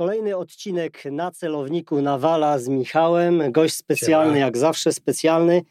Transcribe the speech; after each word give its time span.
Kolejny 0.00 0.36
odcinek 0.36 1.04
na 1.04 1.30
celowniku 1.30 2.02
Nawala 2.02 2.58
z 2.58 2.68
Michałem. 2.68 3.52
Gość 3.52 3.76
specjalny, 3.76 4.38
jak 4.38 4.58
zawsze 4.58 4.92
specjalny. 4.92 5.62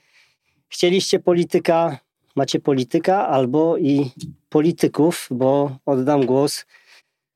Chcieliście 0.67 1.19
polityka, 1.19 1.99
macie 2.35 2.59
polityka 2.59 3.27
albo 3.27 3.77
i 3.77 4.11
polityków, 4.49 5.27
bo 5.31 5.77
oddam 5.85 6.25
głos 6.25 6.65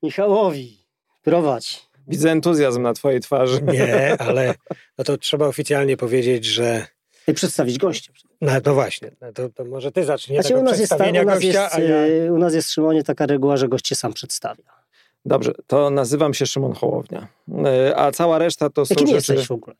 Michałowi. 0.04 0.77
Prowadź. 1.23 1.89
Widzę 2.07 2.32
entuzjazm 2.32 2.82
na 2.82 2.94
twojej 2.94 3.20
twarzy. 3.20 3.62
Nie, 3.62 4.21
ale 4.21 4.55
no 4.98 5.04
to 5.04 5.18
trzeba 5.18 5.48
oficjalnie 5.48 5.98
powiedzieć, 5.98 6.46
że 6.46 6.88
I 7.28 7.34
przedstawić 7.34 7.78
gościa. 7.78 8.12
no, 8.41 8.52
no 8.66 8.73
właśnie, 8.73 9.12
no 9.21 9.32
to, 9.32 9.50
to 9.50 9.66
może 9.66 9.91
ty 9.91 10.04
zacznij 10.04 10.38
Znaczy, 10.38 10.50
tego 10.50 10.62
u, 10.62 10.64
nas 10.64 10.80
jest, 10.80 10.98
ta, 10.98 11.10
u, 11.10 11.12
nas 11.12 11.25
gościa, 11.25 11.48
jest, 11.64 11.75
a 11.75 11.80
ja... 11.80 12.05
y, 12.05 12.34
u 12.34 12.38
nas 12.38 12.54
jest, 12.54 12.71
Szymonie, 12.71 13.04
taka 13.04 13.25
reguła, 13.25 13.57
że 13.57 13.68
gość 13.68 13.88
się 13.88 13.96
sam 13.96 14.14
przedstawia. 14.14 14.84
Dobrze, 15.26 15.54
to 15.68 15.90
nazywam 15.90 16.34
się 16.34 16.45
Szymon 16.45 16.73
Hołownia. 16.73 17.27
E, 17.66 17.98
A 17.98 18.12
cała 18.12 18.38
reszta 18.38 18.70
to 18.70 18.86
są 18.86 18.94
Jakim 18.94 19.08
rzeczy... 19.08 19.16
jesteś 19.34 19.48
w 19.48 19.52
ogóle? 19.52 19.76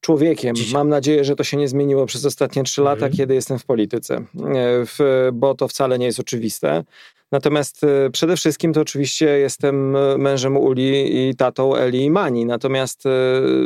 człowiekiem. 0.00 0.54
Dzisiaj. 0.56 0.74
Mam 0.74 0.88
nadzieję, 0.88 1.24
że 1.24 1.36
to 1.36 1.44
się 1.44 1.56
nie 1.56 1.68
zmieniło 1.68 2.06
przez 2.06 2.24
ostatnie 2.26 2.62
trzy 2.62 2.80
lata, 2.82 2.94
Mhm. 3.06 3.12
kiedy 3.12 3.34
jestem 3.34 3.58
w 3.58 3.64
polityce, 3.64 4.14
E, 4.16 4.24
w, 4.86 5.28
bo 5.32 5.54
to 5.54 5.68
wcale 5.68 5.98
nie 5.98 6.06
jest 6.06 6.20
oczywiste. 6.20 6.84
Natomiast 7.32 7.84
e, 7.84 8.10
przede 8.10 8.36
wszystkim 8.36 8.72
to 8.72 8.80
oczywiście 8.80 9.26
jestem 9.26 9.96
e, 9.96 10.18
mężem 10.18 10.56
Uli 10.56 11.28
i 11.28 11.34
tatą 11.34 11.76
Eli 11.76 12.04
i 12.04 12.10
Mani. 12.10 12.46
Natomiast 12.46 13.06
e, 13.06 13.10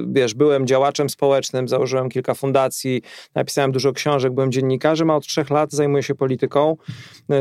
wiesz, 0.06 0.34
byłem 0.34 0.66
działaczem 0.66 1.10
społecznym, 1.10 1.69
założyłem 1.69 2.08
kilka 2.08 2.34
fundacji, 2.34 3.02
napisałem 3.34 3.72
dużo 3.72 3.92
książek, 3.92 4.32
byłem 4.32 4.52
dziennikarzem, 4.52 5.10
a 5.10 5.16
od 5.16 5.27
trzech 5.27 5.50
lat 5.50 5.72
zajmuję 5.72 6.02
się 6.02 6.14
polityką. 6.14 6.77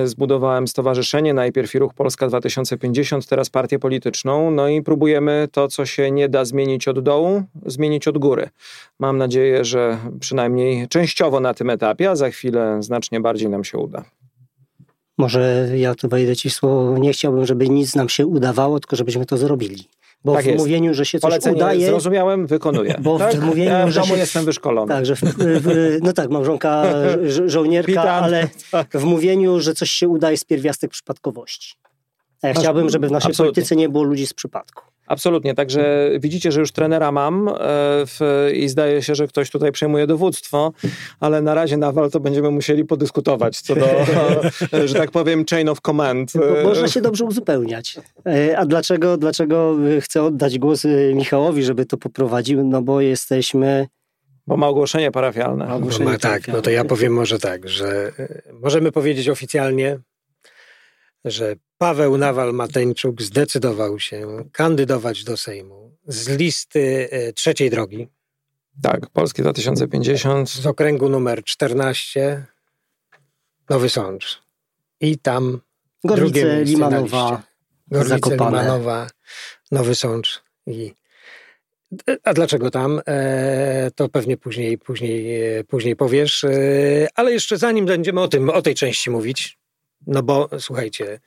Zbudowałem 0.06 0.68
stowarzyszenie, 0.68 1.34
najpierw 1.34 1.76
i 1.76 1.80
Ruch 1.80 1.94
Polska 1.94 2.28
2050, 2.28 3.28
teraz 3.28 3.50
partię 3.50 3.80
polityczną. 3.80 4.52
No 4.52 4.68
i 4.68 4.82
próbujemy 4.82 5.48
to, 5.52 5.68
co 5.68 5.86
się 5.86 6.12
nie 6.12 6.30
da 6.30 6.46
zmienić 6.46 6.88
od 6.88 7.00
dołu, 7.00 7.44
zmienić 7.66 8.08
od 8.08 8.18
góry. 8.18 8.50
Mam 9.00 9.18
nadzieję, 9.18 9.66
że 9.66 9.98
przynajmniej 10.20 10.88
częściowo 10.88 11.40
na 11.40 11.54
tym 11.54 11.70
etapie, 11.70 12.10
a 12.10 12.16
za 12.16 12.30
chwilę 12.30 12.78
znacznie 12.84 13.20
bardziej 13.20 13.50
nam 13.50 13.64
się 13.64 13.78
uda. 13.78 14.04
Może 15.18 15.70
ja 15.76 15.96
tu 15.96 16.08
wejdę 16.10 16.36
ci 16.36 16.50
w 16.50 16.54
słowo. 16.54 16.98
Nie 16.98 17.14
chciałbym, 17.14 17.46
żeby 17.46 17.70
nic 17.70 17.96
nam 17.96 18.10
się 18.10 18.26
udawało, 18.26 18.80
tylko 18.80 18.96
żebyśmy 18.96 19.26
to 19.26 19.38
zrobili. 19.38 19.88
Bo 20.26 20.34
Tak 20.34 20.44
w 20.44 20.48
jest. 20.48 20.58
mówieniu, 20.60 20.94
że 20.94 21.06
się 21.06 21.20
coś 21.20 21.30
Polecenie 21.30 21.56
udaje... 21.56 21.86
zrozumiałem, 21.88 22.48
wykonuję. 22.48 22.96
Bo 23.02 23.18
w 23.18 23.20
tak? 23.22 23.42
mówieniu, 23.42 23.70
ja 23.72 23.86
w 23.88 23.90
że 23.92 24.00
domu 24.02 24.14
się- 24.14 24.20
jestem 24.20 24.46
wyszkolony. 24.46 24.88
Tak, 24.94 25.06
że 25.06 25.16
w, 25.16 25.22
w, 25.38 25.98
no 26.02 26.14
tak, 26.14 26.30
małżonka 26.30 26.84
żo- 27.36 27.50
żołnierka, 27.50 27.92
Witam. 27.92 28.24
ale 28.24 28.48
w 28.94 29.04
mówieniu, 29.04 29.60
że 29.60 29.74
coś 29.74 29.92
się 29.92 30.08
uda 30.08 30.32
jest 30.32 30.46
pierwiastek 30.46 30.92
przypadkowości. 30.92 31.74
A 32.42 32.48
ja 32.48 32.54
chciałbym, 32.54 32.90
żeby 32.90 33.08
w 33.08 33.12
naszej 33.12 33.30
absolutnie. 33.32 33.54
polityce 33.56 33.76
nie 33.76 33.90
było 33.90 34.04
ludzi 34.04 34.28
z 34.28 34.34
przypadku. 34.34 34.84
Absolutnie, 35.14 35.54
także 35.54 36.12
widzicie, 36.20 36.52
że 36.52 36.60
już 36.60 36.72
trenera 36.72 37.12
mam 37.12 37.48
e, 37.48 37.54
w, 38.06 38.50
i 38.54 38.70
zdaje 38.70 39.02
się, 39.02 39.16
że 39.16 39.28
ktoś 39.28 39.50
tutaj 39.50 39.72
przejmuje 39.72 40.08
dowództwo, 40.08 40.74
ale 41.20 41.42
na 41.42 41.54
razie 41.54 41.78
na 41.78 41.92
wal 41.92 42.12
to 42.12 42.20
będziemy 42.20 42.52
musieli 42.52 42.86
podyskutować 42.86 43.62
co 43.62 43.76
do, 43.76 43.88
że 44.88 44.96
tak 44.96 45.12
powiem, 45.12 45.46
chain 45.50 45.70
of 45.70 45.82
command. 45.82 46.34
Bo 46.34 46.70
można 46.70 46.88
się 46.88 47.02
dobrze 47.02 47.26
uzupełniać. 47.26 48.00
E, 48.28 48.58
A 48.58 48.66
dlaczego, 48.66 49.18
dlaczego 49.18 49.76
chcę 50.02 50.24
oddać 50.24 50.60
głos 50.60 50.86
e, 50.86 51.14
Michałowi, 51.14 51.64
żeby 51.64 51.86
to 51.86 51.98
poprowadził? 51.98 52.64
No 52.64 52.82
bo 52.82 53.02
jesteśmy... 53.02 53.88
Bo 54.48 54.58
ma 54.58 54.68
ogłoszenie 54.68 55.12
parafialne. 55.12 55.66
Ma 55.66 55.72
No, 55.72 55.76
ogłoszenie 55.76 56.06
ma, 56.06 56.18
tak, 56.18 56.48
no 56.48 56.62
to 56.62 56.70
ja 56.70 56.86
powiem 56.86 57.14
może 57.14 57.40
tak, 57.40 57.70
że 57.70 58.12
możemy 58.54 58.92
powiedzieć 58.92 59.30
oficjalnie, 59.30 60.00
że 61.26 61.56
Paweł 61.78 62.18
Nawal-Mateńczuk 62.18 63.22
zdecydował 63.22 64.00
się 64.00 64.46
kandydować 64.52 65.24
do 65.24 65.38
Sejmu 65.38 65.98
z 66.08 66.30
listy 66.30 67.10
e, 67.12 67.34
trzeciej 67.34 67.70
drogi 67.70 68.08
Tak, 68.82 69.10
Polski 69.10 69.42
2050. 69.42 70.50
z 70.50 70.66
okręgu 70.66 71.10
numer 71.10 71.44
14 71.44 72.46
Nowy 73.70 73.90
Sącz. 73.90 74.44
I 75.00 75.18
tam 75.18 75.62
drugie 76.04 76.42
Gorlice, 76.42 76.64
Limanowa. 76.64 77.44
Gorlice, 77.88 78.16
Zakopane. 78.16 78.62
Limanowa, 78.62 79.08
Nowy 79.72 79.96
Sącz 79.96 80.44
i 80.68 80.94
a 82.24 82.34
dlaczego 82.34 82.72
tam? 82.72 83.02
E, 83.08 83.92
to 83.96 84.10
pewnie 84.10 84.38
później, 84.38 84.78
później, 84.78 85.42
e, 85.58 85.64
później 85.64 85.96
powiesz. 85.96 86.44
E, 86.44 87.08
ale 87.16 87.34
jeszcze 87.34 87.58
zanim 87.58 87.86
będziemy 87.86 88.22
o 88.22 88.28
tym, 88.28 88.50
o 88.50 88.62
tej 88.62 88.76
części 88.76 89.10
mówić, 89.10 89.58
no 90.08 90.24
bo 90.24 90.50
słuchajcie, 90.60 91.20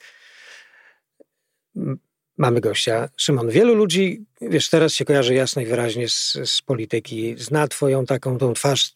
mamy 2.38 2.60
gościa. 2.60 3.08
Szymon, 3.16 3.50
wielu 3.50 3.74
ludzi, 3.74 4.24
wiesz, 4.40 4.70
teraz 4.70 4.92
się 4.92 5.04
kojarzy 5.04 5.34
jasno 5.34 5.62
i 5.62 5.66
wyraźnie 5.66 6.08
z, 6.08 6.38
z 6.44 6.62
polityki, 6.62 7.34
zna 7.38 7.68
twoją 7.68 8.06
taką 8.06 8.38
tą 8.38 8.52
twarz 8.52 8.94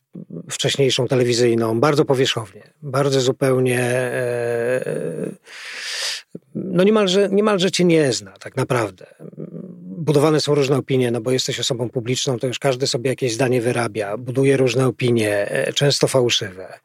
wcześniejszą 0.51 1.09
telewizyjną, 1.09 1.81
bardzo 1.81 2.05
powierzchownie, 2.05 2.63
bardzo 2.83 3.21
zupełnie 3.21 3.81
e, 3.81 5.31
no 6.55 6.85
niemalże, 6.85 7.29
niemalże 7.29 7.71
cię 7.71 7.85
nie 7.85 8.13
zna 8.13 8.33
tak 8.33 8.57
naprawdę. 8.57 9.07
Budowane 9.83 10.41
są 10.41 10.55
różne 10.55 10.77
opinie, 10.77 11.11
no 11.11 11.21
bo 11.21 11.31
jesteś 11.31 11.61
osobą 11.61 11.89
publiczną, 11.89 12.39
to 12.39 12.47
już 12.47 12.59
każdy 12.59 12.87
sobie 12.87 13.11
jakieś 13.11 13.35
zdanie 13.35 13.61
wyrabia, 13.61 14.17
buduje 14.17 14.57
różne 14.57 14.87
opinie, 14.87 15.51
e, 15.51 15.73
często 15.73 16.09
fałszywe. 16.09 16.79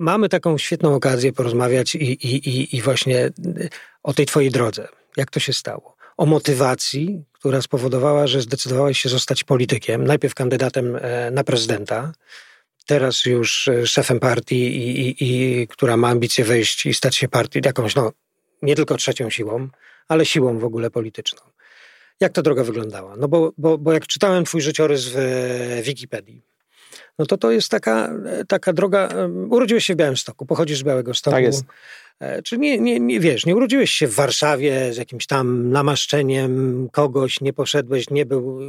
Mamy 0.00 0.28
taką 0.28 0.58
świetną 0.58 0.94
okazję 0.94 1.32
porozmawiać 1.32 1.94
i, 1.94 2.12
i, 2.12 2.48
i, 2.48 2.76
i 2.76 2.82
właśnie 2.82 3.26
y, 3.26 3.68
o 4.02 4.14
tej 4.14 4.26
twojej 4.26 4.50
drodze. 4.50 4.88
Jak 5.16 5.30
to 5.30 5.40
się 5.40 5.52
stało? 5.52 5.96
O 6.16 6.26
motywacji, 6.26 7.24
która 7.32 7.62
spowodowała, 7.62 8.26
że 8.26 8.40
zdecydowałeś 8.40 9.00
się 9.00 9.08
zostać 9.08 9.44
politykiem, 9.44 10.04
najpierw 10.04 10.34
kandydatem 10.34 10.96
e, 10.96 11.30
na 11.30 11.44
prezydenta, 11.44 12.12
teraz 12.86 13.24
już 13.24 13.68
e, 13.68 13.86
szefem 13.86 14.20
partii, 14.20 14.76
i, 14.76 15.00
i, 15.00 15.16
i, 15.20 15.68
która 15.68 15.96
ma 15.96 16.08
ambicje 16.08 16.44
wejść 16.44 16.86
i 16.86 16.94
stać 16.94 17.16
się 17.16 17.28
partią 17.28 17.60
jakąś, 17.64 17.94
no 17.94 18.12
nie 18.62 18.76
tylko 18.76 18.96
trzecią 18.96 19.30
siłą, 19.30 19.68
ale 20.08 20.26
siłą 20.26 20.58
w 20.58 20.64
ogóle 20.64 20.90
polityczną. 20.90 21.40
Jak 22.20 22.32
ta 22.32 22.42
droga 22.42 22.64
wyglądała? 22.64 23.16
No 23.16 23.28
bo, 23.28 23.52
bo, 23.58 23.78
bo 23.78 23.92
jak 23.92 24.06
czytałem 24.06 24.44
twój 24.44 24.60
życiorys 24.60 25.08
w 25.08 25.16
e, 25.16 25.82
Wikipedii, 25.82 26.49
no 27.20 27.26
to 27.26 27.36
to 27.38 27.50
jest 27.50 27.68
taka, 27.70 28.12
taka 28.48 28.72
droga. 28.72 29.08
Urodziłeś 29.50 29.84
się 29.84 29.94
w 29.94 29.96
Białymstoku, 29.96 30.46
pochodzisz 30.46 30.78
z 30.78 30.82
Białego 30.82 31.14
Stoku. 31.14 31.34
Tak 31.34 31.44
jest. 31.44 31.64
E, 32.20 32.42
Czy 32.42 32.58
nie, 32.58 32.78
nie, 32.78 33.00
nie 33.00 33.20
wiesz, 33.20 33.46
nie 33.46 33.56
urodziłeś 33.56 33.90
się 33.90 34.06
w 34.06 34.14
Warszawie 34.14 34.92
z 34.92 34.96
jakimś 34.96 35.26
tam 35.26 35.70
namaszczeniem 35.70 36.88
kogoś, 36.92 37.40
nie 37.40 37.52
poszedłeś, 37.52 38.10
nie 38.10 38.26
był. 38.26 38.60
e, 38.62 38.66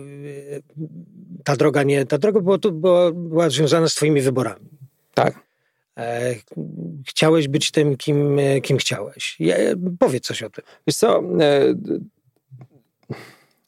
Ta 1.43 1.55
droga 1.55 1.83
nie. 1.83 2.05
Ta 2.05 2.17
droga 2.17 2.39
była, 2.39 2.57
była, 2.71 3.11
była 3.11 3.49
związana 3.49 3.89
z 3.89 3.95
Twoimi 3.95 4.21
wyborami. 4.21 4.65
Tak. 5.13 5.39
E, 5.97 6.35
Chciałeś 7.07 7.47
być 7.47 7.71
tym, 7.71 7.97
kim, 7.97 8.37
kim 8.63 8.77
chciałeś. 8.77 9.35
Ja, 9.39 9.55
powiedz 9.99 10.23
coś 10.27 10.43
o 10.43 10.49
tym. 10.49 10.63
Wiesz 10.87 10.95
co, 10.95 11.19
e, 11.39 11.73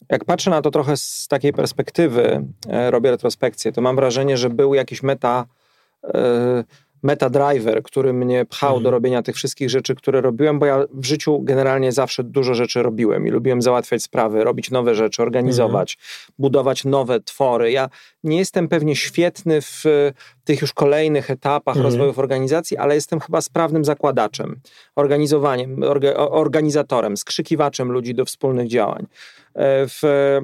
jak 0.08 0.24
patrzę 0.24 0.50
na 0.50 0.62
to 0.62 0.70
trochę 0.70 0.96
z 0.96 1.28
takiej 1.28 1.52
perspektywy, 1.52 2.46
e, 2.68 2.90
robię 2.90 3.10
retrospekcję, 3.10 3.72
to 3.72 3.80
mam 3.80 3.96
wrażenie, 3.96 4.36
że 4.36 4.50
był 4.50 4.74
jakiś 4.74 5.02
meta, 5.02 5.46
e, 7.04 7.06
meta 7.06 7.30
driver, 7.30 7.82
który 7.82 8.12
mnie 8.12 8.44
pchał 8.44 8.70
Mhm. 8.70 8.82
do 8.84 8.90
robienia 8.90 9.22
tych 9.22 9.36
wszystkich 9.36 9.70
rzeczy, 9.70 9.94
które 9.94 10.20
robiłem, 10.20 10.58
bo 10.58 10.66
ja 10.66 10.84
w 10.94 11.04
życiu 11.04 11.40
generalnie 11.42 11.92
zawsze 11.92 12.24
dużo 12.24 12.54
rzeczy 12.54 12.82
robiłem 12.82 13.26
i 13.26 13.30
lubiłem 13.30 13.62
załatwiać 13.62 14.02
sprawy, 14.02 14.44
robić 14.44 14.70
nowe 14.70 14.94
rzeczy, 14.94 15.22
organizować, 15.22 15.98
budować 16.38 16.84
nowe 16.84 17.20
twory. 17.20 17.70
Ja 17.72 17.88
nie 18.24 18.38
jestem 18.38 18.68
pewnie 18.68 18.96
świetny 18.96 19.60
w 19.62 19.82
e, 19.86 20.12
tych 20.44 20.60
już 20.60 20.72
kolejnych 20.72 21.30
etapach 21.30 21.76
Mhm. 21.76 21.84
rozwoju 21.92 22.14
organizacji, 22.16 22.76
ale 22.76 22.94
jestem 22.94 23.20
chyba 23.20 23.40
sprawnym 23.40 23.84
zakładaczem, 23.84 24.60
organizowaniem, 24.96 25.82
orga, 25.82 26.14
organizatorem, 26.14 27.16
skrzykiwaczem 27.16 27.92
ludzi 27.92 28.14
do 28.14 28.24
wspólnych 28.24 28.68
działań. 28.68 29.06
E, 29.54 29.86
W, 29.88 30.04
e, 30.04 30.40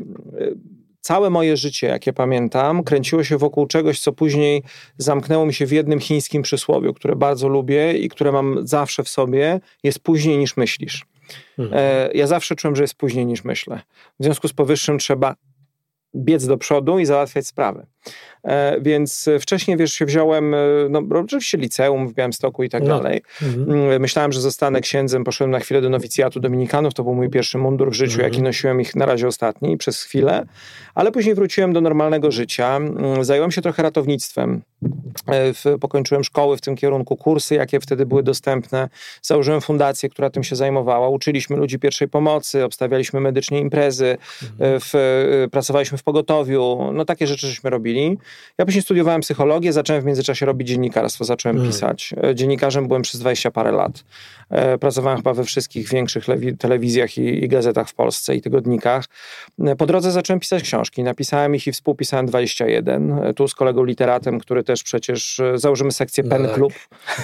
całe 1.01 1.31
moje 1.31 1.57
życie, 1.57 1.87
jakie 1.87 2.13
pamiętam, 2.13 2.85
kręciło 2.85 3.25
się 3.25 3.39
wokół 3.39 3.67
czegoś, 3.67 4.01
co 4.01 4.13
później 4.13 4.63
zamknęło 4.99 5.47
mi 5.47 5.55
się 5.55 5.67
w 5.67 5.73
jednym 5.73 6.01
chińskim 6.01 6.43
przysłowiu, 6.43 6.95
które 6.95 7.17
bardzo 7.17 7.49
lubię 7.49 7.93
i 7.93 8.09
które 8.09 8.33
mam 8.33 8.67
zawsze 8.67 9.05
w 9.05 9.09
sobie, 9.09 9.61
jest 9.83 9.99
później 10.01 10.39
niż 10.39 10.57
myślisz. 10.57 11.07
E, 11.73 12.11
Ja 12.15 12.27
zawsze 12.27 12.57
czułem, 12.57 12.77
że 12.77 12.83
jest 12.83 12.95
później 12.95 13.27
niż 13.27 13.45
myślę. 13.45 13.81
W 14.21 14.25
związku 14.25 14.49
z 14.49 14.53
powyższym 14.53 14.99
trzeba 14.99 15.35
biec 16.17 16.47
do 16.47 16.57
przodu 16.59 16.99
i 16.99 17.07
załatwiać 17.07 17.47
sprawy. 17.47 17.87
E, 18.45 18.81
więc 18.81 19.29
wcześniej, 19.41 19.77
wiesz, 19.77 19.93
się 19.93 20.07
wziąłem, 20.07 20.55
e, 20.55 20.59
no 20.91 21.03
oczywiście 21.25 21.59
liceum 21.59 22.09
w 22.09 22.15
Białymstoku 22.15 22.63
i 22.63 22.69
tak 22.69 22.83
no. 22.83 22.89
dalej. 22.89 23.23
Mhm. 23.43 23.71
Mm, 23.71 24.01
myślałem, 24.01 24.33
że 24.33 24.41
zostanę 24.41 24.81
księdzem, 24.81 25.25
poszedłem 25.25 25.51
na 25.51 25.61
chwilę 25.61 25.81
do 25.81 25.91
nowicjatu 25.91 26.41
dominikanów, 26.41 26.95
to 26.95 27.05
był 27.05 27.15
mój 27.15 27.31
pierwszy 27.31 27.59
mundur 27.59 27.91
w 27.91 27.95
życiu, 27.95 28.13
mhm. 28.13 28.33
jaki 28.33 28.43
nosiłem 28.43 28.81
ich 28.81 28.97
na 28.97 29.07
razie 29.07 29.27
ostatni 29.27 29.77
przez 29.77 30.03
chwilę, 30.03 30.47
ale 30.95 31.13
później 31.13 31.35
wróciłem 31.35 31.73
do 31.73 31.81
normalnego 31.81 32.31
życia. 32.31 32.77
Mm, 32.77 33.25
zająłem 33.25 33.51
się 33.51 33.63
trochę 33.63 33.83
ratownictwem. 33.83 34.63
E, 35.27 35.79
pokończyłem 35.79 36.25
szkoły 36.25 36.57
w 36.57 36.61
tym 36.61 36.77
kierunku, 36.77 37.17
kursy, 37.17 37.55
jakie 37.55 37.81
wtedy 37.81 38.07
były 38.07 38.23
dostępne. 38.23 38.89
Założyłem 39.23 39.61
fundację, 39.61 40.09
która 40.09 40.31
tym 40.31 40.45
się 40.45 40.57
zajmowała. 40.57 41.09
Uczyliśmy 41.09 41.57
ludzi 41.57 41.79
pierwszej 41.79 42.09
pomocy, 42.09 42.65
obstawialiśmy 42.65 43.21
medycznie 43.21 43.61
imprezy, 43.61 44.19
mhm. 44.43 44.81
w, 44.81 45.49
pracowaliśmy 45.51 45.99
w 45.99 46.03
pogotowiu. 46.03 46.91
No 46.93 47.05
takie 47.05 47.27
rzeczy 47.27 47.47
żeśmy 47.47 47.71
robili. 47.71 48.19
Ja 48.61 48.65
później 48.65 48.83
studiowałem 48.83 49.21
psychologię, 49.21 49.73
zacząłem 49.73 50.03
w 50.03 50.05
międzyczasie 50.05 50.47
robić 50.47 50.69
dziennikarstwo, 50.69 51.25
zacząłem 51.25 51.57
hmm. 51.57 51.73
pisać. 51.73 52.15
E, 52.23 52.35
dziennikarzem 52.35 52.89
byłem 52.89 53.03
przez 53.03 53.21
20 53.21 53.51
parę 53.51 53.73
lat. 53.73 54.05
E, 54.51 54.79
pracowałem 54.79 55.19
chyba 55.19 55.35
we 55.35 55.45
wszystkich 55.45 55.89
większych 55.89 56.25
telewizjach 56.59 57.19
i, 57.19 57.45
i, 57.45 57.49
gazetach 57.49 57.89
w 57.89 57.95
Polsce 57.95 58.37
i 58.37 58.41
tygodnikach. 58.41 59.05
E, 59.65 59.77
po 59.77 59.87
drodze 59.87 60.13
zacząłem 60.13 60.41
pisać 60.41 60.63
książki. 60.63 61.03
Napisałem 61.03 61.55
ich 61.55 61.67
i 61.67 61.73
współpisałem 61.73 62.27
21. 62.27 63.21
Tu 63.37 63.49
z 63.49 63.55
kolegą 63.55 63.85
literatem, 63.85 64.41
który 64.41 64.65
też 64.65 64.83
przecież 64.83 65.41
założymy 65.55 65.93
sekcję 65.93 66.25
Pen 66.25 66.47
tak. 66.47 66.55
Club 66.55 66.73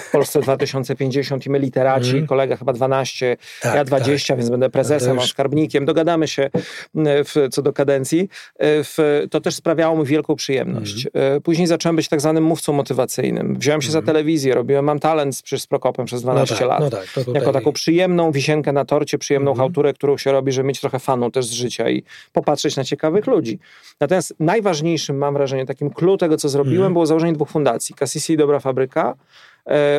w 0.08 0.10
Polsce 0.12 0.40
2050 0.40 1.46
i 1.46 1.50
my 1.50 1.58
literaci, 1.58 2.10
hmm. 2.10 2.26
kolega 2.26 2.56
chyba 2.56 2.72
12, 2.72 3.36
tak, 3.62 3.74
ja 3.74 3.84
20, 3.84 4.34
tak. 4.34 4.38
więc 4.38 4.50
będę 4.50 4.70
prezesem, 4.70 5.16
już... 5.16 5.30
skarbnikiem. 5.30 5.84
Dogadamy 5.84 6.28
się 6.28 6.50
w, 6.94 7.48
co 7.50 7.62
do 7.62 7.72
kadencji. 7.72 8.28
W, 8.60 9.22
to 9.30 9.40
też 9.40 9.54
sprawiało 9.54 9.98
mi 9.98 10.04
wielką 10.04 10.34
przyjemność. 10.34 10.95
Hmm. 11.12 11.42
Później 11.42 11.66
zacząłem 11.66 11.96
być 11.96 12.08
tak 12.08 12.20
zwanym 12.20 12.44
mówcą 12.44 12.72
motywacyjnym. 12.72 13.56
Wziąłem 13.58 13.82
się 13.82 13.90
za 13.90 13.98
mhm. 13.98 14.14
telewizję, 14.14 14.54
robiłem 14.54 14.84
Mam 14.84 14.98
Talent 14.98 15.36
z, 15.36 15.62
z 15.62 15.66
Prokopem 15.66 16.06
przez 16.06 16.22
12 16.22 16.54
no 16.54 16.58
tak, 16.58 16.68
lat. 16.68 16.80
No 16.80 16.90
tak, 16.90 17.06
tutaj... 17.06 17.34
Jako 17.34 17.52
taką 17.52 17.72
przyjemną 17.72 18.32
wisienkę 18.32 18.72
na 18.72 18.84
torcie, 18.84 19.18
przyjemną 19.18 19.50
mhm. 19.50 19.94
którą 19.94 20.16
się 20.16 20.32
robi, 20.32 20.52
żeby 20.52 20.68
mieć 20.68 20.80
trochę 20.80 20.98
fanu 20.98 21.30
też 21.30 21.46
z 21.46 21.52
życia 21.52 21.90
i 21.90 22.02
popatrzeć 22.32 22.76
na 22.76 22.84
ciekawych 22.84 23.26
ludzi. 23.26 23.58
Natomiast 24.00 24.34
najważniejszym, 24.40 25.18
mam 25.18 25.34
wrażenie, 25.34 25.66
takim 25.66 25.90
clue 25.90 26.16
tego, 26.16 26.36
co 26.36 26.48
zrobiłem, 26.48 26.76
mhm. 26.76 26.92
było 26.92 27.06
założenie 27.06 27.32
dwóch 27.32 27.50
fundacji. 27.50 27.94
Cassisi 27.94 28.32
i 28.32 28.36
Dobra 28.36 28.60
Fabryka, 28.60 29.14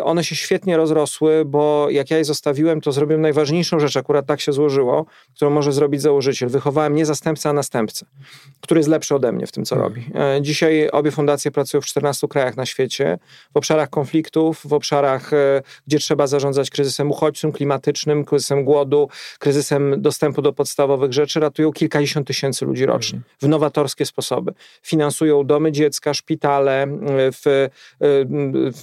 one 0.03 0.23
się 0.23 0.35
świetnie 0.35 0.77
rozrosły, 0.77 1.45
bo 1.45 1.87
jak 1.89 2.11
ja 2.11 2.17
je 2.17 2.25
zostawiłem, 2.25 2.81
to 2.81 2.91
zrobiłem 2.91 3.21
najważniejszą 3.21 3.79
rzecz, 3.79 3.97
akurat 3.97 4.25
tak 4.25 4.41
się 4.41 4.51
złożyło, 4.51 5.05
którą 5.35 5.51
może 5.51 5.71
zrobić 5.71 6.01
założyciel. 6.01 6.49
Wychowałem 6.49 6.95
nie 6.95 7.05
zastępcę, 7.05 7.49
a 7.49 7.53
następcę, 7.53 8.05
który 8.61 8.79
jest 8.79 8.89
lepszy 8.89 9.15
ode 9.15 9.31
mnie 9.31 9.47
w 9.47 9.51
tym, 9.51 9.65
co 9.65 9.75
mhm. 9.75 9.93
robi. 9.93 10.09
E, 10.15 10.41
dzisiaj 10.41 10.89
obie 10.89 11.11
fundacje 11.11 11.51
pracują 11.51 11.81
w 11.81 11.85
14 11.85 12.27
krajach 12.27 12.57
na 12.57 12.65
świecie, 12.65 13.19
w 13.53 13.57
obszarach 13.57 13.89
konfliktów, 13.89 14.61
w 14.65 14.73
obszarach, 14.73 15.33
e, 15.33 15.61
gdzie 15.87 15.99
trzeba 15.99 16.27
zarządzać 16.27 16.69
kryzysem 16.69 17.11
uchodźczym, 17.11 17.51
klimatycznym, 17.51 18.25
kryzysem 18.25 18.65
głodu, 18.65 19.09
kryzysem 19.39 20.01
dostępu 20.01 20.41
do 20.41 20.53
podstawowych 20.53 21.13
rzeczy. 21.13 21.39
Ratują 21.39 21.71
kilkadziesiąt 21.71 22.27
tysięcy 22.27 22.65
ludzi 22.65 22.85
rocznie 22.85 23.17
mhm. 23.17 23.35
w 23.41 23.47
nowatorskie 23.47 24.05
sposoby. 24.05 24.53
Finansują 24.81 25.43
domy 25.43 25.71
dziecka, 25.71 26.13
szpitale, 26.13 26.87
w, 27.09 27.69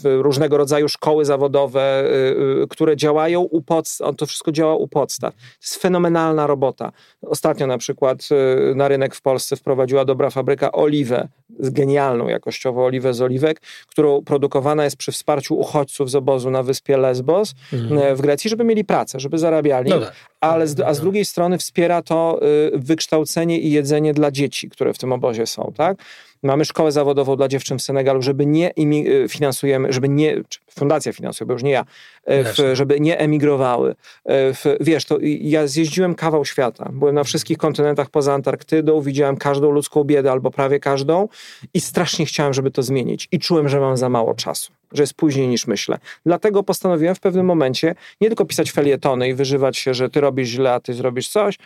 w 0.02 0.22
różnego 0.22 0.56
rodzaju 0.56 0.73
rodzaju 0.74 0.88
szkoły 0.88 1.24
zawodowe, 1.24 2.04
y, 2.04 2.62
y, 2.62 2.66
które 2.68 2.96
działają 2.96 3.40
u 3.40 3.62
podstaw, 3.62 4.16
to 4.16 4.26
wszystko 4.26 4.52
działa 4.52 4.76
u 4.76 4.88
podstaw. 4.88 5.34
To 5.34 5.40
jest 5.62 5.76
fenomenalna 5.76 6.46
robota. 6.46 6.92
Ostatnio 7.22 7.66
na 7.66 7.78
przykład 7.78 8.28
y, 8.70 8.74
na 8.74 8.88
rynek 8.88 9.14
w 9.14 9.22
Polsce 9.22 9.56
wprowadziła 9.56 10.04
dobra 10.04 10.30
fabryka 10.30 10.72
oliwę, 10.72 11.28
genialną 11.50 12.28
jakościowo 12.28 12.84
oliwę 12.84 13.14
z 13.14 13.22
oliwek, 13.22 13.60
którą 13.86 14.22
produkowana 14.22 14.84
jest 14.84 14.96
przy 14.96 15.12
wsparciu 15.12 15.54
uchodźców 15.54 16.10
z 16.10 16.14
obozu 16.14 16.50
na 16.50 16.62
wyspie 16.62 16.96
Lesbos 16.96 17.54
mhm. 17.72 18.16
w 18.16 18.20
Grecji, 18.20 18.50
żeby 18.50 18.64
mieli 18.64 18.84
pracę, 18.84 19.20
żeby 19.20 19.38
zarabiali. 19.38 19.90
No 19.90 20.00
tak. 20.00 20.12
Ale 20.40 20.66
z, 20.66 20.80
a 20.80 20.94
z 20.94 21.00
drugiej 21.00 21.24
strony 21.24 21.58
wspiera 21.58 22.02
to 22.02 22.40
wykształcenie 22.72 23.60
i 23.60 23.70
jedzenie 23.70 24.14
dla 24.14 24.30
dzieci, 24.30 24.70
które 24.70 24.94
w 24.94 24.98
tym 24.98 25.12
obozie 25.12 25.46
są, 25.46 25.72
tak? 25.76 25.96
Mamy 26.44 26.64
szkołę 26.64 26.92
zawodową 26.92 27.36
dla 27.36 27.48
dziewczyn 27.48 27.78
w 27.78 27.82
Senegalu, 27.82 28.22
żeby 28.22 28.46
nie 28.46 28.72
y, 28.78 29.26
finansujemy, 29.28 29.92
żeby 29.92 30.08
nie, 30.08 30.42
fundacja 30.70 31.12
finansuje, 31.12 31.46
bo 31.46 31.52
już 31.52 31.62
nie 31.62 31.70
ja, 31.70 31.84
e, 32.24 32.44
w, 32.44 32.56
żeby 32.72 33.00
nie 33.00 33.18
emigrowały. 33.18 33.90
E, 34.24 34.54
w, 34.54 34.64
wiesz, 34.80 35.04
to 35.04 35.18
ja 35.22 35.66
zjeździłem 35.66 36.14
kawał 36.14 36.44
świata. 36.44 36.90
Byłem 36.92 37.14
na 37.14 37.24
wszystkich 37.24 37.58
kontynentach 37.58 38.10
poza 38.10 38.34
Antarktydą, 38.34 39.00
widziałem 39.00 39.36
każdą 39.36 39.70
ludzką 39.70 40.04
biedę 40.04 40.32
albo 40.32 40.50
prawie 40.50 40.80
każdą 40.80 41.28
i 41.74 41.80
strasznie 41.80 42.26
chciałem, 42.26 42.54
żeby 42.54 42.70
to 42.70 42.82
zmienić. 42.82 43.28
I 43.32 43.38
czułem, 43.38 43.68
że 43.68 43.80
mam 43.80 43.96
za 43.96 44.08
mało 44.08 44.34
czasu, 44.34 44.72
że 44.92 45.02
jest 45.02 45.14
później 45.14 45.48
niż 45.48 45.66
myślę. 45.66 45.98
Dlatego 46.26 46.62
postanowiłem 46.62 47.14
w 47.14 47.20
pewnym 47.20 47.46
momencie 47.46 47.94
nie 48.20 48.28
tylko 48.28 48.44
pisać 48.44 48.72
felietony 48.72 49.28
i 49.28 49.34
wyżywać 49.34 49.78
się, 49.78 49.94
że 49.94 50.10
ty 50.10 50.20
robisz 50.20 50.48
źle, 50.48 50.72
a 50.72 50.80
ty 50.80 50.94
zrobisz 50.94 51.28
coś, 51.28 51.58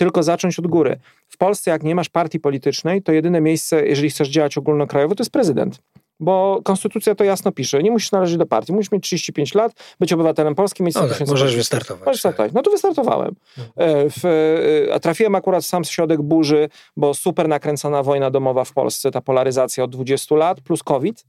tylko 0.00 0.22
zacząć 0.22 0.58
od 0.58 0.66
góry. 0.66 0.98
W 1.28 1.36
Polsce, 1.36 1.70
jak 1.70 1.82
nie 1.82 1.94
masz 1.94 2.08
partii 2.08 2.40
politycznej, 2.40 3.02
to 3.02 3.12
jedyne 3.12 3.40
miejsce, 3.40 3.86
jeżeli 3.86 4.10
chcesz 4.10 4.28
działać 4.28 4.58
ogólnokrajowo, 4.58 5.14
to 5.14 5.22
jest 5.22 5.32
prezydent. 5.32 5.78
Bo 6.20 6.60
konstytucja 6.64 7.14
to 7.14 7.24
jasno 7.24 7.52
pisze. 7.52 7.82
Nie 7.82 7.90
musisz 7.90 8.12
należeć 8.12 8.36
do 8.36 8.46
partii. 8.46 8.72
Musisz 8.72 8.92
mieć 8.92 9.04
35 9.04 9.54
lat, 9.54 9.72
być 10.00 10.12
obywatelem 10.12 10.54
polskim, 10.54 10.86
mieć 10.86 10.94
100 10.94 11.06
no 11.06 11.14
tak, 11.14 11.28
Możesz 11.28 11.56
wystartować. 11.56 12.06
Możesz 12.06 12.22
tak. 12.22 12.52
No 12.52 12.62
to 12.62 12.70
wystartowałem. 12.70 13.34
E, 13.76 14.10
w, 14.10 14.24
e, 14.24 14.94
a 14.94 15.00
trafiłem 15.00 15.34
akurat 15.34 15.64
w 15.64 15.66
sam 15.66 15.84
środek 15.84 16.22
burzy, 16.22 16.68
bo 16.96 17.14
super 17.14 17.48
nakręcona 17.48 18.02
wojna 18.02 18.30
domowa 18.30 18.64
w 18.64 18.72
Polsce, 18.72 19.10
ta 19.10 19.20
polaryzacja 19.20 19.84
od 19.84 19.90
20 19.90 20.34
lat, 20.34 20.60
plus 20.60 20.82
COVID. 20.82 21.24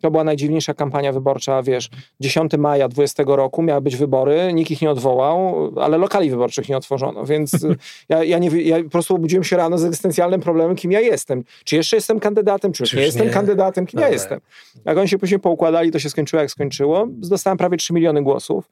To 0.00 0.10
była 0.10 0.24
najdziwniejsza 0.24 0.74
kampania 0.74 1.12
wyborcza, 1.12 1.62
wiesz, 1.62 1.90
10 2.20 2.52
maja 2.58 2.88
20 2.88 3.22
roku 3.26 3.62
miały 3.62 3.80
być 3.80 3.96
wybory, 3.96 4.52
nikt 4.52 4.70
ich 4.70 4.82
nie 4.82 4.90
odwołał, 4.90 5.70
ale 5.80 5.98
lokali 5.98 6.30
wyborczych 6.30 6.68
nie 6.68 6.76
otworzono, 6.76 7.24
więc 7.24 7.66
ja, 8.08 8.24
ja, 8.24 8.38
nie, 8.38 8.62
ja 8.62 8.84
po 8.84 8.90
prostu 8.90 9.14
obudziłem 9.14 9.44
się 9.44 9.56
rano 9.56 9.78
z 9.78 9.84
egzystencjalnym 9.84 10.40
problemem, 10.40 10.76
kim 10.76 10.92
ja 10.92 11.00
jestem. 11.00 11.44
Czy 11.64 11.76
jeszcze 11.76 11.96
jestem 11.96 12.20
kandydatem, 12.20 12.72
czy 12.72 12.82
już 12.82 12.94
nie 12.94 13.02
jestem 13.02 13.30
kandydatem, 13.30 13.86
kim 13.86 14.00
ja 14.00 14.08
jestem. 14.08 14.40
Jak 14.84 14.98
oni 14.98 15.08
się 15.08 15.18
później 15.18 15.40
poukładali, 15.40 15.90
to 15.90 15.98
się 15.98 16.10
skończyło 16.10 16.40
jak 16.42 16.50
skończyło. 16.50 17.06
Dostałem 17.08 17.58
prawie 17.58 17.76
3 17.76 17.92
miliony 17.92 18.22
głosów 18.22 18.70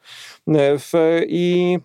e, 0.48 0.78
w, 0.78 0.92
i 1.26 1.78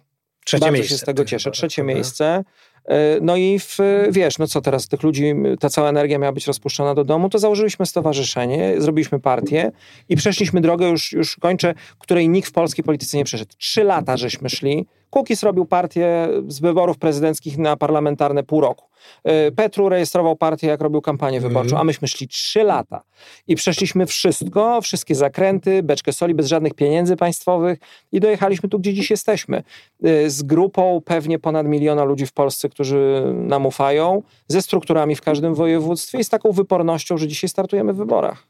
Trzecie 0.45 0.61
bardzo 0.61 0.73
miejsce. 0.73 0.89
się 0.89 0.97
z 0.97 1.03
tego 1.05 1.25
cieszę. 1.25 1.51
Trzecie 1.51 1.83
miejsce. 1.83 2.43
E, 2.85 3.19
no 3.21 3.37
i 3.37 3.59
w, 3.59 3.77
wiesz, 4.11 4.37
no 4.37 4.47
co 4.47 4.61
teraz, 4.61 4.87
tych 4.87 5.03
ludzi, 5.03 5.33
ta 5.59 5.69
cała 5.69 5.89
energia 5.89 6.17
miała 6.17 6.33
być 6.33 6.47
rozpuszczona 6.47 6.95
do 6.95 7.03
domu, 7.03 7.29
to 7.29 7.39
założyliśmy 7.39 7.85
stowarzyszenie, 7.85 8.73
zrobiliśmy 8.77 9.19
partię 9.19 9.71
i 10.09 10.15
przeszliśmy 10.15 10.61
drogę, 10.61 10.89
już, 10.89 11.11
już 11.11 11.35
kończę, 11.37 11.73
której 11.99 12.29
nikt 12.29 12.49
w 12.49 12.51
polskiej 12.51 12.83
polityce 12.83 13.17
nie 13.17 13.23
przeszedł. 13.23 13.51
Trzy 13.57 13.83
lata 13.83 14.17
żeśmy 14.17 14.49
szli. 14.49 14.85
Kukis 15.13 15.43
robił 15.43 15.65
partię 15.65 16.29
z 16.47 16.59
wyborów 16.59 16.97
prezydenckich 16.97 17.57
na 17.57 17.77
parlamentarne 17.77 18.43
pół 18.43 18.61
roku. 18.61 18.85
E, 19.23 19.51
Petru 19.51 19.89
rejestrował 19.89 20.35
partię, 20.35 20.67
jak 20.67 20.81
robił 20.81 21.01
kampanię 21.01 21.41
wyborczą, 21.41 21.69
mm. 21.69 21.81
a 21.81 21.83
myśmy 21.83 22.07
szli 22.07 22.27
trzy 22.27 22.63
lata 22.63 23.03
i 23.47 23.55
przeszliśmy 23.55 24.05
wszystko, 24.05 24.81
wszystkie 24.81 25.15
zakręty, 25.15 25.83
beczkę 25.83 26.13
soli, 26.13 26.33
bez 26.33 26.47
żadnych 26.47 26.73
pieniędzy 26.73 27.15
państwowych 27.15 27.79
i 28.11 28.19
dojechaliśmy 28.19 28.69
tu, 28.69 28.79
gdzie 28.79 28.93
dziś 28.93 29.11
jesteśmy. 29.11 29.63
E, 30.03 30.29
z 30.29 30.43
grupą 30.43 31.01
pewnie 31.05 31.39
ponad 31.39 31.67
miliona 31.67 32.03
ludzi 32.03 32.25
w 32.25 32.33
Polsce, 32.33 32.69
którzy 32.69 33.23
nam 33.33 33.65
ufają, 33.65 34.23
ze 34.47 34.61
strukturami 34.61 35.15
w 35.15 35.21
każdym 35.21 35.55
województwie 35.55 36.19
i 36.19 36.23
z 36.23 36.29
taką 36.29 36.51
wypornością, 36.51 37.17
że 37.17 37.27
dzisiaj 37.27 37.49
startujemy 37.49 37.93
w 37.93 37.97
wyborach. 37.97 38.47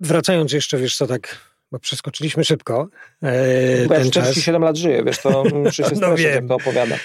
Wracając 0.00 0.52
jeszcze, 0.52 0.78
wiesz 0.78 0.96
co, 0.96 1.06
tak 1.06 1.47
bo 1.72 1.78
przeskoczyliśmy 1.78 2.44
szybko. 2.44 2.88
E, 3.22 3.86
ja 3.90 4.00
47 4.00 4.62
lat 4.62 4.76
żyję, 4.76 5.04
wiesz, 5.04 5.18
to 5.18 5.44
muszę 5.64 5.84
się 5.84 5.96
no 6.00 6.16
jak 6.16 6.46
to 6.48 6.54
opowiadam. 6.54 6.98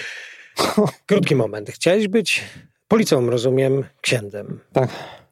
Krótki 1.06 1.36
moment. 1.36 1.72
Chciałeś 1.72 2.08
być 2.08 2.44
policją, 2.88 3.30
rozumiem, 3.30 3.84
księdzem. 4.02 4.60
Tak. 4.74 4.90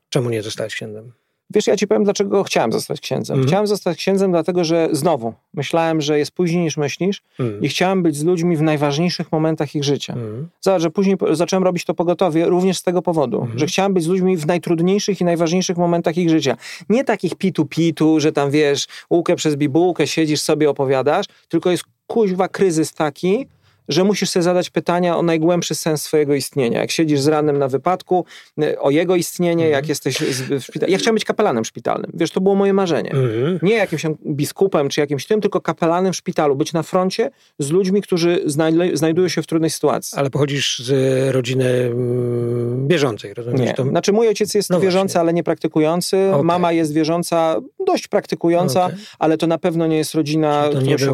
Czemu 0.09 0.29
nie 0.29 0.43
zostałeś 0.43 0.75
księdzem? 0.75 1.13
Wiesz, 1.53 1.67
ja 1.67 1.75
ci 1.75 1.87
powiem, 1.87 2.03
dlaczego 2.03 2.43
chciałem 2.43 2.71
zostać 2.71 3.01
księdzem. 3.01 3.35
Mm. 3.35 3.47
Chciałem 3.47 3.67
zostać 3.67 3.97
księdzem, 3.97 4.31
dlatego 4.31 4.63
że 4.63 4.89
znowu 4.91 5.33
myślałem, 5.53 6.01
że 6.01 6.19
jest 6.19 6.31
później 6.31 6.63
niż 6.63 6.77
myślisz 6.77 7.21
mm. 7.39 7.61
i 7.61 7.69
chciałem 7.69 8.03
być 8.03 8.17
z 8.17 8.23
ludźmi 8.23 8.57
w 8.57 8.61
najważniejszych 8.61 9.31
momentach 9.31 9.75
ich 9.75 9.83
życia. 9.83 10.13
Mm. 10.13 10.49
Zobacz, 10.61 10.81
że 10.81 10.89
później 10.89 11.17
zacząłem 11.31 11.63
robić 11.63 11.85
to 11.85 11.93
pogotowie 11.93 12.45
również 12.45 12.77
z 12.77 12.83
tego 12.83 13.01
powodu, 13.01 13.41
mm. 13.41 13.59
że 13.59 13.65
chciałem 13.65 13.93
być 13.93 14.03
z 14.03 14.07
ludźmi 14.07 14.37
w 14.37 14.47
najtrudniejszych 14.47 15.21
i 15.21 15.25
najważniejszych 15.25 15.77
momentach 15.77 16.17
ich 16.17 16.29
życia. 16.29 16.57
Nie 16.89 17.03
takich 17.03 17.35
pitu-pitu, 17.35 18.19
że 18.19 18.31
tam 18.31 18.51
wiesz, 18.51 18.87
łukę 19.09 19.35
przez 19.35 19.55
bibułkę, 19.55 20.07
siedzisz 20.07 20.41
sobie, 20.41 20.69
opowiadasz, 20.69 21.25
tylko 21.49 21.71
jest 21.71 21.83
kuźwa 22.07 22.47
kryzys 22.47 22.93
taki, 22.93 23.47
że 23.89 24.03
musisz 24.03 24.29
sobie 24.29 24.43
zadać 24.43 24.69
pytania 24.69 25.17
o 25.17 25.21
najgłębszy 25.21 25.75
sens 25.75 26.01
swojego 26.03 26.35
istnienia. 26.35 26.79
Jak 26.79 26.91
siedzisz 26.91 27.19
z 27.19 27.27
ranem 27.27 27.57
na 27.57 27.67
wypadku, 27.67 28.25
y, 28.63 28.79
o 28.79 28.89
jego 28.89 29.15
istnienie, 29.15 29.69
jak 29.69 29.89
jesteś 29.89 30.17
w 30.19 30.59
szpitalu. 30.63 30.91
Ja 30.91 30.97
chciałem 30.97 31.15
być 31.15 31.25
kapelanem 31.25 31.65
szpitalnym. 31.65 32.11
Wiesz, 32.13 32.31
to 32.31 32.41
było 32.41 32.55
moje 32.55 32.73
marzenie. 32.73 33.11
Mhm. 33.11 33.59
Nie 33.61 33.75
jakimś 33.75 34.05
biskupem 34.27 34.89
czy 34.89 35.01
jakimś 35.01 35.25
tym, 35.25 35.41
tylko 35.41 35.61
kapelanem 35.61 36.13
w 36.13 36.15
szpitalu. 36.15 36.55
Być 36.55 36.73
na 36.73 36.83
froncie 36.83 37.31
z 37.59 37.69
ludźmi, 37.71 38.01
którzy 38.01 38.43
znajdu- 38.45 38.95
znajdują 38.95 39.27
się 39.27 39.41
w 39.41 39.47
trudnej 39.47 39.69
sytuacji. 39.69 40.17
Ale 40.17 40.29
pochodzisz 40.29 40.79
z 40.79 40.91
rodziny 41.35 41.65
mm, 41.69 42.87
bieżącej, 42.87 43.33
rozumiesz? 43.33 43.59
Nie. 43.59 43.73
To... 43.73 43.83
Znaczy 43.83 44.11
mój 44.11 44.27
ojciec 44.27 44.53
jest 44.53 44.69
No 44.69 44.79
wierzący, 44.79 45.13
właśnie. 45.13 45.21
ale 45.21 45.33
nie 45.33 45.43
praktykujący. 45.43 46.29
Okej. 46.31 46.43
Mama 46.43 46.71
jest 46.71 46.93
wierząca, 46.93 47.61
dość 47.91 48.07
praktykująca, 48.07 48.85
Okej. 48.85 48.97
ale 49.19 49.37
to 49.37 49.47
na 49.47 49.57
pewno 49.57 49.87
nie 49.87 49.97
jest 49.97 50.15
rodzina, 50.15 50.69
to 50.73 50.81
nie 50.81 50.91
jakaś 50.91 51.05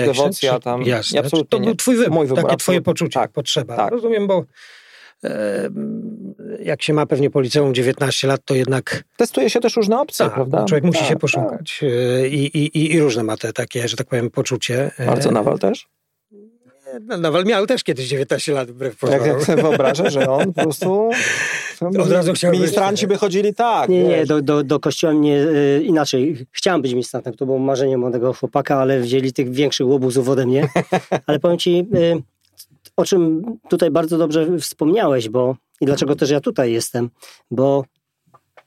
dewocja 0.00 0.50
księdze? 0.50 0.60
tam. 0.64 0.82
Jasne. 0.82 1.20
Absolutnie 1.20 1.58
to 1.58 1.64
był 1.64 1.74
twój 1.74 1.96
wybór, 1.96 2.12
Mój 2.14 2.26
wybór, 2.26 2.42
takie 2.44 2.56
twoje 2.56 2.80
poczucie, 2.80 3.20
Tak. 3.20 3.32
potrzeba. 3.32 3.76
tak. 3.76 3.90
Rozumiem, 3.90 4.26
bo 4.26 4.44
e, 5.24 5.70
jak 6.62 6.82
się 6.82 6.92
ma 6.92 7.06
pewnie 7.06 7.30
po 7.30 7.40
liceum 7.40 7.74
19 7.74 8.28
lat, 8.28 8.40
to 8.44 8.54
jednak 8.54 9.04
Testuje 9.16 9.50
się 9.50 9.60
też 9.60 9.76
różne 9.76 10.00
opcje, 10.00 10.24
tak, 10.26 10.34
prawda? 10.34 10.64
człowiek 10.64 10.84
musi 10.84 10.98
Tak, 10.98 11.08
się 11.08 11.14
tak. 11.14 11.20
poszukać. 11.20 11.80
E, 11.82 12.28
I, 12.28 12.58
i, 12.58 12.94
i, 12.94 13.00
różne 13.00 13.22
ma 13.22 13.36
te 13.36 13.52
takie, 13.52 13.88
że 13.88 13.96
tak 13.96 14.06
powiem, 14.06 14.30
poczucie. 14.30 14.90
E, 14.98 15.06
Bardzo 15.06 15.30
nawal 15.30 15.58
też? 15.58 15.86
No, 17.06 17.16
Nawal 17.18 17.44
miał 17.44 17.66
też 17.66 17.84
kiedyś 17.84 18.08
19 18.08 18.52
lat, 18.52 18.70
wbrew 18.70 18.92
Jak, 18.92 18.98
pozorom. 19.00 19.26
jak 19.26 19.42
sobie 19.42 19.62
wyobrażę, 19.62 20.10
że 20.10 20.30
on 20.30 20.52
po 20.52 20.62
prostu... 20.62 21.10
Od 22.02 22.10
razu 22.10 22.32
chciał 22.32 22.50
być- 22.50 22.60
Ministranci 22.60 23.06
by 23.06 23.16
chodzili 23.16 23.54
tak. 23.54 23.88
Nie, 23.88 24.02
nie, 24.02 24.26
do, 24.26 24.42
do, 24.42 24.64
do 24.64 24.80
kościoła 24.80 25.14
mnie 25.14 25.36
y, 25.42 25.82
inaczej. 25.84 26.46
Chciałem 26.52 26.82
być 26.82 26.92
ministrantem, 26.92 27.34
to 27.34 27.46
było 27.46 27.58
marzenie 27.58 27.98
młodego 27.98 28.32
chłopaka, 28.32 28.78
ale 28.78 29.00
wzięli 29.00 29.32
tych 29.32 29.50
większych 29.52 29.86
łobuzów 29.86 30.28
ode 30.28 30.46
mnie. 30.46 30.68
Ale 31.26 31.38
powiem 31.40 31.58
ci, 31.58 31.86
y, 31.94 32.22
o 32.96 33.04
czym 33.04 33.42
tutaj 33.68 33.90
bardzo 33.90 34.18
dobrze 34.18 34.58
wspomniałeś, 34.58 35.28
bo 35.28 35.56
i 35.80 35.86
dlaczego 35.86 36.16
też 36.16 36.30
ja 36.30 36.40
tutaj 36.40 36.72
jestem, 36.72 37.10
bo 37.50 37.84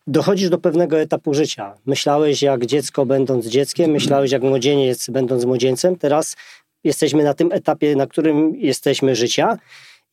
dochodzisz 0.08 0.50
do 0.50 0.58
pewnego 0.58 1.00
etapu 1.00 1.34
życia. 1.34 1.74
Myślałeś 1.86 2.42
jak 2.42 2.66
dziecko 2.66 3.06
będąc 3.06 3.46
dzieckiem, 3.46 3.92
myślałeś 3.92 4.32
jak 4.32 4.42
młodzieniec 4.42 5.10
będąc 5.10 5.46
młodzieńcem, 5.46 5.96
teraz 5.96 6.36
jesteśmy 6.84 7.24
na 7.24 7.34
tym 7.34 7.52
etapie, 7.52 7.96
na 7.96 8.08
którym 8.08 8.56
jesteśmy 8.56 9.16
życia 9.16 9.58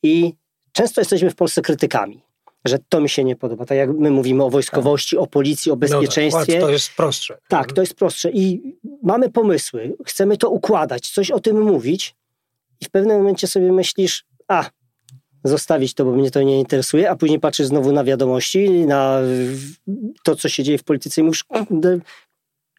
i 0.03 0.33
często 0.71 1.01
jesteśmy 1.01 1.29
w 1.29 1.35
Polsce 1.35 1.61
krytykami. 1.61 2.21
Że 2.65 2.79
to 2.89 3.01
mi 3.01 3.09
się 3.09 3.23
nie 3.23 3.35
podoba. 3.35 3.65
Tak 3.65 3.77
jak 3.77 3.89
my 3.89 4.11
mówimy 4.11 4.43
o 4.43 4.49
wojskowości, 4.49 5.17
o 5.17 5.27
policji, 5.27 5.71
o 5.71 5.75
bezpieczeństwie. 5.75 6.53
No 6.53 6.59
tak, 6.59 6.61
to 6.61 6.69
jest 6.69 6.93
prostsze. 6.95 7.37
Tak, 7.47 7.73
to 7.73 7.81
jest 7.81 7.93
prostsze. 7.93 8.31
I 8.31 8.77
mamy 9.03 9.29
pomysły, 9.29 9.95
chcemy 10.05 10.37
to 10.37 10.49
układać, 10.49 11.09
coś 11.09 11.31
o 11.31 11.39
tym 11.39 11.61
mówić, 11.61 12.15
i 12.81 12.85
w 12.85 12.89
pewnym 12.89 13.17
momencie 13.17 13.47
sobie 13.47 13.71
myślisz, 13.71 14.25
a 14.47 14.69
zostawić 15.43 15.93
to, 15.93 16.05
bo 16.05 16.11
mnie 16.11 16.31
to 16.31 16.41
nie 16.41 16.59
interesuje, 16.59 17.09
a 17.09 17.15
później 17.15 17.39
patrzysz 17.39 17.67
znowu 17.67 17.91
na 17.91 18.03
wiadomości, 18.03 18.69
na 18.69 19.19
to, 20.23 20.35
co 20.35 20.49
się 20.49 20.63
dzieje 20.63 20.77
w 20.77 20.83
polityce 20.83 21.21
i 21.21 21.23
mówisz, 21.23 21.45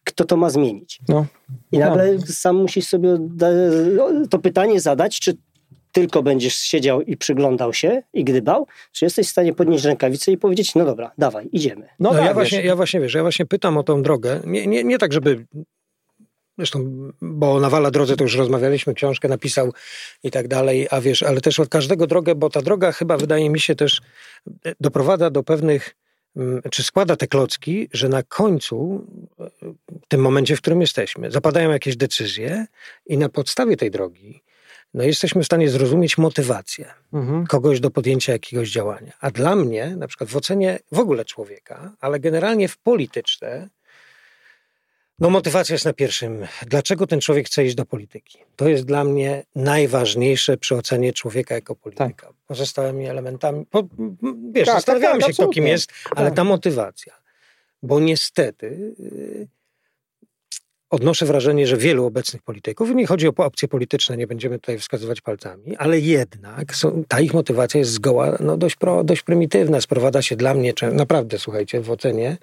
kto 0.03 0.25
to 0.25 0.37
ma 0.37 0.49
zmienić? 0.49 0.99
No. 1.09 1.25
I 1.71 1.77
nagle 1.77 2.19
sam 2.19 2.55
musisz 2.55 2.85
sobie 2.87 3.17
da- 3.19 3.47
to 4.29 4.39
pytanie 4.39 4.79
zadać, 4.81 5.19
czy 5.19 5.37
tylko 5.91 6.23
będziesz 6.23 6.55
siedział 6.55 7.01
i 7.01 7.17
przyglądał 7.17 7.73
się 7.73 8.01
i 8.13 8.23
gdybał, 8.23 8.67
czy 8.91 9.05
jesteś 9.05 9.27
w 9.27 9.31
stanie 9.31 9.53
podnieść 9.53 9.85
rękawicę 9.85 10.31
i 10.31 10.37
powiedzieć, 10.37 10.75
no 10.75 10.85
dobra, 10.85 11.11
dawaj, 11.17 11.49
idziemy. 11.51 11.81
No, 11.99 12.09
No, 12.09 12.09
tak, 12.09 12.19
ja, 12.19 12.25
wiesz. 12.25 12.33
właśnie, 12.33 12.61
ja 12.61 12.75
właśnie, 12.75 12.99
wiesz, 12.99 13.13
ja 13.13 13.21
właśnie 13.21 13.45
pytam 13.45 13.77
o 13.77 13.83
tą 13.83 14.03
drogę. 14.03 14.41
Nie, 14.45 14.67
nie, 14.67 14.83
nie 14.83 14.97
tak, 14.97 15.13
żeby... 15.13 15.45
Zresztą, 16.57 17.11
bo 17.21 17.59
Nawala 17.59 17.91
drodze 17.91 18.15
to 18.15 18.23
już 18.23 18.35
rozmawialiśmy, 18.37 18.93
książkę 18.93 19.27
napisał 19.27 19.73
i 20.23 20.31
tak 20.31 20.47
dalej, 20.47 20.87
a 20.91 21.01
wiesz, 21.01 21.23
ale 21.23 21.41
też 21.41 21.59
od 21.59 21.69
każdego 21.69 22.07
drogę, 22.07 22.35
bo 22.35 22.49
ta 22.49 22.61
droga 22.61 22.91
chyba 22.91 23.17
wydaje 23.17 23.49
mi 23.49 23.59
się 23.59 23.75
też 23.75 24.01
doprowadza 24.79 25.29
do 25.29 25.43
pewnych, 25.43 25.95
czy 26.71 26.83
składa 26.83 27.15
te 27.15 27.27
klocki, 27.27 27.89
że 27.93 28.09
na 28.09 28.23
końcu, 28.23 29.07
e, 29.39 29.49
w 30.03 30.07
tym 30.07 30.21
momencie, 30.21 30.55
w 30.55 30.61
którym 30.61 30.81
jesteśmy, 30.81 31.31
zapadają 31.31 31.71
jakieś 31.71 31.97
decyzje 31.97 32.65
i 33.05 33.17
na 33.17 33.29
podstawie 33.29 33.77
tej 33.77 33.91
drogi 33.91 34.43
no 34.93 35.03
jesteśmy 35.03 35.43
w 35.43 35.45
stanie 35.45 35.69
zrozumieć 35.69 36.17
motywację 36.17 36.93
Mhm. 37.13 37.47
kogoś 37.47 37.79
do 37.79 37.91
podjęcia 37.91 38.33
jakiegoś 38.33 38.71
działania. 38.71 39.13
A 39.21 39.31
dla 39.31 39.55
mnie, 39.55 39.95
na 39.97 40.07
przykład 40.07 40.29
w 40.29 40.37
ocenie 40.37 40.79
w 40.91 40.99
ogóle 40.99 41.25
człowieka, 41.25 41.95
ale 41.99 42.19
generalnie 42.19 42.67
w 42.67 42.77
polityce, 42.77 43.69
no 45.23 45.29
motywacja 45.29 45.73
jest 45.73 45.85
na 45.85 45.93
pierwszym. 45.93 46.47
Dlaczego 46.67 47.07
ten 47.07 47.21
człowiek 47.21 47.47
chce 47.47 47.65
iść 47.65 47.75
do 47.75 47.85
polityki? 47.85 48.39
To 48.55 48.69
jest 48.69 48.85
dla 48.85 49.03
mnie 49.03 49.43
najważniejsze 49.55 50.57
przy 50.57 50.75
ocenie 50.75 51.13
człowieka 51.13 51.55
jako 51.55 51.75
polityka. 51.75 52.33
Pozostałymi 52.47 53.05
elementami, 53.05 53.65
wiesz, 54.51 54.67
Tak, 54.67 54.83
tak, 54.83 55.01
tak, 55.01 55.13
się, 55.13 55.19
kto 55.19 55.27
kim 55.27 55.33
absolutnie. 55.33 55.69
jest, 55.71 55.91
ale 56.15 56.27
Tak. 56.27 56.35
ta 56.35 56.43
motywacja. 56.43 57.13
Bo 57.83 57.99
niestety 57.99 58.93
yy, 58.99 59.47
odnoszę 60.89 61.25
wrażenie, 61.25 61.67
że 61.67 61.77
wielu 61.77 62.05
obecnych 62.05 62.41
polityków, 62.41 62.89
i 62.91 62.95
nie 62.95 63.07
chodzi 63.07 63.27
o 63.27 63.33
opcje 63.37 63.67
polityczne, 63.67 64.17
nie 64.17 64.27
będziemy 64.27 64.59
tutaj 64.59 64.79
wskazywać 64.79 65.21
palcami, 65.21 65.77
ale 65.77 65.99
jednak 65.99 66.75
są, 66.75 67.03
ta 67.07 67.19
ich 67.19 67.33
motywacja 67.33 67.79
jest 67.79 67.91
zgoła 67.91 68.37
no, 68.39 68.57
dość, 68.57 68.75
pro, 68.75 69.03
dość 69.03 69.21
prymitywna. 69.21 69.81
Sprowadza 69.81 70.21
się 70.21 70.35
dla 70.35 70.53
mnie, 70.53 70.73
naprawdę, 70.91 71.39
słuchajcie, 71.39 71.81
w 71.81 71.91
ocenie, 71.91 72.37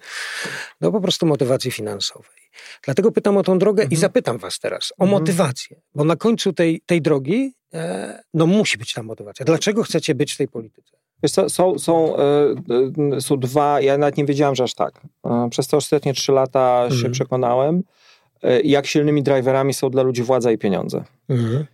do 0.80 0.92
po 0.92 1.00
prostu 1.00 1.26
motywacji 1.26 1.70
finansowej. 1.70 2.39
Dlatego 2.85 3.12
pytam 3.12 3.37
o 3.37 3.42
tą 3.42 3.59
drogę 3.59 3.87
i 3.90 3.97
zapytam 3.97 4.38
was 4.38 4.59
teraz 4.59 4.92
o 4.99 5.04
Mhm. 5.04 5.21
motywację, 5.21 5.80
bo 5.95 6.04
na 6.04 6.16
końcu 6.16 6.52
tej, 6.52 6.80
tej 6.87 7.02
drogi 7.02 7.54
e, 7.75 8.23
no 8.35 8.47
musi 8.47 8.78
być 8.78 8.95
ta 8.95 9.02
motywacja. 9.02 9.45
Dlaczego 9.47 9.83
chcecie 9.83 10.14
być 10.14 10.33
w 10.33 10.37
tej 10.37 10.49
polityce? 10.49 10.97
Wiesz 11.23 11.33
co, 11.33 11.49
są, 11.50 11.78
są, 11.78 12.16
e, 12.16 13.21
są 13.21 13.37
dwa, 13.37 13.80
ja 13.80 13.99
nawet 13.99 14.16
nie 14.16 14.25
wiedziałem, 14.25 14.54
że 14.54 14.64
aż 14.64 14.75
tak. 14.75 15.00
E, 15.26 15.49
Przez 15.50 15.69
te 15.69 15.76
ostatnie 15.76 16.14
trzy 16.14 16.33
lata 16.33 16.87
się 16.88 16.95
Mhm. 16.95 17.12
przekonałem, 17.12 17.76
e, 17.78 17.83
jak 18.64 18.87
silnymi 18.87 19.23
driverami 19.23 19.75
są 19.75 19.90
dla 19.90 20.02
ludzi 20.02 20.23
władza 20.23 20.52
i 20.52 20.59
pieniądze. 20.59 21.04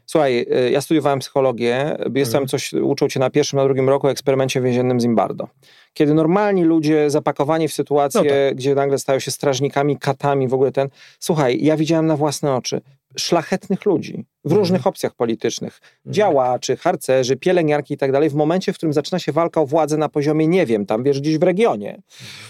Słuchaj, 0.06 0.46
e, 0.50 0.70
ja 0.70 0.80
studiowałem 0.80 1.18
psychologię, 1.18 1.96
jestem 2.14 2.42
Mhm. 2.42 2.48
coś, 2.48 2.72
uczył 2.72 3.08
cię 3.08 3.20
na 3.20 3.30
pierwszym, 3.30 3.56
na 3.56 3.64
drugim 3.64 3.88
roku 3.88 4.06
o 4.06 4.10
eksperymencie 4.10 4.60
więziennym 4.60 5.00
Zimbardo. 5.00 5.48
Kiedy 5.94 6.14
normalni 6.14 6.64
ludzie 6.64 7.10
zapakowani 7.10 7.68
w 7.68 7.72
sytuację, 7.72 8.20
No 8.22 8.28
tak. 8.30 8.54
gdzie 8.56 8.74
nagle 8.74 8.98
stają 8.98 9.18
się 9.18 9.30
strażnikami, 9.30 9.98
katami, 9.98 10.48
w 10.48 10.54
ogóle 10.54 10.72
ten... 10.72 10.88
Słuchaj, 11.20 11.58
ja 11.64 11.76
widziałem 11.76 12.06
na 12.06 12.16
własne 12.16 12.54
oczy 12.56 12.80
szlachetnych 13.16 13.84
ludzi 13.86 14.24
w 14.44 14.46
Mhm. 14.46 14.58
różnych 14.60 14.86
opcjach 14.86 15.14
politycznych, 15.14 15.80
działaczy, 16.06 16.76
harcerzy, 16.76 17.36
pielęgniarki 17.36 17.94
i 17.94 17.96
tak 17.96 18.12
dalej, 18.12 18.30
w 18.30 18.34
momencie, 18.34 18.72
w 18.72 18.76
którym 18.76 18.92
zaczyna 18.92 19.18
się 19.18 19.32
walka 19.32 19.60
o 19.60 19.66
władzę 19.66 19.96
na 19.96 20.08
poziomie, 20.08 20.46
nie 20.46 20.66
wiem, 20.66 20.86
tam 20.86 21.02
wiesz, 21.02 21.20
gdzieś 21.20 21.38
w 21.38 21.42
regionie, 21.42 22.02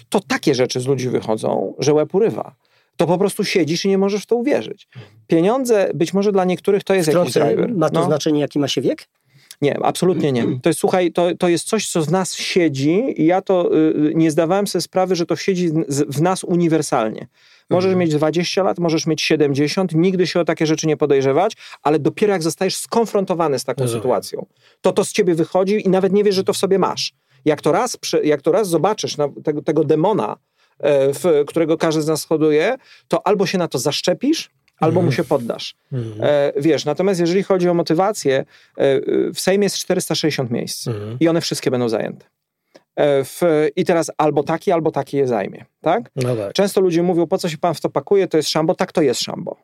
to 0.08 0.20
takie 0.20 0.54
rzeczy 0.54 0.80
z 0.80 0.86
ludzi 0.86 1.08
wychodzą, 1.08 1.74
że 1.78 1.94
łeb 1.94 2.14
urywa. 2.14 2.54
To 2.96 3.06
po 3.06 3.18
prostu 3.18 3.44
siedzisz 3.44 3.84
i 3.84 3.88
nie 3.88 3.98
możesz 3.98 4.22
w 4.22 4.26
to 4.26 4.36
uwierzyć. 4.36 4.88
Pieniądze, 5.26 5.90
być 5.94 6.14
może 6.14 6.32
dla 6.32 6.44
niektórych 6.44 6.84
to 6.84 6.94
jest 6.94 7.12
jakiś 7.12 7.32
driver. 7.34 7.74
ma 7.74 7.90
to 7.90 8.00
No. 8.00 8.06
znaczenie, 8.06 8.40
jaki 8.40 8.58
ma 8.58 8.68
się 8.68 8.80
wiek? 8.80 9.08
Nie, 9.62 9.78
absolutnie 9.82 10.32
nie. 10.32 10.44
To 10.62 10.68
jest, 10.68 10.80
słuchaj, 10.80 11.12
to, 11.12 11.34
to 11.38 11.48
jest 11.48 11.66
coś, 11.66 11.88
co 11.88 12.02
w 12.02 12.10
nas 12.10 12.34
siedzi 12.34 13.22
i 13.22 13.26
ja 13.26 13.42
to 13.42 13.76
y, 13.76 14.12
nie 14.14 14.30
zdawałem 14.30 14.66
sobie 14.66 14.82
sprawy, 14.82 15.16
że 15.16 15.26
to 15.26 15.36
siedzi 15.36 15.70
w 16.08 16.22
nas 16.22 16.44
uniwersalnie. 16.44 17.26
Możesz 17.70 17.88
Mhm. 17.92 17.98
mieć 18.00 18.14
20 18.14 18.62
lat, 18.62 18.78
możesz 18.78 19.06
mieć 19.06 19.22
70, 19.22 19.94
nigdy 19.94 20.26
się 20.26 20.40
o 20.40 20.44
takie 20.44 20.66
rzeczy 20.66 20.86
nie 20.86 20.96
podejrzewać, 20.96 21.52
ale 21.82 21.98
dopiero 21.98 22.32
jak 22.32 22.42
zostajesz 22.42 22.76
skonfrontowany 22.76 23.58
z 23.58 23.64
taką 23.64 23.88
sytuacją, 23.88 24.46
to 24.80 24.92
to 24.92 25.04
z 25.04 25.12
ciebie 25.12 25.34
wychodzi 25.34 25.86
i 25.86 25.88
nawet 25.90 26.12
nie 26.12 26.24
wiesz, 26.24 26.34
że 26.34 26.44
to 26.44 26.52
w 26.52 26.56
sobie 26.56 26.78
masz. 26.78 27.12
Jak 27.44 27.60
to 27.60 27.72
raz, 27.72 27.98
jak 28.24 28.42
to 28.42 28.52
raz 28.52 28.68
zobaczysz 28.68 29.16
na, 29.16 29.28
tego, 29.44 29.62
tego 29.62 29.84
demona, 29.84 30.36
w, 30.82 31.44
którego 31.46 31.78
każdy 31.78 32.02
z 32.02 32.06
nas 32.06 32.24
hoduje, 32.24 32.76
to 33.08 33.26
albo 33.26 33.46
się 33.46 33.58
na 33.58 33.68
to 33.68 33.78
zaszczepisz, 33.78 34.50
albo 34.80 35.02
mu 35.02 35.12
się 35.12 35.24
poddasz. 35.24 35.74
Mhm. 35.92 36.20
E, 36.22 36.52
wiesz, 36.56 36.84
natomiast 36.84 37.20
jeżeli 37.20 37.42
chodzi 37.42 37.68
o 37.68 37.74
motywację, 37.74 38.44
e, 38.76 39.00
w 39.30 39.40
Sejmie 39.40 39.64
jest 39.64 39.76
460 39.76 40.50
miejsc 40.50 40.88
Mhm. 40.88 41.16
i 41.20 41.28
one 41.28 41.40
wszystkie 41.40 41.70
będą 41.70 41.88
zajęte. 41.88 42.26
E, 42.96 43.24
w, 43.24 43.40
I 43.76 43.84
teraz 43.84 44.10
albo 44.18 44.42
taki, 44.42 44.72
albo 44.72 44.90
taki 44.90 45.16
je 45.16 45.26
zajmie, 45.26 45.64
tak? 45.80 46.10
No 46.16 46.36
tak. 46.36 46.52
Często 46.52 46.80
ludzie 46.80 47.02
mówią, 47.02 47.26
po 47.26 47.38
co 47.38 47.48
się 47.48 47.58
pan 47.58 47.74
w 47.74 47.80
to 47.80 47.90
pakuje, 47.90 48.28
to 48.28 48.36
jest 48.36 48.48
szambo. 48.48 48.74
Tak, 48.74 48.92
to 48.92 49.02
jest 49.02 49.20
szambo. 49.20 49.56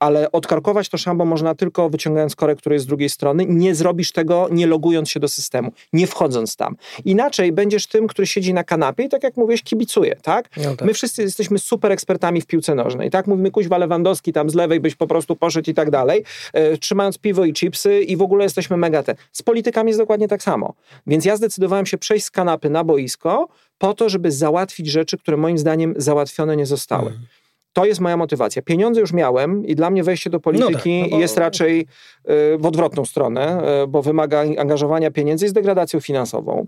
Ale 0.00 0.32
odkarkować 0.32 0.88
to 0.88 0.98
szambo 0.98 1.24
można 1.24 1.54
tylko 1.54 1.90
wyciągając 1.90 2.36
korek, 2.36 2.58
który 2.58 2.74
jest 2.74 2.84
z 2.84 2.88
drugiej 2.88 3.08
strony. 3.08 3.46
Nie 3.48 3.74
zrobisz 3.74 4.12
tego, 4.12 4.48
nie 4.50 4.66
logując 4.66 5.10
się 5.10 5.20
do 5.20 5.28
systemu, 5.28 5.72
nie 5.92 6.06
wchodząc 6.06 6.56
tam. 6.56 6.76
Inaczej 7.04 7.52
będziesz 7.52 7.86
tym, 7.86 8.06
który 8.06 8.26
siedzi 8.26 8.54
na 8.54 8.64
kanapie 8.64 9.04
i 9.04 9.08
tak 9.08 9.22
jak 9.22 9.36
mówiłeś, 9.36 9.62
kibicuje, 9.62 10.16
tak? 10.22 10.48
No 10.56 10.76
tak. 10.76 10.86
My 10.86 10.94
wszyscy 10.94 11.22
jesteśmy 11.22 11.58
super 11.58 11.92
ekspertami 11.92 12.40
w 12.40 12.46
piłce 12.46 12.74
nożnej, 12.74 13.10
tak? 13.10 13.26
Mówimy, 13.26 13.50
kuźwa 13.50 13.78
Lewandowski 13.78 14.32
tam 14.32 14.50
z 14.50 14.54
lewej 14.54 14.80
byś 14.80 14.94
po 14.94 15.06
prostu 15.06 15.36
poszedł 15.36 15.70
i 15.70 15.74
tak 15.74 15.90
dalej, 15.90 16.24
e, 16.52 16.78
trzymając 16.78 17.18
piwo 17.18 17.44
i 17.44 17.52
chipsy 17.52 18.00
i 18.00 18.16
w 18.16 18.22
ogóle 18.22 18.44
jesteśmy 18.44 18.76
mega 18.76 19.02
te. 19.02 19.14
Z 19.32 19.42
politykami 19.42 19.88
jest 19.88 20.00
dokładnie 20.00 20.28
tak 20.28 20.42
samo. 20.42 20.74
Więc 21.06 21.24
ja 21.24 21.36
zdecydowałem 21.36 21.86
się 21.86 21.98
przejść 21.98 22.26
z 22.26 22.30
kanapy 22.30 22.70
na 22.70 22.84
boisko 22.84 23.48
po 23.78 23.94
to, 23.94 24.08
żeby 24.08 24.32
załatwić 24.32 24.86
rzeczy, 24.86 25.18
które 25.18 25.36
moim 25.36 25.58
zdaniem 25.58 25.94
załatwione 25.96 26.56
nie 26.56 26.66
zostały. 26.66 27.06
Mhm. 27.06 27.26
To 27.72 27.84
jest 27.84 28.00
moja 28.00 28.16
motywacja. 28.16 28.62
Pieniądze 28.62 29.00
już 29.00 29.12
miałem 29.12 29.66
i 29.66 29.74
dla 29.74 29.90
mnie 29.90 30.02
wejście 30.02 30.30
do 30.30 30.40
polityki 30.40 30.98
no 30.98 31.02
tak, 31.02 31.10
no 31.10 31.16
bo... 31.16 31.20
jest 31.20 31.38
raczej 31.38 31.80
y, 31.80 32.58
w 32.58 32.66
odwrotną 32.66 33.04
stronę, 33.04 33.62
y, 33.84 33.86
bo 33.86 34.02
wymaga 34.02 34.44
angażowania 34.58 35.10
pieniędzy 35.10 35.46
i 35.46 35.48
z 35.48 35.52
degradacją 35.52 36.00
finansową 36.00 36.66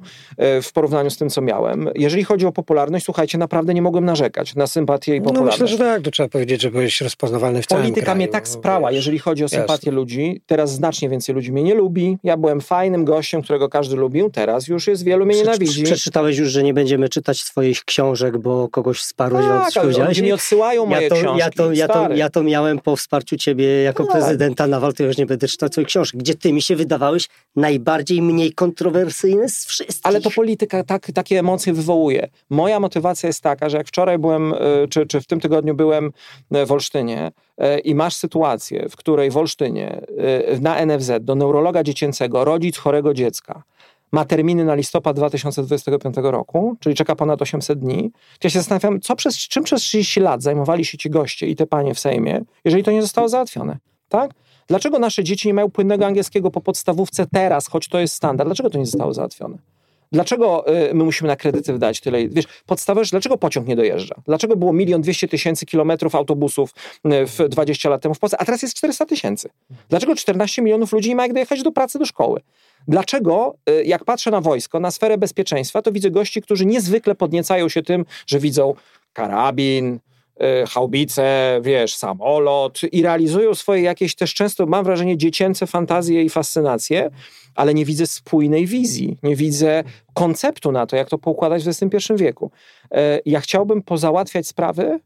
y, 0.58 0.62
w 0.62 0.72
porównaniu 0.72 1.10
z 1.10 1.16
tym, 1.16 1.30
co 1.30 1.42
miałem. 1.42 1.90
Jeżeli 1.94 2.24
chodzi 2.24 2.46
o 2.46 2.52
popularność, 2.52 3.04
słuchajcie, 3.04 3.38
naprawdę 3.38 3.74
nie 3.74 3.82
mogłem 3.82 4.04
narzekać 4.04 4.54
na 4.54 4.66
sympatię 4.66 5.16
i 5.16 5.20
popularność. 5.20 5.58
No 5.58 5.64
myślę, 5.64 5.78
że 5.78 5.84
tak, 5.84 6.02
to 6.02 6.10
trzeba 6.10 6.28
powiedzieć, 6.28 6.62
że 6.62 6.70
byłeś 6.70 7.00
rozpoznawalny 7.00 7.62
w 7.62 7.66
całym 7.66 7.82
Polityka 7.82 8.04
kraju. 8.04 8.16
mnie 8.16 8.28
tak 8.28 8.48
sprała, 8.48 8.92
jeżeli 8.92 9.18
chodzi 9.18 9.44
o 9.44 9.48
sympatię 9.48 9.72
Jasne. 9.72 9.92
ludzi. 9.92 10.40
Teraz 10.46 10.72
znacznie 10.72 11.08
więcej 11.08 11.34
ludzi 11.34 11.52
mnie 11.52 11.62
nie 11.62 11.74
lubi. 11.74 12.18
Ja 12.24 12.36
byłem 12.36 12.60
fajnym 12.60 13.04
gościem, 13.04 13.42
którego 13.42 13.68
każdy 13.68 13.96
lubił. 13.96 14.30
Teraz 14.30 14.68
już 14.68 14.86
jest 14.86 15.04
wielu 15.04 15.26
mnie 15.26 15.36
nienawidzi. 15.36 15.82
Przeczytałeś 15.82 16.38
już, 16.38 16.48
że 16.48 16.62
nie 16.62 16.74
będziemy 16.74 17.08
czytać 17.08 17.40
swoich 17.40 17.84
książek, 17.84 18.38
bo 18.38 18.68
kogoś 18.68 19.02
sparłeś, 19.02 19.44
tak, 19.74 19.84
ludzie 19.84 20.22
mi 20.22 20.32
odsyłają 20.32 20.91
moje 20.94 21.02
ja 21.02 21.08
to, 21.08 21.16
książki. 21.16 21.38
Ja 21.38 21.50
to, 21.50 21.72
ja, 21.72 21.88
to, 21.88 22.12
ja 22.14 22.30
to 22.30 22.42
miałem 22.42 22.78
po 22.78 22.96
wsparciu 22.96 23.36
ciebie 23.36 23.82
jako 23.82 24.04
tak. 24.04 24.12
prezydenta 24.12 24.66
Nawal, 24.66 24.92
to 24.92 25.02
już 25.02 25.18
nie 25.18 25.26
będę 25.26 25.48
czytał 25.48 25.68
twoich 25.68 25.86
książek, 25.86 26.20
gdzie 26.20 26.34
ty 26.34 26.52
mi 26.52 26.62
się 26.62 26.76
wydawałeś 26.76 27.28
najbardziej 27.56 28.22
mniej 28.22 28.52
kontrowersyjny 28.52 29.48
z 29.48 29.66
wszystkich. 29.66 30.00
Ale 30.02 30.20
to 30.20 30.30
polityka 30.30 30.84
tak, 30.84 31.06
takie 31.14 31.38
emocje 31.38 31.72
wywołuje. 31.72 32.28
Moja 32.50 32.80
motywacja 32.80 33.26
jest 33.26 33.40
taka, 33.40 33.68
że 33.68 33.76
jak 33.76 33.88
wczoraj 33.88 34.18
byłem, 34.18 34.52
e, 34.52 34.58
czy, 34.90 35.06
czy 35.06 35.20
w 35.20 35.26
tym 35.26 35.40
tygodniu 35.40 35.74
byłem 35.74 36.12
e, 36.50 36.66
w 36.66 36.72
Olsztynie 36.72 37.32
e, 37.58 37.78
i 37.78 37.94
masz 37.94 38.16
sytuację, 38.16 38.88
w 38.88 38.96
której 38.96 39.30
w 39.30 39.36
Olsztynie 39.36 40.00
na 40.60 40.86
NFZ 40.86 41.10
do 41.20 41.34
neurologa 41.34 41.82
dziecięcego 41.82 42.44
rodzic 42.44 42.76
chorego 42.76 43.14
dziecka 43.14 43.62
ma 44.12 44.24
terminy 44.24 44.64
na 44.64 44.74
listopad 44.74 45.16
2025 45.16 46.16
roku, 46.22 46.76
czyli 46.80 46.94
czeka 46.94 47.16
ponad 47.16 47.42
800 47.42 47.78
dni, 47.78 48.12
ja 48.44 48.50
się 48.50 48.58
zastanawiam, 48.58 49.00
co 49.00 49.16
przez, 49.16 49.36
czym 49.36 49.64
przez 49.64 49.82
30 49.82 50.20
lat 50.20 50.42
zajmowali 50.42 50.84
się 50.84 50.98
ci 50.98 51.10
goście 51.10 51.46
i 51.46 51.56
te 51.56 51.66
panie 51.66 51.94
w 51.94 51.98
Sejmie, 51.98 52.40
jeżeli 52.64 52.84
to 52.84 52.90
nie 52.90 53.02
zostało 53.02 53.28
załatwione, 53.28 53.78
tak? 54.08 54.30
Dlaczego 54.66 54.98
nasze 54.98 55.24
dzieci 55.24 55.48
nie 55.48 55.54
mają 55.54 55.70
płynnego 55.70 56.06
angielskiego 56.06 56.50
po 56.50 56.60
podstawówce 56.60 57.26
teraz, 57.26 57.68
choć 57.68 57.88
to 57.88 57.98
jest 57.98 58.14
standard? 58.14 58.48
Dlaczego 58.48 58.70
to 58.70 58.78
nie 58.78 58.86
zostało 58.86 59.14
załatwione? 59.14 59.58
Dlaczego 60.12 60.74
y, 60.90 60.94
my 60.94 61.04
musimy 61.04 61.28
na 61.28 61.36
kredyty 61.36 61.72
wydać 61.72 62.00
tyle? 62.00 62.28
Wiesz, 62.28 62.44
podstawowe, 62.66 63.06
dlaczego 63.10 63.38
pociąg 63.38 63.66
nie 63.66 63.76
dojeżdża? 63.76 64.14
Dlaczego 64.26 64.56
było 64.56 64.72
milion 64.72 65.02
dwieście 65.02 65.28
tysięcy 65.28 65.66
kilometrów 65.66 66.14
autobusów 66.14 66.70
y, 67.06 67.26
w 67.26 67.48
20 67.48 67.88
lat 67.88 68.02
temu 68.02 68.14
w 68.14 68.18
Polsce, 68.18 68.40
a 68.40 68.44
teraz 68.44 68.62
jest 68.62 68.74
400 68.74 69.06
tysięcy? 69.06 69.48
Dlaczego 69.88 70.16
14 70.16 70.62
milionów 70.62 70.92
ludzi 70.92 71.08
nie 71.08 71.16
ma 71.16 71.22
jak 71.22 71.32
dojechać 71.32 71.62
do 71.62 71.72
pracy, 71.72 71.98
do 71.98 72.06
szkoły? 72.06 72.40
Dlaczego, 72.88 73.54
y, 73.70 73.84
jak 73.84 74.04
patrzę 74.04 74.30
na 74.30 74.40
wojsko, 74.40 74.80
na 74.80 74.90
sferę 74.90 75.18
bezpieczeństwa, 75.18 75.82
to 75.82 75.92
widzę 75.92 76.10
gości, 76.10 76.42
którzy 76.42 76.66
niezwykle 76.66 77.14
podniecają 77.14 77.68
się 77.68 77.82
tym, 77.82 78.04
że 78.26 78.38
widzą 78.38 78.74
karabin, 79.12 79.98
haubice, 80.68 81.60
wiesz, 81.62 81.94
samolot 81.94 82.80
i 82.92 83.02
realizują 83.02 83.54
swoje 83.54 83.82
jakieś 83.82 84.14
też 84.14 84.34
często, 84.34 84.66
mam 84.66 84.84
wrażenie, 84.84 85.16
dziecięce 85.16 85.66
fantazje 85.66 86.22
i 86.22 86.30
fascynacje, 86.30 87.10
ale 87.54 87.74
nie 87.74 87.84
widzę 87.84 88.06
spójnej 88.06 88.66
wizji, 88.66 89.16
nie 89.22 89.36
widzę 89.36 89.84
konceptu 90.14 90.72
na 90.72 90.86
to, 90.86 90.96
jak 90.96 91.08
to 91.08 91.18
poukładać 91.18 91.64
w 91.64 91.68
XXI 91.68 92.12
wieku. 92.16 92.50
E, 92.90 93.20
ja 93.26 93.40
chciałbym 93.40 93.82
pozałatwiać 93.82 94.46
sprawy, 94.46 95.00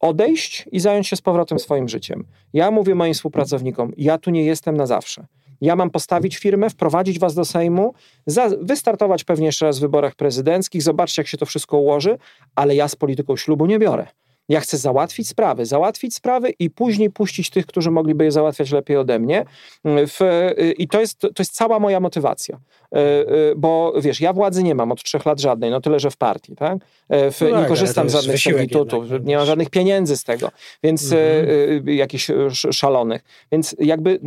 odejść 0.00 0.64
i 0.72 0.80
zająć 0.80 1.08
się 1.08 1.16
z 1.16 1.20
powrotem 1.20 1.58
swoim 1.58 1.88
życiem. 1.88 2.24
Ja 2.52 2.70
mówię 2.70 2.94
moim 2.94 3.14
współpracownikom, 3.14 3.92
ja 3.96 4.18
tu 4.18 4.30
nie 4.30 4.44
jestem 4.44 4.76
na 4.76 4.86
zawsze. 4.86 5.26
Ja 5.60 5.76
mam 5.76 5.90
postawić 5.90 6.36
firmę, 6.36 6.70
wprowadzić 6.70 7.18
was 7.18 7.34
do 7.34 7.44
Sejmu, 7.44 7.94
za, 8.26 8.48
wystartować 8.60 9.24
pewnie 9.24 9.46
jeszcze 9.46 9.66
raz 9.66 9.78
w 9.78 9.80
wyborach 9.80 10.14
prezydenckich, 10.14 10.82
zobaczcie, 10.82 11.22
jak 11.22 11.26
się 11.26 11.38
to 11.38 11.46
wszystko 11.46 11.78
ułoży, 11.78 12.18
ale 12.54 12.74
ja 12.74 12.88
z 12.88 12.96
polityką 12.96 13.36
ślubu 13.36 13.66
nie 13.66 13.78
biorę. 13.78 14.06
Ja 14.48 14.60
chcę 14.60 14.78
załatwić 14.78 15.28
sprawy, 15.28 15.66
załatwić 15.66 16.14
sprawy 16.14 16.50
i 16.58 16.70
później 16.70 17.10
puścić 17.10 17.50
tych, 17.50 17.66
którzy 17.66 17.90
mogliby 17.90 18.24
je 18.24 18.32
załatwiać 18.32 18.70
lepiej 18.70 18.96
ode 18.96 19.18
mnie. 19.18 19.44
W, 19.84 20.50
I 20.78 20.88
to 20.88 21.00
jest, 21.00 21.18
to 21.18 21.34
jest 21.38 21.54
cała 21.54 21.78
moja 21.78 22.00
motywacja. 22.00 22.60
E, 22.92 22.98
e, 22.98 23.26
bo 23.56 23.92
wiesz, 24.00 24.20
ja 24.20 24.32
władzy 24.32 24.62
nie 24.62 24.74
mam 24.74 24.92
od 24.92 25.02
trzech 25.02 25.26
lat 25.26 25.40
żadnej, 25.40 25.70
no 25.70 25.80
tyle, 25.80 26.00
że 26.00 26.10
w 26.10 26.16
partii, 26.16 26.56
tak? 26.56 26.78
E, 27.08 27.30
w, 27.30 27.40
no 27.40 27.50
tak, 27.50 27.62
nie 27.62 27.68
korzystam 27.68 28.08
z 28.08 28.12
żadnych 28.12 28.40
servitutów, 28.40 29.04
nie 29.24 29.36
mam 29.36 29.46
żadnych 29.46 29.70
pieniędzy 29.70 30.16
z 30.16 30.24
tego, 30.24 30.50
więc 30.82 31.12
mhm. 31.12 31.88
jakichś 31.88 32.30
szalonych. 32.72 33.24
Więc 33.52 33.76
jakby, 33.78 34.20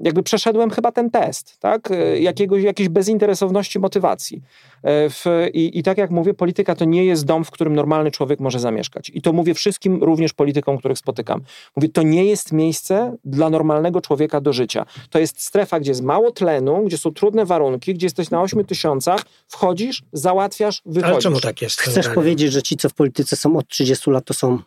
jakby 0.00 0.22
przeszedłem 0.22 0.70
chyba 0.70 0.92
ten 0.92 1.10
test, 1.10 1.58
tak? 1.58 1.88
Jakiegoś, 2.20 2.62
jakiejś 2.62 2.88
bezinteresowności 2.88 3.78
motywacji. 3.78 4.42
W, 4.84 5.48
i, 5.52 5.78
I 5.78 5.82
tak 5.82 5.98
jak 5.98 6.10
mówię, 6.10 6.34
polityka 6.34 6.74
to 6.74 6.84
nie 6.84 7.04
jest 7.04 7.24
dom, 7.24 7.44
w 7.44 7.50
którym 7.50 7.74
normalny 7.74 8.10
człowiek 8.10 8.40
może 8.40 8.58
zamieszkać. 8.58 9.10
I 9.14 9.22
to 9.22 9.32
mówię 9.32 9.54
wszystkim, 9.54 10.02
również 10.02 10.32
politykom, 10.32 10.78
których 10.78 10.98
spotykam. 10.98 11.40
Mówię, 11.76 11.88
to 11.88 12.02
nie 12.02 12.24
jest 12.24 12.52
miejsce 12.52 13.16
dla 13.24 13.50
normalnego 13.50 14.00
człowieka 14.00 14.40
do 14.40 14.52
życia. 14.52 14.86
To 15.10 15.18
jest 15.18 15.42
strefa, 15.42 15.80
gdzie 15.80 15.90
jest 15.90 16.02
mało 16.02 16.30
tlenu, 16.30 16.82
gdzie 16.86 16.98
są 16.98 17.12
trudne 17.12 17.44
warunki, 17.44 17.71
gdzie 17.78 18.06
jesteś 18.06 18.30
na 18.30 18.42
8 18.42 18.64
tysiącach, 18.64 19.24
wchodzisz, 19.48 20.02
załatwiasz, 20.12 20.82
wychodzisz. 20.86 21.12
Ale 21.12 21.22
czemu 21.22 21.40
tak 21.40 21.62
jest? 21.62 21.80
Chcesz 21.80 22.08
powiedzieć, 22.08 22.52
że 22.52 22.62
ci, 22.62 22.76
co 22.76 22.88
w 22.88 22.94
polityce 22.94 23.36
są 23.36 23.56
od 23.56 23.68
30 23.68 24.10
lat, 24.10 24.24
to 24.24 24.34
są 24.34 24.58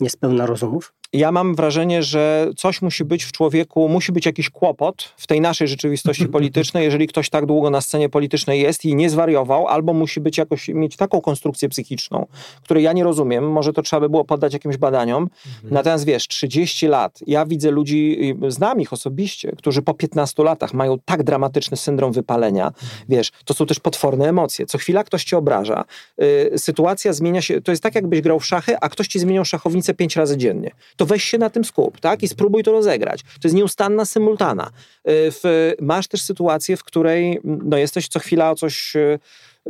niespełna 0.00 0.46
rozumów? 0.46 0.92
Ja 1.12 1.32
mam 1.32 1.54
wrażenie, 1.54 2.02
że 2.02 2.50
coś 2.56 2.82
musi 2.82 3.04
być 3.04 3.24
w 3.24 3.32
człowieku, 3.32 3.88
musi 3.88 4.12
być 4.12 4.26
jakiś 4.26 4.50
kłopot 4.50 5.12
w 5.16 5.26
tej 5.26 5.40
naszej 5.40 5.68
rzeczywistości 5.68 6.28
politycznej, 6.38 6.84
jeżeli 6.84 7.06
ktoś 7.06 7.30
tak 7.30 7.46
długo 7.46 7.70
na 7.70 7.80
scenie 7.80 8.08
politycznej 8.08 8.60
jest 8.60 8.84
i 8.84 8.94
nie 8.94 9.10
zwariował, 9.10 9.68
albo 9.68 9.92
musi 9.92 10.20
być 10.20 10.38
jakoś, 10.38 10.68
mieć 10.68 10.96
taką 10.96 11.20
konstrukcję 11.20 11.68
psychiczną, 11.68 12.26
której 12.62 12.84
ja 12.84 12.92
nie 12.92 13.04
rozumiem, 13.04 13.50
może 13.50 13.72
to 13.72 13.82
trzeba 13.82 14.00
by 14.00 14.08
było 14.08 14.24
poddać 14.24 14.52
jakimś 14.52 14.76
badaniom. 14.76 15.22
Mhm. 15.22 15.74
Natomiast 15.74 16.04
wiesz, 16.04 16.28
30 16.28 16.86
lat, 16.86 17.20
ja 17.26 17.46
widzę 17.46 17.70
ludzi, 17.70 18.34
znam 18.48 18.80
ich 18.80 18.92
osobiście, 18.92 19.52
którzy 19.58 19.82
po 19.82 19.94
15 19.94 20.42
latach 20.42 20.74
mają 20.74 20.98
tak 21.04 21.22
dramatyczny 21.22 21.76
syndrom 21.76 22.12
wypalenia, 22.12 22.66
mhm. 22.66 22.88
wiesz, 23.08 23.30
to 23.44 23.54
są 23.54 23.66
też 23.66 23.80
potworne 23.80 24.28
emocje. 24.28 24.66
Co 24.66 24.78
chwila 24.78 25.04
ktoś 25.04 25.24
cię 25.24 25.38
obraża, 25.38 25.84
yy, 26.18 26.58
sytuacja 26.58 27.12
zmienia 27.12 27.42
się, 27.42 27.60
to 27.60 27.72
jest 27.72 27.82
tak 27.82 27.94
jakbyś 27.94 28.20
grał 28.20 28.40
w 28.40 28.46
szachy, 28.46 28.78
a 28.80 28.88
ktoś 28.88 29.08
ci 29.08 29.18
zmieniał 29.18 29.44
szachownicę 29.44 29.94
5 29.94 30.16
razy 30.16 30.36
dziennie 30.36 30.70
to 31.02 31.06
weź 31.06 31.24
się 31.24 31.38
na 31.38 31.50
tym 31.50 31.64
skup, 31.64 32.00
tak? 32.00 32.22
I 32.22 32.28
spróbuj 32.28 32.62
to 32.62 32.72
rozegrać. 32.72 33.22
To 33.22 33.40
jest 33.44 33.56
nieustanna 33.56 34.04
symultana. 34.04 34.66
Y, 34.66 34.70
w, 35.06 35.72
masz 35.80 36.08
też 36.08 36.22
sytuację, 36.22 36.76
w 36.76 36.84
której 36.84 37.40
no, 37.44 37.76
jesteś 37.76 38.08
co 38.08 38.20
chwila 38.20 38.50
o 38.50 38.54
coś 38.54 38.96
y, 38.96 39.18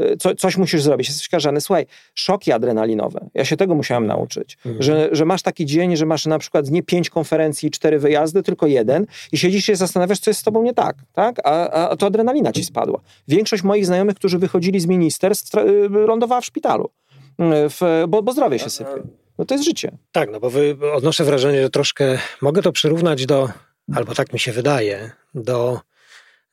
y, 0.01 0.17
co, 0.17 0.35
coś 0.35 0.57
musisz 0.57 0.83
zrobić, 0.83 1.09
jesteś 1.09 1.27
skażany. 1.27 1.61
Słuchaj, 1.61 1.87
szoki 2.15 2.53
adrenalinowe, 2.53 3.29
ja 3.35 3.45
się 3.45 3.57
tego 3.57 3.75
musiałem 3.75 4.07
nauczyć, 4.07 4.59
mhm. 4.67 4.83
że, 4.83 5.09
że 5.13 5.25
masz 5.25 5.43
taki 5.43 5.67
dzień, 5.67 5.97
że 5.97 6.07
masz 6.07 6.27
na 6.27 6.39
przykład 6.39 6.71
nie 6.71 6.83
pięć 6.83 7.11
konferencji, 7.11 7.71
cztery 7.71 7.99
wyjazdy, 7.99 8.43
tylko 8.43 8.67
jeden 8.67 9.07
i 9.33 9.39
siedzisz 9.39 9.65
się 9.65 9.77
zastanawiasz, 9.77 10.19
co 10.19 10.31
jest 10.31 10.41
z 10.41 10.45
tobą 10.45 10.63
nie 10.63 10.75
tak, 10.75 10.97
tak? 11.13 11.37
A, 11.45 11.71
a 11.89 11.97
to 11.97 12.07
adrenalina 12.07 12.53
ci 12.53 12.65
spadła. 12.65 13.01
Większość 13.29 13.63
moich 13.63 13.87
znajomych, 13.87 14.17
którzy 14.17 14.39
wychodzili 14.39 14.81
z 14.81 14.87
ministerstw, 14.87 15.53
lądowała 15.91 16.41
w 16.41 16.45
szpitalu, 16.45 16.91
w, 17.39 18.05
bo, 18.09 18.23
bo 18.23 18.33
zdrowie 18.33 18.59
się 18.59 18.71
sypie. 18.71 19.22
No 19.43 19.47
to 19.47 19.55
jest 19.55 19.65
życie. 19.65 19.99
Tak, 20.13 20.31
no 20.31 20.41
bo 20.41 20.51
wy, 20.51 20.77
odnoszę 20.93 21.25
wrażenie, 21.25 21.63
że 21.63 21.71
troszkę 21.71 22.19
mogę 22.41 22.63
to 22.63 22.73
przyrównać 22.73 23.27
do, 23.27 23.49
albo 23.95 24.15
tak 24.15 24.33
mi 24.33 24.39
się 24.39 24.53
wydaje, 24.53 25.11
do 25.35 25.81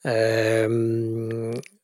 e, 0.05 0.69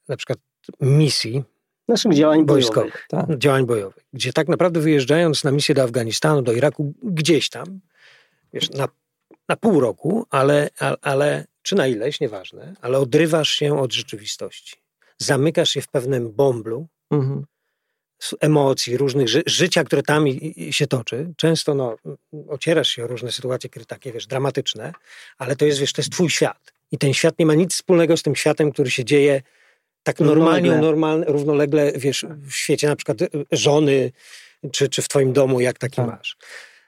na 0.07 0.17
przykład 0.17 0.39
misji 0.81 1.43
naszych 1.87 2.13
działań 2.13 2.45
wojskowych, 2.45 3.05
tak. 3.09 3.37
działań 3.37 3.65
bojowych, 3.65 4.05
gdzie 4.13 4.33
tak 4.33 4.47
naprawdę 4.47 4.79
wyjeżdżając 4.79 5.43
na 5.43 5.51
misję 5.51 5.75
do 5.75 5.83
Afganistanu, 5.83 6.41
do 6.41 6.53
Iraku, 6.53 6.93
gdzieś 7.03 7.49
tam, 7.49 7.79
wiesz, 8.53 8.69
na, 8.69 8.87
na 9.49 9.55
pół 9.55 9.79
roku, 9.79 10.25
ale, 10.29 10.69
ale 11.01 11.45
czy 11.61 11.75
na 11.75 11.87
ileś, 11.87 12.19
nieważne, 12.19 12.75
ale 12.81 12.99
odrywasz 12.99 13.49
się 13.49 13.79
od 13.79 13.93
rzeczywistości. 13.93 14.75
Zamykasz 15.17 15.69
się 15.69 15.81
w 15.81 15.87
pewnym 15.87 16.31
bąblu, 16.31 16.87
mhm 17.11 17.45
emocji, 18.39 18.97
różnych 18.97 19.29
ży 19.29 19.43
życia, 19.45 19.83
które 19.83 20.03
tam 20.03 20.25
się 20.71 20.87
toczy. 20.87 21.33
Często 21.37 21.73
no, 21.73 21.95
ocierasz 22.47 22.89
się 22.89 23.03
o 23.03 23.07
różne 23.07 23.31
sytuacje 23.31 23.69
takie, 23.87 24.11
wiesz, 24.11 24.27
dramatyczne, 24.27 24.93
ale 25.37 25.55
to 25.55 25.65
jest, 25.65 25.79
wiesz, 25.79 25.93
to 25.93 26.01
jest 26.01 26.11
twój 26.11 26.29
świat. 26.29 26.73
I 26.91 26.97
ten 26.97 27.13
świat 27.13 27.39
nie 27.39 27.45
ma 27.45 27.53
nic 27.53 27.73
wspólnego 27.73 28.17
z 28.17 28.23
tym 28.23 28.35
światem, 28.35 28.71
który 28.71 28.91
się 28.91 29.05
dzieje 29.05 29.41
tak 30.03 30.19
normalnie, 30.19 30.71
normalnie 30.71 31.25
równolegle, 31.27 31.91
wiesz, 31.95 32.25
w 32.41 32.51
świecie 32.51 32.87
na 32.87 32.95
przykład 32.95 33.21
e, 33.21 33.27
żony, 33.51 34.11
czy, 34.71 34.89
czy 34.89 35.01
w 35.01 35.07
twoim 35.07 35.33
domu, 35.33 35.59
jak 35.59 35.79
taki 35.79 35.95
tak. 35.95 36.07
masz. 36.07 36.37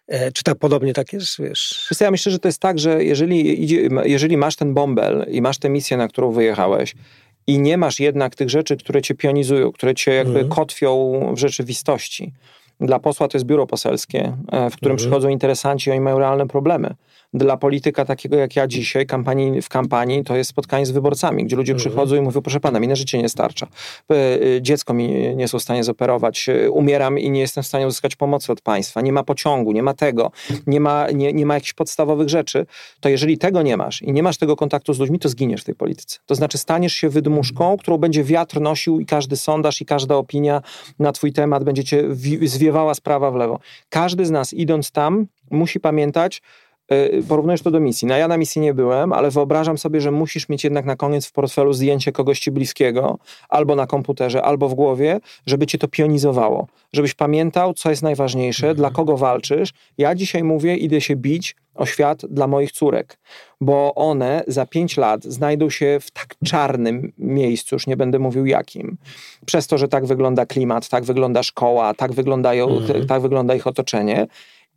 E, 0.07 0.31
czy 0.31 0.43
tak 0.43 0.57
podobnie 0.57 0.93
tak 0.93 1.13
jest, 1.13 1.41
wiesz? 1.41 1.89
Ja 2.01 2.11
myślę, 2.11 2.31
że 2.31 2.39
to 2.39 2.47
jest 2.47 2.59
tak, 2.59 2.79
że 2.79 3.03
jeżeli, 3.03 3.67
jeżeli 4.03 4.37
masz 4.37 4.55
ten 4.55 4.73
bąbel 4.73 5.25
i 5.31 5.41
masz 5.41 5.57
tę 5.57 5.69
misję, 5.69 5.97
na 5.97 6.07
którą 6.07 6.31
wyjechałeś, 6.31 6.95
i 7.47 7.59
nie 7.59 7.77
masz 7.77 7.99
jednak 7.99 8.35
tych 8.35 8.49
rzeczy, 8.49 8.77
które 8.77 9.01
cię 9.01 9.15
pionizują, 9.15 9.71
które 9.71 9.95
cię 9.95 10.13
jakby 10.13 10.39
mm. 10.39 10.49
kotwią 10.49 11.19
w 11.35 11.39
rzeczywistości. 11.39 12.33
Dla 12.79 12.99
posła 12.99 13.27
to 13.27 13.37
jest 13.37 13.45
biuro 13.45 13.67
poselskie, 13.67 14.37
e, 14.51 14.69
w 14.69 14.75
którym 14.75 14.91
mm. 14.91 14.97
przychodzą 14.97 15.29
interesanci, 15.29 15.91
oni 15.91 15.99
mają 16.01 16.19
realne 16.19 16.47
problemy. 16.47 16.95
Dla 17.37 17.57
polityka 17.57 18.05
takiego 18.05 18.35
jak 18.35 18.55
ja 18.55 18.67
dzisiaj, 18.67 19.05
kampanii, 19.05 19.61
w 19.61 19.69
kampanii, 19.69 20.23
to 20.23 20.35
jest 20.35 20.49
spotkanie 20.49 20.85
z 20.85 20.91
wyborcami, 20.91 21.45
gdzie 21.45 21.55
ludzie 21.55 21.73
mhm. 21.73 21.89
przychodzą 21.89 22.15
i 22.15 22.21
mówią, 22.21 22.41
proszę 22.41 22.59
pana, 22.59 22.79
mi 22.79 22.87
na 22.87 22.95
życie 22.95 23.21
nie 23.21 23.29
starcza. 23.29 23.67
Dziecko 24.61 24.93
mi 24.93 25.35
nie 25.35 25.47
są 25.47 25.59
w 25.59 25.61
stanie 25.61 25.83
zoperować, 25.83 26.49
umieram 26.71 27.19
i 27.19 27.31
nie 27.31 27.39
jestem 27.39 27.63
w 27.63 27.67
stanie 27.67 27.87
uzyskać 27.87 28.15
pomocy 28.15 28.51
od 28.51 28.61
państwa, 28.61 29.01
nie 29.01 29.13
ma 29.13 29.23
pociągu, 29.23 29.71
nie 29.71 29.83
ma 29.83 29.93
tego, 29.93 30.31
nie 30.67 30.79
ma, 30.79 31.11
nie, 31.11 31.33
nie 31.33 31.45
ma 31.45 31.53
jakichś 31.53 31.73
podstawowych 31.73 32.29
rzeczy, 32.29 32.65
to 32.99 33.09
jeżeli 33.09 33.37
tego 33.37 33.61
nie 33.61 33.77
masz 33.77 34.01
i 34.01 34.13
nie 34.13 34.23
masz 34.23 34.37
tego 34.37 34.55
kontaktu 34.55 34.93
z 34.93 34.99
ludźmi, 34.99 35.19
to 35.19 35.29
zginiesz 35.29 35.61
w 35.61 35.65
tej 35.65 35.75
polityce. 35.75 36.19
To 36.25 36.35
znaczy 36.35 36.57
staniesz 36.57 36.93
się 36.93 37.09
wydmuszką, 37.09 37.77
którą 37.77 37.97
będzie 37.97 38.23
wiatr 38.23 38.61
nosił 38.61 38.99
i 38.99 39.05
każdy 39.05 39.37
sondaż 39.37 39.81
i 39.81 39.85
każda 39.85 40.15
opinia 40.15 40.61
na 40.99 41.11
twój 41.11 41.33
temat 41.33 41.63
będzie 41.63 41.83
cię 41.83 42.03
zwiewała 42.41 42.93
sprawa 42.93 43.31
w 43.31 43.35
lewo. 43.35 43.59
Każdy 43.89 44.25
z 44.25 44.31
nas 44.31 44.53
idąc 44.53 44.91
tam 44.91 45.27
musi 45.51 45.79
pamiętać, 45.79 46.41
porównujesz 47.27 47.61
to 47.61 47.71
do 47.71 47.79
misji. 47.79 48.07
No 48.07 48.17
ja 48.17 48.27
na 48.27 48.37
misji 48.37 48.61
nie 48.61 48.73
byłem, 48.73 49.13
ale 49.13 49.31
wyobrażam 49.31 49.77
sobie, 49.77 50.01
że 50.01 50.11
musisz 50.11 50.49
mieć 50.49 50.63
jednak 50.63 50.85
na 50.85 50.95
koniec 50.95 51.25
w 51.25 51.31
portfelu 51.31 51.73
zdjęcie 51.73 52.11
kogoś 52.11 52.39
ci 52.39 52.51
bliskiego, 52.51 53.17
albo 53.49 53.75
na 53.75 53.87
komputerze, 53.87 54.43
albo 54.43 54.69
w 54.69 54.73
głowie, 54.73 55.19
żeby 55.45 55.67
cię 55.67 55.77
to 55.77 55.87
pionizowało. 55.87 56.67
Żebyś 56.93 57.13
pamiętał, 57.13 57.73
co 57.73 57.89
jest 57.89 58.03
najważniejsze, 58.03 58.67
mhm. 58.67 58.77
dla 58.77 58.89
kogo 58.89 59.17
walczysz. 59.17 59.73
Ja 59.97 60.15
dzisiaj 60.15 60.43
mówię, 60.43 60.75
idę 60.75 61.01
się 61.01 61.15
bić 61.15 61.55
o 61.75 61.85
świat 61.85 62.25
dla 62.25 62.47
moich 62.47 62.71
córek, 62.71 63.17
bo 63.61 63.95
one 63.95 64.43
za 64.47 64.65
pięć 64.65 64.97
lat 64.97 65.23
znajdą 65.23 65.69
się 65.69 65.97
w 66.01 66.11
tak 66.11 66.35
czarnym 66.45 67.13
miejscu, 67.17 67.75
już 67.75 67.87
nie 67.87 67.97
będę 67.97 68.19
mówił 68.19 68.45
jakim, 68.45 68.97
przez 69.45 69.67
to, 69.67 69.77
że 69.77 69.87
tak 69.87 70.05
wygląda 70.05 70.45
klimat, 70.45 70.89
tak 70.89 71.03
wygląda 71.03 71.43
szkoła, 71.43 71.93
tak, 71.93 72.13
wyglądają, 72.13 72.67
mhm. 72.69 73.07
tak 73.07 73.21
wygląda 73.21 73.55
ich 73.55 73.67
otoczenie 73.67 74.27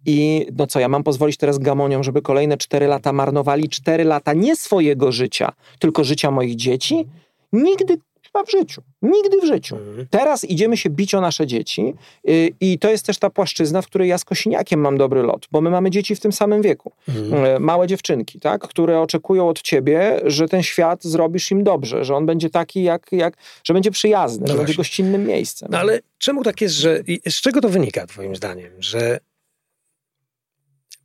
i 0.06 0.46
no 0.56 0.66
co, 0.66 0.80
ja 0.80 0.88
mam 0.88 1.02
pozwolić 1.02 1.36
teraz 1.36 1.58
gamoniom, 1.58 2.04
żeby 2.04 2.22
kolejne 2.22 2.56
cztery 2.56 2.86
lata 2.86 3.12
marnowali 3.12 3.68
cztery 3.68 4.04
lata 4.04 4.32
nie 4.32 4.56
swojego 4.56 5.12
życia, 5.12 5.52
tylko 5.78 6.04
życia 6.04 6.30
moich 6.30 6.56
dzieci? 6.56 7.06
Nigdy 7.52 7.96
chyba 8.32 8.44
w 8.44 8.50
życiu. 8.50 8.82
Nigdy 9.02 9.40
w 9.40 9.44
życiu. 9.44 9.76
Mhm. 9.76 10.06
Teraz 10.10 10.44
idziemy 10.44 10.76
się 10.76 10.90
bić 10.90 11.14
o 11.14 11.20
nasze 11.20 11.46
dzieci 11.46 11.94
yy, 12.24 12.50
i 12.60 12.78
to 12.78 12.90
jest 12.90 13.06
też 13.06 13.18
ta 13.18 13.30
płaszczyzna, 13.30 13.82
w 13.82 13.86
której 13.86 14.08
ja 14.08 14.18
z 14.18 14.24
Kosiniakiem 14.24 14.80
mam 14.80 14.98
dobry 14.98 15.22
lot, 15.22 15.46
bo 15.52 15.60
my 15.60 15.70
mamy 15.70 15.90
dzieci 15.90 16.16
w 16.16 16.20
tym 16.20 16.32
samym 16.32 16.62
wieku. 16.62 16.92
Yy, 17.08 17.60
małe 17.60 17.86
dziewczynki, 17.86 18.40
tak, 18.40 18.68
które 18.68 19.00
oczekują 19.00 19.48
od 19.48 19.62
ciebie, 19.62 20.20
że 20.24 20.48
ten 20.48 20.62
świat 20.62 21.04
zrobisz 21.04 21.50
im 21.50 21.64
dobrze, 21.64 22.04
że 22.04 22.14
on 22.14 22.26
będzie 22.26 22.50
taki, 22.50 22.82
jak, 22.82 23.12
jak 23.12 23.36
że 23.64 23.74
będzie 23.74 23.90
przyjazny, 23.90 24.40
no 24.40 24.46
że 24.46 24.52
właśnie. 24.52 24.66
będzie 24.66 24.76
gościnnym 24.76 25.26
miejscem. 25.26 25.68
No 25.72 25.78
ale 25.78 26.00
czemu 26.18 26.42
tak 26.42 26.60
jest, 26.60 26.74
że 26.74 27.02
z 27.28 27.40
czego 27.40 27.60
to 27.60 27.68
wynika 27.68 28.06
twoim 28.06 28.36
zdaniem, 28.36 28.70
że 28.78 29.20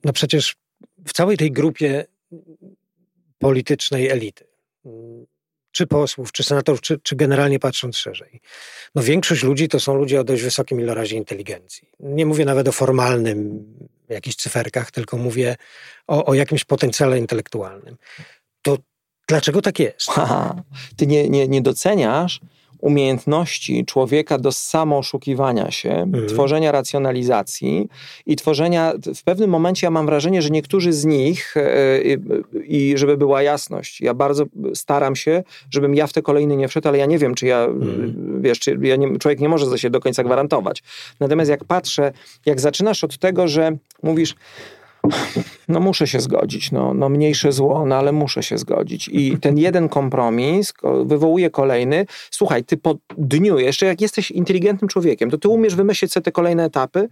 no 0.05 0.13
przecież 0.13 0.55
w 1.07 1.13
całej 1.13 1.37
tej 1.37 1.51
grupie 1.51 2.05
politycznej 3.37 4.09
elity, 4.09 4.47
czy 5.71 5.87
posłów, 5.87 6.31
czy 6.31 6.43
senatorów, 6.43 6.81
czy, 6.81 6.99
czy 6.99 7.15
generalnie 7.15 7.59
patrząc 7.59 7.97
szerzej, 7.97 8.41
no 8.95 9.03
większość 9.03 9.43
ludzi 9.43 9.67
to 9.67 9.79
są 9.79 9.95
ludzie 9.95 10.19
o 10.19 10.23
dość 10.23 10.43
wysokim 10.43 10.81
ilorazie 10.81 11.15
inteligencji. 11.15 11.89
Nie 11.99 12.25
mówię 12.25 12.45
nawet 12.45 12.67
o 12.67 12.71
formalnym 12.71 13.65
jakichś 14.09 14.35
cyferkach, 14.35 14.91
tylko 14.91 15.17
mówię 15.17 15.55
o, 16.07 16.25
o 16.25 16.33
jakimś 16.33 16.63
potencjale 16.63 17.19
intelektualnym. 17.19 17.97
To 18.61 18.77
dlaczego 19.27 19.61
tak 19.61 19.79
jest? 19.79 20.09
Aha, 20.09 20.63
ty 20.97 21.07
nie, 21.07 21.29
nie, 21.29 21.47
nie 21.47 21.61
doceniasz, 21.61 22.41
umiejętności 22.85 23.85
człowieka 23.85 24.37
do 24.37 24.51
samooszukiwania 24.51 25.71
się, 25.71 25.89
mhm. 25.89 26.27
tworzenia 26.27 26.71
racjonalizacji 26.71 27.89
i 28.25 28.35
tworzenia, 28.35 28.93
w 29.15 29.23
pewnym 29.23 29.49
momencie 29.49 29.87
ja 29.87 29.91
mam 29.91 30.05
wrażenie, 30.05 30.41
że 30.41 30.49
niektórzy 30.49 30.93
z 30.93 31.05
nich, 31.05 31.57
e, 31.57 31.99
i 32.67 32.93
żeby 32.97 33.17
była 33.17 33.41
jasność, 33.41 34.01
ja 34.01 34.13
bardzo 34.13 34.45
staram 34.73 35.15
się, 35.15 35.43
żebym 35.71 35.95
ja 35.95 36.07
w 36.07 36.13
te 36.13 36.21
kolejny 36.21 36.57
nie 36.57 36.67
wszedł, 36.67 36.87
ale 36.87 36.97
ja 36.97 37.05
nie 37.05 37.17
wiem, 37.17 37.35
czy 37.35 37.45
ja, 37.45 37.63
mhm. 37.63 38.41
wiesz, 38.41 38.59
czy 38.59 38.77
ja 38.81 38.95
nie, 38.95 39.17
człowiek 39.17 39.39
nie 39.39 39.49
może 39.49 39.77
się 39.77 39.89
do 39.89 39.99
końca 39.99 40.23
gwarantować. 40.23 40.83
Natomiast 41.19 41.49
jak 41.51 41.63
patrzę, 41.63 42.11
jak 42.45 42.59
zaczynasz 42.59 43.03
od 43.03 43.17
tego, 43.17 43.47
że 43.47 43.77
mówisz, 44.03 44.35
no 45.67 45.79
muszę 45.79 46.07
się 46.07 46.19
zgodzić, 46.19 46.71
no, 46.71 46.93
no 46.93 47.09
mniejsze 47.09 47.51
zło, 47.51 47.85
no 47.85 47.95
ale 47.95 48.11
muszę 48.11 48.43
się 48.43 48.57
zgodzić. 48.57 49.09
I 49.11 49.37
ten 49.37 49.57
jeden 49.57 49.89
kompromis 49.89 50.73
wywołuje 51.05 51.49
kolejny. 51.49 52.05
Słuchaj, 52.31 52.63
ty 52.63 52.77
po 52.77 52.95
dniu, 53.17 53.59
jeszcze 53.59 53.85
jak 53.85 54.01
jesteś 54.01 54.31
inteligentnym 54.31 54.89
człowiekiem, 54.89 55.31
to 55.31 55.37
ty 55.37 55.49
umiesz 55.49 55.75
wymyślić 55.75 56.11
sobie 56.11 56.23
te 56.23 56.31
kolejne 56.31 56.63
etapy 56.65 57.09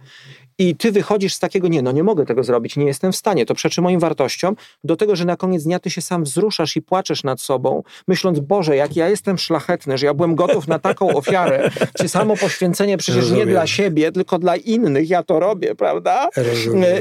i 0.58 0.76
ty 0.76 0.92
wychodzisz 0.92 1.34
z 1.34 1.38
takiego, 1.38 1.68
nie, 1.68 1.82
no 1.82 1.92
nie 1.92 2.02
mogę 2.02 2.26
tego 2.26 2.44
zrobić, 2.44 2.76
nie 2.76 2.86
jestem 2.86 3.12
w 3.12 3.16
stanie, 3.16 3.46
to 3.46 3.54
przeczy 3.54 3.82
moim 3.82 4.00
wartościom, 4.00 4.56
do 4.84 4.96
tego, 4.96 5.16
że 5.16 5.24
na 5.24 5.36
koniec 5.36 5.64
dnia 5.64 5.78
ty 5.78 5.90
się 5.90 6.00
sam 6.00 6.24
wzruszasz 6.24 6.76
i 6.76 6.82
płaczesz 6.82 7.24
nad 7.24 7.40
sobą, 7.40 7.82
myśląc, 8.08 8.40
Boże, 8.40 8.76
jak 8.76 8.96
ja 8.96 9.08
jestem 9.08 9.38
szlachetny, 9.38 9.98
że 9.98 10.06
ja 10.06 10.14
byłem 10.14 10.34
gotów 10.34 10.68
na 10.68 10.78
taką 10.78 11.08
ofiarę, 11.16 11.70
czy 11.98 12.08
samo 12.08 12.36
poświęcenie 12.36 12.96
przecież 12.96 13.20
Rozumiem. 13.22 13.48
nie 13.48 13.52
dla 13.52 13.66
siebie, 13.66 14.12
tylko 14.12 14.38
dla 14.38 14.56
innych, 14.56 15.10
ja 15.10 15.22
to 15.22 15.40
robię, 15.40 15.74
prawda? 15.74 16.28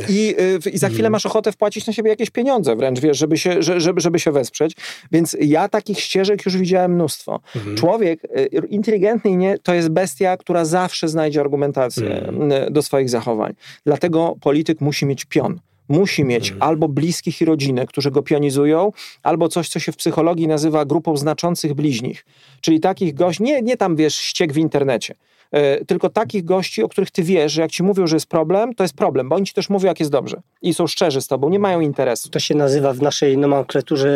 I, 0.10 0.36
I, 0.74 0.80
za 0.88 0.90
chwilę 0.90 1.10
masz 1.10 1.26
ochotę 1.26 1.52
wpłacić 1.52 1.88
na 1.88 1.94
siebie 1.94 2.10
jakieś 2.10 2.30
pieniądze 2.30 2.76
wręcz, 2.76 3.00
wiesz, 3.00 3.18
żeby 3.18 3.38
się, 3.38 3.64
żeby, 3.64 4.02
żeby 4.02 4.20
się 4.20 4.32
wesprzeć. 4.32 4.76
Więc 5.12 5.38
ja 5.42 5.70
takich 5.70 6.00
ścieżek 6.00 6.46
już 6.46 6.58
widziałem 6.58 6.94
mnóstwo. 6.94 7.40
Mhm. 7.56 7.78
Człowiek 7.78 8.24
y, 8.24 8.50
inteligentny 8.70 9.32
i 9.32 9.38
nie, 9.38 9.58
to 9.60 9.74
jest 9.74 9.90
bestia, 9.90 10.38
która 10.38 10.66
zawsze 10.66 11.08
znajdzie 11.08 11.42
argumentację 11.42 12.28
mhm. 12.28 12.74
do 12.74 12.82
swoich 12.82 13.10
zachowań. 13.10 13.54
Dlatego 13.86 14.36
polityk 14.42 14.82
musi 14.82 15.06
mieć 15.06 15.26
pion. 15.26 15.60
Musi 15.90 16.24
mieć 16.24 16.52
mhm. 16.52 16.70
albo 16.70 16.88
bliskich 16.88 17.42
i 17.42 17.46
rodzinę, 17.46 17.86
którzy 17.86 18.12
go 18.12 18.22
pionizują, 18.22 18.92
albo 19.24 19.48
coś, 19.48 19.70
co 19.70 19.80
się 19.80 19.92
w 19.92 19.96
psychologii 19.96 20.48
nazywa 20.48 20.86
grupą 20.86 21.18
znaczących 21.18 21.74
bliźnich. 21.74 22.26
Czyli 22.62 22.80
takich 22.80 23.14
gości, 23.14 23.44
nie, 23.44 23.62
nie 23.62 23.78
tam 23.78 23.96
wiesz, 23.96 24.16
ściek 24.16 24.54
w 24.54 24.58
internecie, 24.58 25.16
yy, 25.52 25.86
tylko 25.88 26.10
takich 26.10 26.46
gości, 26.46 26.84
o 26.84 26.90
których 26.90 27.12
ty 27.12 27.24
wiesz, 27.24 27.52
że 27.52 27.62
jak 27.62 27.72
ci 27.72 27.84
mówią, 27.84 28.08
że 28.08 28.16
jest 28.16 28.28
problem, 28.28 28.74
to 28.76 28.84
jest 28.84 28.96
problem, 28.96 29.30
bo 29.30 29.36
oni 29.36 29.46
ci 29.46 29.54
też 29.54 29.70
mówią, 29.70 29.88
jak 29.88 30.00
jest 30.00 30.12
dobrze. 30.12 30.42
I 30.62 30.74
są 30.74 30.88
szczerzy 30.88 31.22
z 31.22 31.28
tobą, 31.28 31.50
nie 31.50 31.60
mają 31.60 31.80
interesu. 31.80 32.30
To 32.30 32.40
się 32.40 32.56
nazywa 32.56 32.94
w 32.94 33.02
naszej 33.02 33.38
nomenklaturze 33.38 34.10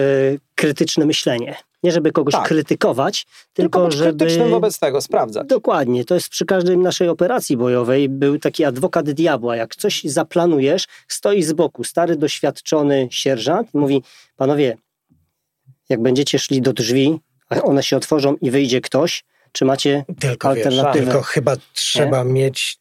krytyczne 0.56 1.06
myślenie. 1.06 1.56
Nie 1.88 1.91
żeby 1.91 2.12
kogoś 2.12 2.34
tak. 2.34 2.47
krytykować, 2.47 3.28
tylko, 3.54 3.80
tylko 3.80 3.91
żeby... 3.97 4.17
krytycznym 4.17 4.50
wobec 4.50 4.80
tego, 4.80 5.02
sprawdzać. 5.02 5.47
Dokładnie. 5.47 6.06
To 6.06 6.15
jest 6.15 6.30
przy 6.30 6.45
każdej 6.45 6.78
naszej 6.78 7.10
operacji 7.10 7.58
bojowej. 7.58 8.10
Był 8.10 8.39
taki 8.39 8.65
adwokat 8.65 9.12
diabła. 9.12 9.56
Jak 9.56 9.76
coś 9.76 10.04
zaplanujesz, 10.04 10.88
stoi 11.08 11.43
z 11.43 11.54
boku 11.54 11.84
stary, 11.84 12.15
doświadczony 12.15 13.08
sierżant 13.12 13.76
i 13.76 13.78
mówi, 13.78 14.04
panowie, 14.36 14.78
jak 15.89 16.02
będziecie 16.02 16.39
szli 16.39 16.62
do 16.62 16.73
drzwi, 16.73 17.19
a 17.50 17.62
one 17.62 17.84
się 17.84 17.97
otworzą 17.97 18.36
i 18.41 18.52
wyjdzie 18.52 18.82
ktoś, 18.82 19.23
czy 19.52 19.65
macie 19.65 20.06
tylko, 20.19 20.47
alternatywę? 20.50 21.06
Wiesz, 21.06 21.13
tylko 21.13 21.21
chyba 21.21 21.56
trzeba 21.73 22.23
nie? 22.23 22.34
mieć 22.34 22.80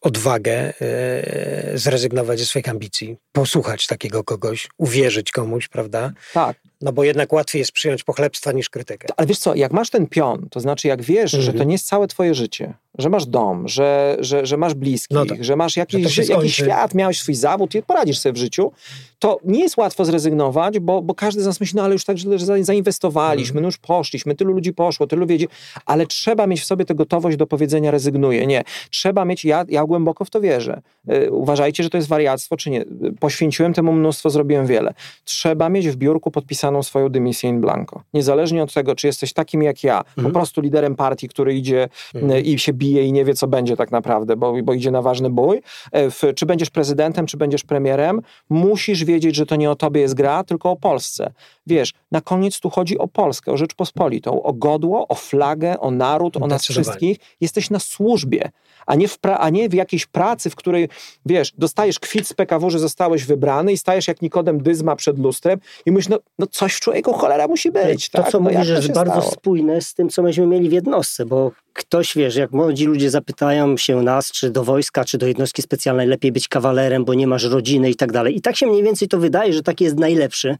odwagę 0.00 0.72
e, 0.80 1.78
zrezygnować 1.78 2.38
ze 2.38 2.46
swoich 2.46 2.68
ambicji, 2.68 3.16
posłuchać 3.32 3.86
takiego 3.86 4.24
kogoś, 4.24 4.68
uwierzyć 4.78 5.32
komuś, 5.32 5.68
prawda? 5.68 6.12
Tak. 6.34 6.56
No 6.80 6.92
bo 6.92 7.04
jednak 7.04 7.32
łatwiej 7.32 7.60
jest 7.60 7.72
przyjąć 7.72 8.04
pochlebstwa 8.04 8.52
niż 8.52 8.70
krytykę. 8.70 9.08
Ale 9.16 9.26
wiesz 9.26 9.38
co, 9.38 9.54
jak 9.54 9.72
masz 9.72 9.90
ten 9.90 10.06
pion, 10.06 10.48
to 10.50 10.60
znaczy 10.60 10.88
jak 10.88 11.02
wiesz, 11.02 11.30
że 11.30 11.46
to 11.46 11.50
mhm. 11.50 11.68
nie 11.68 11.74
jest 11.74 11.86
całe 11.86 12.06
twoje 12.06 12.34
życie, 12.34 12.74
że 12.98 13.08
masz 13.08 13.26
dom, 13.26 13.68
że, 13.68 14.16
że, 14.20 14.46
że 14.46 14.56
masz 14.56 14.74
bliskich, 14.74 15.14
no 15.14 15.26
tak. 15.26 15.44
że 15.44 15.56
masz 15.56 15.76
jakiś, 15.76 16.12
że 16.12 16.24
jakiś 16.24 16.54
świat, 16.54 16.94
miałeś 16.94 17.20
swój 17.20 17.34
zawód 17.34 17.74
i 17.74 17.82
poradzisz 17.82 18.18
sobie 18.18 18.32
w 18.32 18.36
życiu, 18.36 18.72
to 19.18 19.38
nie 19.44 19.60
jest 19.60 19.76
łatwo 19.76 20.04
zrezygnować, 20.04 20.78
bo, 20.78 21.02
bo 21.02 21.14
każdy 21.14 21.42
z 21.42 21.46
nas 21.46 21.60
myśli, 21.60 21.76
no 21.76 21.82
ale 21.82 21.92
już 21.92 22.04
tak 22.04 22.18
źle 22.18 22.38
zainwestowaliśmy, 22.60 23.52
mm. 23.52 23.62
no 23.62 23.68
już 23.68 23.78
poszliśmy, 23.78 24.34
tylu 24.34 24.52
ludzi 24.52 24.72
poszło, 24.72 25.06
tylu 25.06 25.26
wiedzie, 25.26 25.46
ale 25.86 26.06
trzeba 26.06 26.46
mieć 26.46 26.60
w 26.60 26.64
sobie 26.64 26.84
tę 26.84 26.94
gotowość 26.94 27.36
do 27.36 27.46
powiedzenia 27.46 27.90
rezygnuję. 27.90 28.46
Nie. 28.46 28.64
Trzeba 28.90 29.24
mieć, 29.24 29.44
ja, 29.44 29.64
ja 29.68 29.84
głęboko 29.84 30.24
w 30.24 30.30
to 30.30 30.40
wierzę. 30.40 30.80
Yy, 31.06 31.30
uważajcie, 31.30 31.82
że 31.82 31.90
to 31.90 31.96
jest 31.96 32.08
wariactwo, 32.08 32.56
czy 32.56 32.70
nie. 32.70 32.84
Poświęciłem 33.20 33.74
temu 33.74 33.92
mnóstwo, 33.92 34.30
zrobiłem 34.30 34.66
wiele. 34.66 34.94
Trzeba 35.24 35.68
mieć 35.68 35.88
w 35.88 35.96
biurku 35.96 36.30
podpisaną 36.30 36.82
swoją 36.82 37.08
dymisję 37.08 37.50
in 37.50 37.60
blanco. 37.60 38.02
Niezależnie 38.14 38.62
od 38.62 38.72
tego, 38.72 38.94
czy 38.94 39.06
jesteś 39.06 39.32
takim 39.32 39.62
jak 39.62 39.84
ja, 39.84 39.94
mm. 39.94 40.04
po 40.14 40.20
mhm. 40.20 40.32
prostu 40.32 40.60
liderem 40.60 40.96
partii, 40.96 41.28
który 41.28 41.54
idzie 41.54 41.88
mm. 42.14 42.44
i 42.44 42.58
się 42.58 42.72
bije 42.72 43.04
i 43.04 43.12
nie 43.12 43.24
wie, 43.24 43.34
co 43.34 43.46
będzie 43.46 43.76
tak 43.76 43.90
naprawdę, 43.90 44.36
bo, 44.36 44.62
bo 44.62 44.72
idzie 44.72 44.90
na 44.90 45.02
ważny 45.02 45.30
bój, 45.30 45.62
e, 45.92 46.10
w, 46.10 46.22
czy 46.36 46.46
będziesz 46.46 46.70
prezydentem, 46.70 47.26
czy 47.26 47.36
będziesz 47.36 47.64
premierem, 47.64 48.20
musisz 48.48 49.04
wiedzieć, 49.04 49.36
że 49.36 49.46
to 49.46 49.56
nie 49.56 49.70
o 49.70 49.76
tobie 49.76 50.00
jest 50.00 50.14
gra, 50.14 50.44
tylko 50.44 50.70
o 50.70 50.76
Polsce. 50.76 51.32
Wiesz, 51.66 51.92
na 52.10 52.20
koniec 52.20 52.60
tu 52.60 52.70
chodzi 52.70 52.98
o 52.98 53.08
Polskę, 53.08 53.52
o 53.52 53.56
Rzeczpospolitą, 53.56 54.42
o 54.42 54.52
godło, 54.52 55.08
o 55.08 55.14
flagę, 55.14 55.80
o 55.80 55.90
naród, 55.90 56.36
o 56.36 56.46
nas 56.46 56.66
wszystkich. 56.66 57.18
Jesteś 57.40 57.70
na 57.70 57.78
służbie, 57.78 58.50
a 58.88 58.94
nie, 58.94 59.08
w 59.08 59.20
pra- 59.20 59.36
a 59.40 59.50
nie 59.50 59.68
w 59.68 59.74
jakiejś 59.74 60.06
pracy, 60.06 60.50
w 60.50 60.56
której, 60.56 60.88
wiesz, 61.26 61.52
dostajesz 61.58 61.98
kwit 61.98 62.28
z 62.28 62.32
PKW, 62.32 62.70
że 62.70 62.78
zostałeś 62.78 63.24
wybrany 63.24 63.72
i 63.72 63.78
stajesz 63.78 64.08
jak 64.08 64.22
Nikodem 64.22 64.62
Dyzma 64.62 64.96
przed 64.96 65.18
lustrem 65.18 65.58
i 65.86 65.92
myślisz, 65.92 66.08
no, 66.08 66.18
no 66.38 66.46
coś 66.46 66.74
w 66.74 66.80
człowieku 66.80 67.12
cholera 67.12 67.48
musi 67.48 67.70
być. 67.70 68.08
To, 68.08 68.22
tak? 68.22 68.32
co 68.32 68.40
no, 68.40 68.50
mówisz, 68.50 68.68
jest 68.68 68.92
bardzo 68.92 69.20
stało? 69.20 69.32
spójne 69.32 69.80
z 69.80 69.94
tym, 69.94 70.08
co 70.08 70.22
myśmy 70.22 70.46
mieli 70.46 70.68
w 70.68 70.72
jednostce, 70.72 71.26
bo 71.26 71.52
ktoś, 71.72 72.14
wiesz, 72.16 72.36
jak 72.36 72.52
młodzi 72.52 72.86
ludzie 72.86 73.10
zapytają 73.10 73.76
się 73.76 74.02
nas, 74.02 74.32
czy 74.32 74.50
do 74.50 74.64
wojska, 74.64 75.04
czy 75.04 75.18
do 75.18 75.26
jednostki 75.26 75.62
specjalnej 75.62 76.06
lepiej 76.06 76.32
być 76.32 76.48
kawalerem, 76.48 77.04
bo 77.04 77.14
nie 77.14 77.26
masz 77.26 77.44
rodziny 77.44 77.90
i 77.90 77.94
tak 77.94 78.12
dalej. 78.12 78.36
I 78.36 78.40
tak 78.40 78.56
się 78.56 78.66
mniej 78.66 78.82
więcej 78.82 79.08
to 79.08 79.18
wydaje, 79.18 79.52
że 79.52 79.62
taki 79.62 79.84
jest 79.84 79.96
najlepszy, 79.96 80.56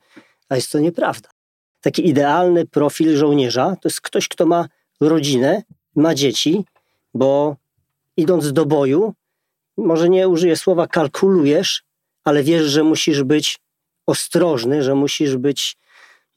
a 0.49 0.57
jest 0.57 0.73
to 0.73 0.79
nieprawda. 0.79 1.29
Taki 1.81 2.09
idealny 2.09 2.67
profil 2.67 3.17
żołnierza 3.17 3.77
to 3.83 3.89
jest 3.89 4.01
ktoś, 4.01 4.29
kto 4.29 4.47
ma 4.47 4.69
rodzinę, 5.01 5.63
ma 5.95 6.15
dzieci, 6.15 6.65
bo 7.15 7.57
idąc 8.19 8.53
do 8.53 8.67
boju, 8.67 9.15
może 9.77 10.09
nie 10.09 10.29
użyję 10.29 10.57
słowa 10.57 10.87
kalkulujesz, 10.87 11.83
ale 12.25 12.43
wiesz, 12.43 12.65
że 12.67 12.83
musisz 12.85 13.23
być 13.23 13.59
ostrożny, 14.07 14.83
że 14.83 14.95
musisz 14.95 15.37
być 15.37 15.77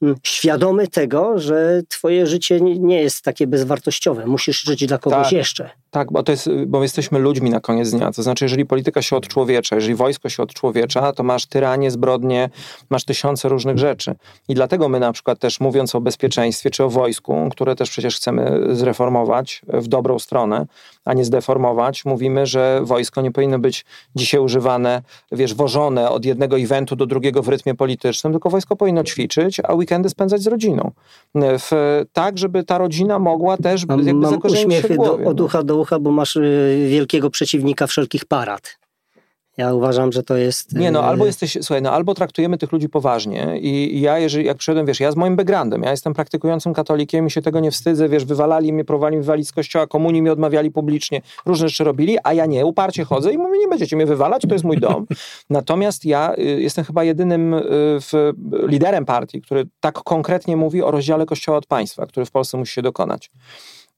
mm, 0.02 0.16
świadomy 0.24 0.88
tego, 0.88 1.40
że 1.40 1.82
twoje 1.90 2.28
życie 2.28 2.62
nie- 2.62 2.80
nie 2.80 3.02
jest 3.02 3.22
takie 3.22 3.48
bezwartościowe. 3.48 4.26
Musisz 4.26 4.62
żyć 4.62 4.86
dla 4.86 4.98
kogoś 4.98 5.24
Tak. 5.24 5.32
jeszcze. 5.32 5.70
Tak, 5.92 6.12
bo 6.12 6.24
to 6.24 6.32
jest, 6.32 6.50
bo 6.68 6.84
jesteśmy 6.84 7.20
ludźmi 7.20 7.50
na 7.50 7.60
koniec 7.60 7.92
dnia. 7.92 8.12
To 8.12 8.24
znaczy, 8.24 8.46
jeżeli 8.46 8.66
polityka 8.66 9.02
się 9.02 9.16
odczłowiecza, 9.16 9.76
jeżeli 9.76 9.96
wojsko 9.96 10.30
się 10.30 10.44
odczłowiecza, 10.44 11.14
to 11.14 11.24
masz 11.24 11.46
tyranie, 11.46 11.92
zbrodnie, 11.92 12.50
masz 12.90 13.06
tysiące 13.06 13.50
różnych 13.50 13.78
rzeczy. 13.78 14.16
I 14.48 14.54
dlatego 14.54 14.90
my 14.90 15.00
na 15.00 15.12
przykład 15.14 15.40
też 15.40 15.60
mówiąc 15.60 15.96
o 15.96 16.02
bezpieczeństwie 16.02 16.70
czy 16.70 16.84
o 16.84 16.90
wojsku, 16.90 17.50
które 17.52 17.76
też 17.76 17.90
przecież 17.90 18.16
chcemy 18.16 18.68
zreformować 18.72 19.62
w 19.68 19.88
dobrą 19.88 20.20
stronę, 20.20 20.66
a 21.06 21.14
nie 21.14 21.26
zdeformować, 21.26 22.06
mówimy, 22.06 22.46
że 22.46 22.82
wojsko 22.84 23.22
nie 23.22 23.32
powinno 23.32 23.60
być 23.60 23.86
dzisiaj 24.16 24.40
używane, 24.40 25.02
wiesz, 25.32 25.54
wożone 25.54 26.10
od 26.10 26.26
jednego 26.26 26.60
eventu 26.60 26.96
do 26.96 27.06
drugiego 27.06 27.42
w 27.42 27.48
rytmie 27.48 27.76
politycznym, 27.76 28.34
tylko 28.34 28.50
wojsko 28.50 28.76
powinno 28.76 29.04
ćwiczyć, 29.04 29.60
a 29.64 29.74
weekendy 29.74 30.10
spędzać 30.10 30.42
z 30.42 30.48
rodziną. 30.48 30.92
W, 31.36 32.02
tak, 32.14 32.38
żeby 32.38 32.64
ta 32.64 32.78
rodzina 32.78 33.20
mogła 33.20 33.58
też 33.58 33.86
Mam, 33.88 34.00
jakby 34.00 34.22
mam 34.22 34.32
zakorzenić 34.32 34.62
się 34.62 34.82
w 34.82 34.86
uśmiechy 34.86 34.98
do, 34.98 35.04
głowie. 35.04 35.28
od 35.28 35.40
no. 35.40 35.46
ucha 35.46 35.64
do 35.64 35.81
ucha, 35.82 36.00
bo 36.00 36.12
masz 36.12 36.36
y, 36.36 36.88
wielkiego 36.90 37.30
przeciwnika 37.30 37.88
wszelkich 37.88 38.26
parad. 38.26 38.82
Ja 39.58 39.74
uważam, 39.74 40.12
że 40.12 40.24
to 40.24 40.38
jest... 40.38 40.76
Nie, 40.76 40.92
no 40.92 41.00
y, 41.00 41.04
albo 41.04 41.26
jesteś, 41.26 41.58
słuchaj, 41.62 41.82
no 41.82 41.92
albo 41.92 42.14
traktujemy 42.14 42.58
tych 42.58 42.72
ludzi 42.72 42.90
poważnie 42.90 43.60
i, 43.60 44.02
ja, 44.02 44.20
jeżeli, 44.20 44.46
jak 44.46 44.58
przyszedłem, 44.58 44.86
wiesz, 44.86 45.00
ja 45.00 45.12
z 45.12 45.16
moim 45.16 45.36
backgroundem, 45.36 45.84
ja 45.84 45.92
jestem 45.92 46.14
praktykującym 46.14 46.74
katolikiem 46.74 47.28
i 47.28 47.32
się 47.32 47.42
tego 47.42 47.60
nie 47.60 47.72
wstydzę, 47.72 48.10
wiesz, 48.10 48.26
wywalali 48.26 48.74
mnie, 48.74 48.86
próbowali 48.86 49.16
mnie 49.16 49.24
wywalić 49.24 49.48
z 49.48 49.52
kościoła, 49.52 49.88
komunii 49.88 50.22
mi 50.22 50.30
odmawiali 50.30 50.72
publicznie, 50.72 51.22
różne 51.46 51.70
rzeczy 51.70 51.84
robili, 51.84 52.18
a 52.24 52.34
ja 52.34 52.46
nie, 52.46 52.66
uparcie 52.66 53.04
chodzę 53.04 53.34
i 53.34 53.38
mówię, 53.38 53.60
nie 53.60 53.68
będziecie 53.68 53.96
mnie 53.96 54.06
wywalać, 54.06 54.42
to 54.42 54.56
jest 54.56 54.66
mój 54.66 54.78
dom. 54.78 55.06
Natomiast 55.50 56.06
ja 56.06 56.34
y, 56.38 56.42
jestem 56.42 56.86
chyba 56.86 57.04
jedynym 57.04 57.56
w, 58.02 58.34
liderem 58.68 59.06
partii, 59.06 59.42
który 59.42 59.66
tak 59.80 59.94
konkretnie 59.94 60.58
mówi 60.58 60.84
o 60.84 60.92
rozdziale 60.92 61.26
kościoła 61.26 61.58
od 61.58 61.66
państwa, 61.66 62.06
który 62.06 62.26
w 62.26 62.32
Polsce 62.32 62.58
musi 62.58 62.74
się 62.74 62.82
dokonać. 62.82 63.32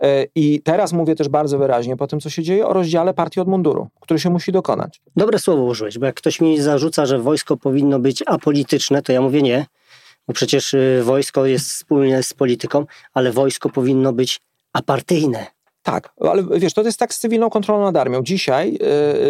Y, 0.06 0.28
I 0.36 0.62
teraz 0.62 0.94
mówię 0.94 1.16
też 1.16 1.30
bardzo 1.30 1.58
wyraźnie 1.58 1.98
po 1.98 2.08
tym, 2.08 2.20
co 2.20 2.30
się 2.30 2.44
dzieje, 2.44 2.68
o 2.68 2.74
rozdziale 2.74 3.14
partii 3.14 3.40
od 3.40 3.48
munduru, 3.48 3.88
który 4.00 4.20
się 4.20 4.30
musi 4.30 4.52
dokonać. 4.52 5.02
Dobre 5.16 5.40
słowo 5.40 5.64
użyłeś, 5.64 5.98
bo 6.00 6.06
jak 6.06 6.16
ktoś 6.16 6.42
mi 6.42 6.62
zarzuca, 6.62 7.06
że 7.06 7.20
wojsko 7.20 7.58
powinno 7.58 8.00
być 8.00 8.24
apolityczne, 8.26 9.02
to 9.02 9.12
ja 9.12 9.22
mówię 9.22 9.42
nie, 9.42 9.66
bo 10.28 10.34
przecież 10.34 10.74
y, 10.74 11.02
wojsko 11.04 11.46
jest 11.46 11.66
wspólne 11.68 12.24
z 12.24 12.34
polityką, 12.34 12.86
ale 13.14 13.32
wojsko 13.32 13.70
powinno 13.70 14.14
być 14.14 14.42
apartyjne. 14.74 15.46
Tak, 15.84 16.14
ale 16.20 16.44
wiesz, 16.60 16.74
to 16.74 16.82
jest 16.82 17.00
tak 17.00 17.14
z 17.14 17.20
cywilną 17.20 17.50
kontrolą 17.50 17.84
nad 17.84 17.98
armią. 17.98 18.24
Dzisiaj 18.24 18.80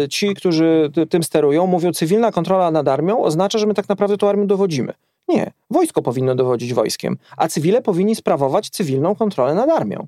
y, 0.04 0.08
ci, 0.08 0.34
którzy 0.34 0.90
ty- 0.94 1.06
tym 1.06 1.22
sterują, 1.22 1.66
mówią, 1.66 1.92
cywilna 1.92 2.32
kontrola 2.32 2.70
nad 2.70 2.88
armią 2.88 3.24
oznacza, 3.24 3.58
że 3.58 3.66
my 3.66 3.74
tak 3.74 3.88
naprawdę 3.88 4.16
tą 4.16 4.28
armią 4.28 4.46
dowodzimy. 4.46 4.92
Nie, 5.28 5.52
wojsko 5.70 6.02
powinno 6.02 6.34
dowodzić 6.34 6.74
wojskiem, 6.74 7.16
a 7.36 7.48
cywile 7.48 7.82
powinni 7.82 8.14
sprawować 8.16 8.70
cywilną 8.70 9.14
kontrolę 9.14 9.54
nad 9.54 9.70
armią. 9.70 10.06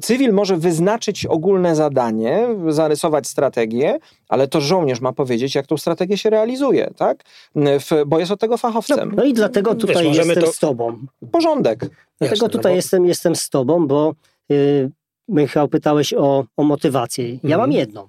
Cywil 0.00 0.32
może 0.32 0.56
wyznaczyć 0.56 1.26
ogólne 1.26 1.74
zadanie, 1.76 2.48
zarysować 2.68 3.26
strategię, 3.28 3.98
ale 4.28 4.48
to 4.48 4.60
żołnierz 4.60 5.00
ma 5.00 5.12
powiedzieć, 5.12 5.54
jak 5.54 5.66
tą 5.66 5.76
strategię 5.76 6.18
się 6.18 6.30
realizuje, 6.30 6.90
tak? 6.96 7.22
W, 7.56 7.90
bo 8.06 8.18
jest 8.18 8.32
od 8.32 8.40
tego 8.40 8.54
No, 8.54 8.58
fachowcem. 8.58 9.12
no 9.16 9.24
i 9.24 9.32
dlatego 9.34 9.74
tutaj 9.74 10.04
Wiesz, 10.04 10.16
jestem 10.16 10.44
to- 10.44 10.52
z 10.52 10.58
tobą. 10.58 10.98
Porządek. 11.32 11.78
Dlatego 11.78 11.94
Jasne, 12.20 12.36
no 12.44 12.48
tutaj 12.48 12.72
bo- 12.72 12.76
jestem, 12.76 13.06
jestem 13.06 13.36
z 13.36 13.48
tobą, 13.48 13.86
bo 13.86 14.14
y, 14.52 14.90
Michał 15.28 15.68
pytałeś 15.68 16.14
o, 16.14 16.44
o 16.56 16.62
motywację. 16.64 17.28
Ja 17.28 17.34
Mhm. 17.42 17.60
mam 17.60 17.72
jedną. 17.72 18.08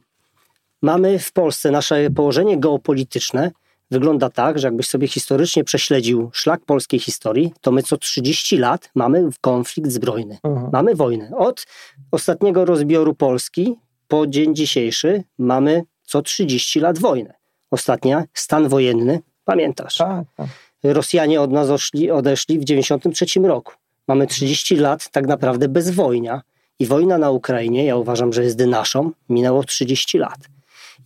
Mamy 0.82 1.20
w 1.20 1.32
Polsce 1.32 1.72
nasze 1.72 2.10
położenie 2.10 2.58
geopolityczne 2.58 3.52
wygląda 3.94 4.30
tak, 4.30 4.60
że 4.60 4.68
jakbyś 4.68 4.88
sobie 4.88 5.08
historycznie 5.08 5.64
prześledził 5.64 6.30
szlak 6.34 6.66
polskiej 6.66 7.00
historii, 7.00 7.54
to 7.62 7.72
my 7.72 7.84
co 7.84 7.98
30 7.98 8.58
lat 8.58 8.90
mamy 8.96 9.30
konflikt 9.42 9.92
zbrojny. 9.92 10.38
Mhm. 10.44 10.70
Mamy 10.74 10.96
wojnę. 10.96 11.32
Od 11.38 11.66
ostatniego 12.12 12.66
rozbioru 12.66 13.16
Polski 13.16 13.76
po 14.08 14.28
dzień 14.28 14.56
dzisiejszy 14.56 15.24
mamy 15.38 15.84
co 16.04 16.22
30 16.22 16.80
lat 16.80 17.00
wojnę. 17.00 17.34
Ostatnia, 17.72 18.24
stan 18.34 18.70
wojenny, 18.70 19.20
pamiętasz? 19.46 19.98
Tak, 19.98 20.26
tak. 20.36 20.48
Rosjanie 20.84 21.42
od 21.42 21.52
nas 21.52 21.70
oszli, 21.70 22.12
odeszli 22.12 22.60
w 22.60 22.64
93 22.64 23.26
roku. 23.40 23.74
Mamy 24.08 24.28
30 24.28 24.76
lat 24.76 25.10
tak 25.10 25.28
naprawdę 25.28 25.68
bez 25.68 25.90
wojnia 25.90 26.42
i 26.80 26.86
wojna 26.86 27.18
na 27.18 27.32
Ukrainie, 27.32 27.86
ja 27.86 27.96
uważam, 27.96 28.34
że 28.34 28.44
jest 28.44 28.60
naszą, 28.60 29.12
minęło 29.30 29.64
30 29.64 30.18
lat. 30.18 30.40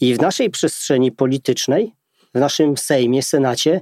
I 0.01 0.15
w 0.15 0.21
naszej 0.21 0.49
przestrzeni 0.49 1.11
politycznej, 1.11 1.93
w 2.37 2.39
naszym 2.39 2.77
Sejmie, 2.77 3.23
Senacie 3.23 3.81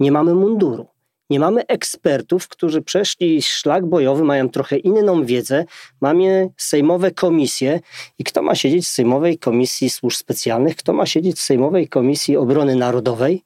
nie 0.00 0.12
mamy 0.12 0.34
munduru. 0.34 0.86
Nie 1.30 1.40
mamy 1.40 1.66
ekspertów, 1.66 2.48
którzy 2.48 2.82
przeszli 2.82 3.42
szlak 3.42 3.86
bojowy, 3.86 4.24
mają 4.24 4.48
trochę 4.48 4.76
inną 4.78 5.24
wiedzę. 5.24 5.64
Mamy 6.00 6.50
sejmowe 6.56 7.10
komisje 7.10 7.80
i 8.18 8.24
kto 8.24 8.42
ma 8.42 8.54
siedzieć 8.54 8.84
w 8.84 8.88
Sejmowej 8.88 9.38
Komisji 9.38 9.90
Służb 9.90 10.16
Specjalnych, 10.16 10.76
kto 10.76 10.92
ma 10.92 11.06
siedzieć 11.06 11.36
w 11.36 11.42
Sejmowej 11.42 11.88
Komisji 11.88 12.36
Obrony 12.36 12.76
Narodowej? 12.76 13.42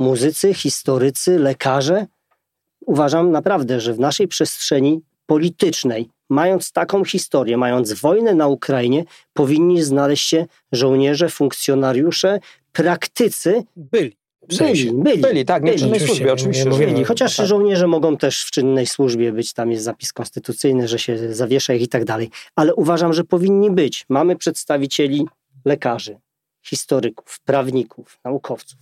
muzycy, 0.00 0.54
historycy, 0.54 1.38
lekarze. 1.38 2.06
Uważam 2.86 3.30
naprawdę, 3.30 3.80
że 3.80 3.94
w 3.94 4.00
naszej 4.00 4.28
przestrzeni 4.28 5.00
politycznej, 5.26 6.08
mając 6.28 6.72
taką 6.72 7.04
historię, 7.04 7.56
mając 7.56 7.92
wojnę 7.92 8.34
na 8.34 8.46
Ukrainie, 8.46 9.04
powinni 9.32 9.82
znaleźć 9.82 10.28
się 10.28 10.46
żołnierze, 10.72 11.28
funkcjonariusze, 11.28 12.40
praktycy. 12.72 13.62
Byli. 13.76 14.16
W 14.42 14.46
Byli, 14.46 14.58
sensie. 14.58 14.92
byli, 14.92 15.18
Byli, 15.20 15.44
tak, 15.44 15.62
nie 15.62 15.72
w 15.72 15.74
czynnej 15.76 15.90
Oczywiście, 15.92 16.06
służbie, 16.06 16.32
oczywiście. 16.32 16.64
nie 16.70 16.78
byli. 16.78 17.04
Chociaż 17.04 17.36
Tak. 17.36 17.46
żołnierze 17.46 17.86
mogą 17.86 18.16
też 18.16 18.44
w 18.44 18.50
czynnej 18.50 18.86
służbie 18.86 19.32
być, 19.32 19.52
tam 19.52 19.70
jest 19.70 19.84
zapis 19.84 20.12
konstytucyjny, 20.12 20.88
że 20.88 20.98
się 20.98 21.34
zawiesza 21.34 21.74
ich 21.74 21.82
i 21.82 21.88
tak 21.88 22.04
dalej. 22.04 22.30
Ale 22.56 22.74
uważam, 22.74 23.12
że 23.12 23.24
powinni 23.24 23.70
być. 23.70 24.04
Mamy 24.08 24.36
przedstawicieli 24.36 25.26
lekarzy, 25.64 26.18
historyków, 26.62 27.40
prawników, 27.44 28.18
naukowców. 28.24 28.78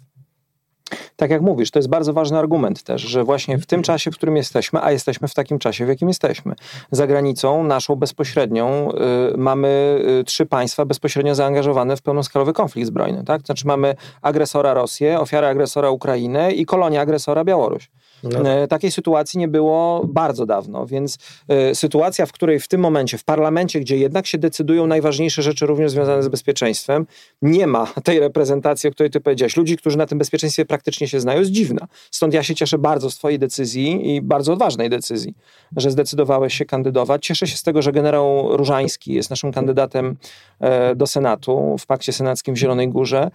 Tak 1.17 1.31
jak 1.31 1.43
mówisz, 1.43 1.71
to 1.71 1.79
jest 1.79 1.89
bardzo 1.89 2.13
ważny 2.13 2.39
argument 2.39 2.83
też, 2.83 3.03
że 3.03 3.25
właśnie 3.25 3.59
w 3.59 3.67
tym 3.67 3.83
czasie, 3.83 4.11
w 4.11 4.15
którym 4.15 4.37
jesteśmy, 4.37 4.83
a 4.83 4.93
jesteśmy 4.93 5.29
w 5.29 5.35
takim 5.35 5.59
czasie, 5.59 5.87
w 5.87 5.89
jakim 5.89 6.09
jesteśmy, 6.09 6.55
za 6.91 7.07
granicą 7.07 7.65
naszą 7.65 7.97
bezpośrednią 7.97 8.93
y, 9.35 9.39
mamy 9.39 9.99
y, 10.21 10.25
trzy 10.25 10.47
państwa 10.47 10.85
bezpośrednio 10.85 11.35
zaangażowane 11.35 11.97
w 11.97 12.03
pełnoskalowy 12.03 12.53
konflikt 12.53 12.89
zbrojny. 12.89 13.25
Tak? 13.25 13.43
Znaczy 13.43 13.67
mamy 13.67 13.95
agresora 14.23 14.75
Rosję, 14.75 15.21
ofiarę 15.21 15.49
agresora 15.49 15.91
Ukrainę 15.91 16.53
i 16.53 16.67
kolonię 16.67 17.01
agresora 17.01 17.45
Białoruś. 17.45 17.91
No, 18.23 18.49
E, 18.49 18.69
Takiej 18.69 18.91
sytuacji 18.91 19.39
nie 19.39 19.49
było 19.49 20.07
bardzo 20.07 20.47
dawno, 20.47 20.87
więc 20.87 21.19
e, 21.49 21.75
sytuacja, 21.75 22.27
w 22.27 22.33
której 22.33 22.61
w 22.61 22.69
tym 22.69 22.81
momencie, 22.81 23.19
w 23.19 23.25
parlamencie, 23.25 23.81
gdzie 23.81 23.97
jednak 23.97 24.27
się 24.27 24.39
decydują 24.39 24.87
najważniejsze 24.87 25.43
rzeczy 25.43 25.67
również 25.67 25.91
związane 25.91 26.23
z 26.23 26.29
bezpieczeństwem, 26.29 27.07
nie 27.43 27.67
ma 27.67 27.87
tej 28.05 28.21
reprezentacji, 28.21 28.89
o 28.89 28.93
której 28.93 29.11
ty 29.11 29.21
powiedziałeś. 29.21 29.57
Ludzi, 29.57 29.77
którzy 29.77 29.99
na 29.99 30.07
tym 30.07 30.19
bezpieczeństwie 30.19 30.65
praktycznie 30.65 31.09
się 31.09 31.21
znają, 31.21 31.39
jest 31.39 31.51
dziwna. 31.51 31.87
Stąd 32.11 32.35
ja 32.35 32.43
się 32.43 32.55
cieszę 32.55 32.79
bardzo 32.79 33.11
z 33.11 33.17
twojej 33.17 33.39
decyzji 33.39 34.15
i 34.15 34.23
bardzo 34.23 34.53
odważnej 34.53 34.91
decyzji, 34.91 35.35
że 35.77 35.91
zdecydowałeś 35.91 36.55
się 36.55 36.65
kandydować. 36.65 37.27
Cieszę 37.27 37.47
się 37.47 37.57
z 37.57 37.63
tego, 37.63 37.83
że 37.83 37.93
generał 37.93 38.57
Różański 38.57 39.13
jest 39.13 39.31
naszym 39.31 39.53
kandydatem 39.53 40.17
e, 40.61 40.95
do 40.95 41.07
Senatu 41.07 41.77
w 41.79 41.87
Pakcie 41.87 42.13
Senackim 42.13 42.55
w 42.55 42.59
Zielonej 42.59 42.89
Górze. 42.89 43.31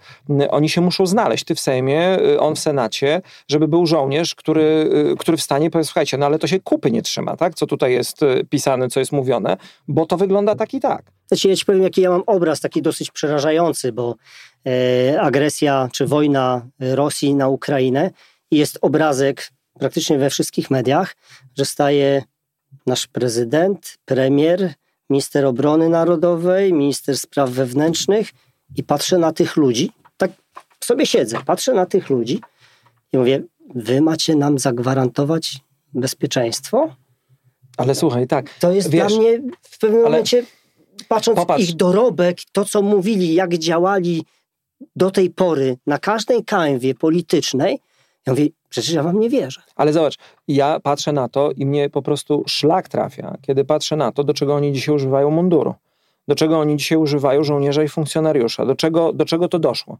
Oni 0.50 0.68
się 0.68 0.80
muszą 0.80 1.06
znaleźć, 1.06 1.44
ty 1.44 1.54
w 1.54 1.60
Sejmie, 1.60 2.18
on 2.38 2.54
w 2.54 2.58
Senacie, 2.58 3.22
żeby 3.48 3.68
był 3.68 3.86
żołnierz, 3.86 4.34
który, 4.34 4.73
który 5.18 5.36
wstanie 5.36 5.66
i 5.66 5.70
powie, 5.70 5.84
słuchajcie, 5.84 6.18
no 6.18 6.26
ale 6.26 6.38
to 6.38 6.46
się 6.46 6.60
kupy 6.60 6.90
nie 6.90 7.02
trzyma, 7.02 7.36
tak? 7.36 7.54
Co 7.54 7.66
tutaj 7.66 7.92
jest 7.92 8.22
y, 8.22 8.46
pisane, 8.50 8.88
co 8.88 9.00
jest 9.00 9.12
mówione, 9.12 9.56
bo 9.88 10.06
to 10.06 10.16
wygląda 10.16 10.54
tak 10.54 10.74
i 10.74 10.80
tak. 10.80 11.02
Znaczy, 11.28 11.48
ja 11.48 11.56
ci 11.56 11.64
powiem, 11.64 11.82
jaki 11.82 12.00
ja 12.00 12.10
mam 12.10 12.22
obraz, 12.26 12.60
taki 12.60 12.82
dosyć 12.82 13.10
przerażający, 13.10 13.92
bo 13.92 14.14
e, 14.66 15.20
agresja 15.20 15.88
czy 15.92 16.06
wojna 16.06 16.66
Rosji 16.80 17.34
na 17.34 17.48
Ukrainę 17.48 18.10
jest 18.50 18.78
obrazek 18.80 19.50
praktycznie 19.78 20.18
we 20.18 20.30
wszystkich 20.30 20.70
mediach, 20.70 21.16
że 21.58 21.64
staje 21.64 22.22
nasz 22.86 23.06
prezydent, 23.06 23.98
premier, 24.04 24.74
minister 25.10 25.44
obrony 25.46 25.88
narodowej, 25.88 26.72
minister 26.72 27.18
spraw 27.18 27.50
wewnętrznych 27.50 28.28
i 28.76 28.82
patrzę 28.82 29.18
na 29.18 29.32
tych 29.32 29.56
ludzi, 29.56 29.90
tak 30.16 30.30
sobie 30.80 31.06
siedzę, 31.06 31.38
patrzę 31.46 31.72
na 31.72 31.86
tych 31.86 32.10
ludzi 32.10 32.40
i 33.12 33.18
mówię, 33.18 33.42
wy 33.74 34.00
macie 34.00 34.36
nam 34.36 34.58
zagwarantować 34.58 35.58
bezpieczeństwo? 35.94 36.94
Ale 37.76 37.94
słuchaj, 37.94 38.26
tak. 38.26 38.58
To 38.58 38.72
jest 38.72 38.90
wiesz, 38.90 39.06
dla 39.08 39.18
mnie 39.18 39.40
w 39.62 39.78
pewnym 39.78 40.00
ale 40.00 40.10
momencie, 40.10 40.44
patrząc 41.08 41.36
popatrz. 41.36 41.64
ich 41.64 41.76
dorobek, 41.76 42.38
to 42.52 42.64
co 42.64 42.82
mówili, 42.82 43.34
jak 43.34 43.54
działali 43.54 44.24
do 44.96 45.10
tej 45.10 45.30
pory 45.30 45.76
na 45.86 45.98
każdej 45.98 46.44
kanwie 46.44 46.94
politycznej, 46.94 47.78
ja 48.26 48.32
mówię, 48.32 48.48
przecież 48.68 48.92
ja 48.92 49.02
wam 49.02 49.20
nie 49.20 49.30
wierzę. 49.30 49.62
Ale 49.76 49.92
zobacz, 49.92 50.16
ja 50.48 50.80
patrzę 50.80 51.12
na 51.12 51.28
to 51.28 51.50
i 51.56 51.66
mnie 51.66 51.90
po 51.90 52.02
prostu 52.02 52.44
szlak 52.46 52.88
trafia, 52.88 53.36
kiedy 53.42 53.64
patrzę 53.64 53.96
na 53.96 54.12
to, 54.12 54.24
do 54.24 54.34
czego 54.34 54.54
oni 54.54 54.72
dzisiaj 54.72 54.94
używają 54.94 55.30
munduru. 55.30 55.74
Do 56.28 56.34
czego 56.34 56.58
oni 56.58 56.76
dzisiaj 56.76 56.98
używają 56.98 57.44
żołnierza 57.44 57.82
i 57.82 57.88
funkcjonariusza. 57.88 58.66
Do 58.66 58.74
czego, 58.74 59.12
do 59.12 59.24
czego 59.24 59.48
to 59.48 59.58
doszło? 59.58 59.98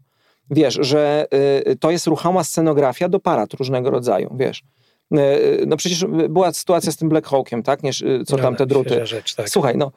Wiesz, 0.49 0.77
że 0.81 1.27
y, 1.67 1.75
to 1.75 1.91
jest 1.91 2.07
ruchoma 2.07 2.43
scenografia 2.43 3.09
do 3.09 3.19
parad 3.19 3.53
różnego 3.53 3.89
rodzaju, 3.89 4.35
wiesz. 4.37 4.63
Y, 5.13 5.63
no 5.67 5.77
przecież 5.77 6.05
była 6.29 6.53
sytuacja 6.53 6.91
z 6.91 6.97
tym 6.97 7.09
Black 7.09 7.27
Hawkiem, 7.27 7.63
tak? 7.63 7.83
Nie, 7.83 7.91
co 8.25 8.37
tam 8.37 8.55
te 8.55 8.65
druty. 8.65 9.05
Rzecz, 9.05 9.35
tak. 9.35 9.49
Słuchaj, 9.49 9.77
no, 9.77 9.91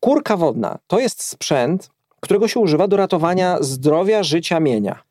kurka 0.00 0.36
wodna 0.36 0.78
to 0.86 0.98
jest 0.98 1.22
sprzęt, 1.22 1.90
którego 2.20 2.48
się 2.48 2.60
używa 2.60 2.88
do 2.88 2.96
ratowania 2.96 3.56
zdrowia, 3.60 4.22
życia, 4.22 4.60
mienia. 4.60 5.02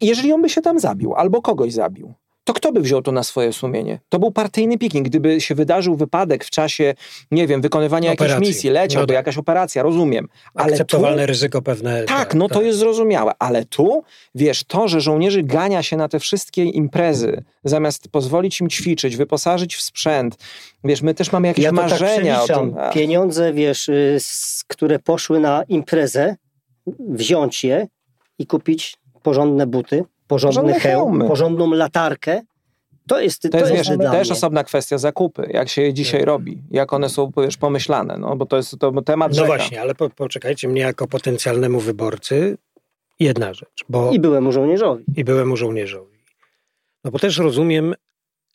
Jeżeli 0.00 0.32
on 0.32 0.42
by 0.42 0.48
się 0.48 0.62
tam 0.62 0.80
zabił, 0.80 1.14
albo 1.14 1.42
kogoś 1.42 1.72
zabił, 1.72 2.14
to 2.44 2.52
kto 2.52 2.72
by 2.72 2.80
wziął 2.80 3.02
to 3.02 3.12
na 3.12 3.22
swoje 3.22 3.52
sumienie? 3.52 4.00
To 4.08 4.18
był 4.18 4.30
partyjny 4.30 4.78
picking. 4.78 5.06
Gdyby 5.08 5.40
się 5.40 5.54
wydarzył 5.54 5.96
wypadek 5.96 6.44
w 6.44 6.50
czasie, 6.50 6.94
nie 7.30 7.46
wiem, 7.46 7.60
wykonywania 7.62 8.10
jakiejś 8.10 8.30
Operacji. 8.30 8.48
misji, 8.48 8.70
leciałby 8.70 9.00
No 9.02 9.06
tak. 9.06 9.14
jakaś 9.14 9.38
operacja, 9.38 9.82
rozumiem. 9.82 10.28
Ale 10.54 10.66
tu, 10.68 10.72
Akceptowalne 10.74 11.26
ryzyko 11.26 11.62
pewne. 11.62 12.02
tak, 12.04 12.34
no 12.34 12.48
to 12.48 12.62
jest 12.62 12.78
zrozumiałe, 12.78 13.32
ale 13.38 13.64
tu, 13.64 14.02
wiesz, 14.34 14.64
to, 14.64 14.88
że 14.88 15.00
żołnierzy 15.00 15.42
gania 15.42 15.82
się 15.82 15.96
na 15.96 16.08
te 16.08 16.20
wszystkie 16.20 16.64
imprezy, 16.64 17.44
zamiast 17.64 18.08
pozwolić 18.08 18.60
im 18.60 18.68
ćwiczyć, 18.68 19.16
wyposażyć 19.16 19.76
w 19.76 19.82
sprzęt, 19.82 20.36
wiesz, 20.84 21.02
my 21.02 21.14
też 21.14 21.32
mamy 21.32 21.48
jakieś 21.48 21.64
ja 21.64 21.70
to 21.70 21.76
tak 21.76 21.90
marzenia 21.90 22.42
o 22.42 22.44
przeliczam. 22.44 22.70
tym. 22.70 22.78
A, 22.78 22.90
Pieniądze, 22.90 23.52
wiesz, 23.52 23.88
y, 23.88 24.18
które 24.68 24.98
poszły 24.98 25.40
na 25.40 25.62
imprezę, 25.68 26.36
wziąć 27.08 27.64
je 27.64 27.86
i 28.38 28.46
kupić 28.46 28.96
porządne 29.22 29.66
buty, 29.66 30.04
porządny 30.26 30.62
Porządne 30.62 30.80
hełm, 30.80 31.10
hełmy. 31.12 31.28
porządną 31.28 31.70
latarkę, 31.70 32.42
to 33.08 33.20
jest, 33.20 33.42
to 33.42 33.48
To 33.48 33.58
jest, 33.58 33.72
jest 33.72 33.88
wiesz, 33.88 33.98
dla 33.98 34.10
też 34.10 34.28
mnie. 34.28 34.36
osobna 34.36 34.64
kwestia 34.64 34.98
zakupy, 34.98 35.48
jak 35.52 35.68
się 35.68 35.82
je 35.82 35.94
dzisiaj 35.94 36.24
robi, 36.24 36.62
jak 36.70 36.92
one 36.92 37.08
są, 37.08 37.32
wiesz, 37.36 37.56
pomyślane, 37.56 38.18
no 38.18 38.36
bo 38.36 38.46
to 38.46 38.56
jest 38.56 38.78
to 38.78 39.02
temat 39.02 39.30
No 39.32 39.34
rzeka. 39.36 39.46
właśnie, 39.46 39.80
ale 39.80 39.94
po, 39.94 40.10
poczekajcie, 40.10 40.68
mnie 40.68 40.80
jako 40.80 41.06
potencjalnemu 41.06 41.80
wyborcy 41.80 42.58
jedna 43.20 43.54
rzecz, 43.54 43.84
bo 43.88 44.10
I 44.12 44.20
byłemu 44.20 44.52
żołnierzowi. 44.52 45.04
i 45.16 45.24
byłemu 45.24 45.56
żołnierzowi. 45.56 46.14
No 47.04 47.10
bo 47.10 47.18
też 47.18 47.38
rozumiem, 47.38 47.94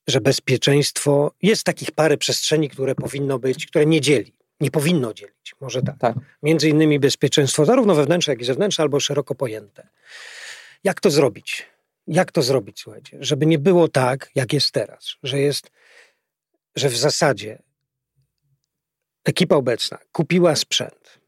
że 0.07 0.21
bezpieczeństwo 0.21 1.31
jest 1.41 1.63
takich 1.63 1.91
parę 1.91 2.17
przestrzeni, 2.17 2.69
które 2.69 2.95
powinno 2.95 3.39
być, 3.39 3.65
które 3.67 3.85
nie 3.85 4.01
dzieli. 4.01 4.33
Nie 4.61 4.71
powinno 4.71 5.13
dzielić, 5.13 5.55
może 5.61 5.81
tak. 5.81 5.97
Tak. 5.97 6.15
Między 6.43 6.69
innymi 6.69 6.99
bezpieczeństwo, 6.99 7.65
zarówno 7.65 7.95
wewnętrzne, 7.95 8.33
jak 8.33 8.41
i 8.41 8.45
zewnętrzne, 8.45 8.81
albo 8.81 8.99
szeroko 8.99 9.35
pojęte. 9.35 9.87
Jak 10.83 11.01
to 11.01 11.09
zrobić? 11.09 11.65
Jak 12.07 12.31
to 12.31 12.41
zrobić, 12.41 12.79
słuchajcie? 12.79 13.17
Żeby 13.21 13.45
nie 13.45 13.59
było 13.59 13.87
tak, 13.87 14.31
jak 14.35 14.53
jest 14.53 14.71
teraz, 14.71 15.15
że 15.23 15.39
jest, 15.39 15.71
że 16.75 16.89
w 16.89 16.97
zasadzie 16.97 17.61
ekipa 19.25 19.55
obecna 19.55 19.97
kupiła 20.11 20.55
sprzęt. 20.55 21.19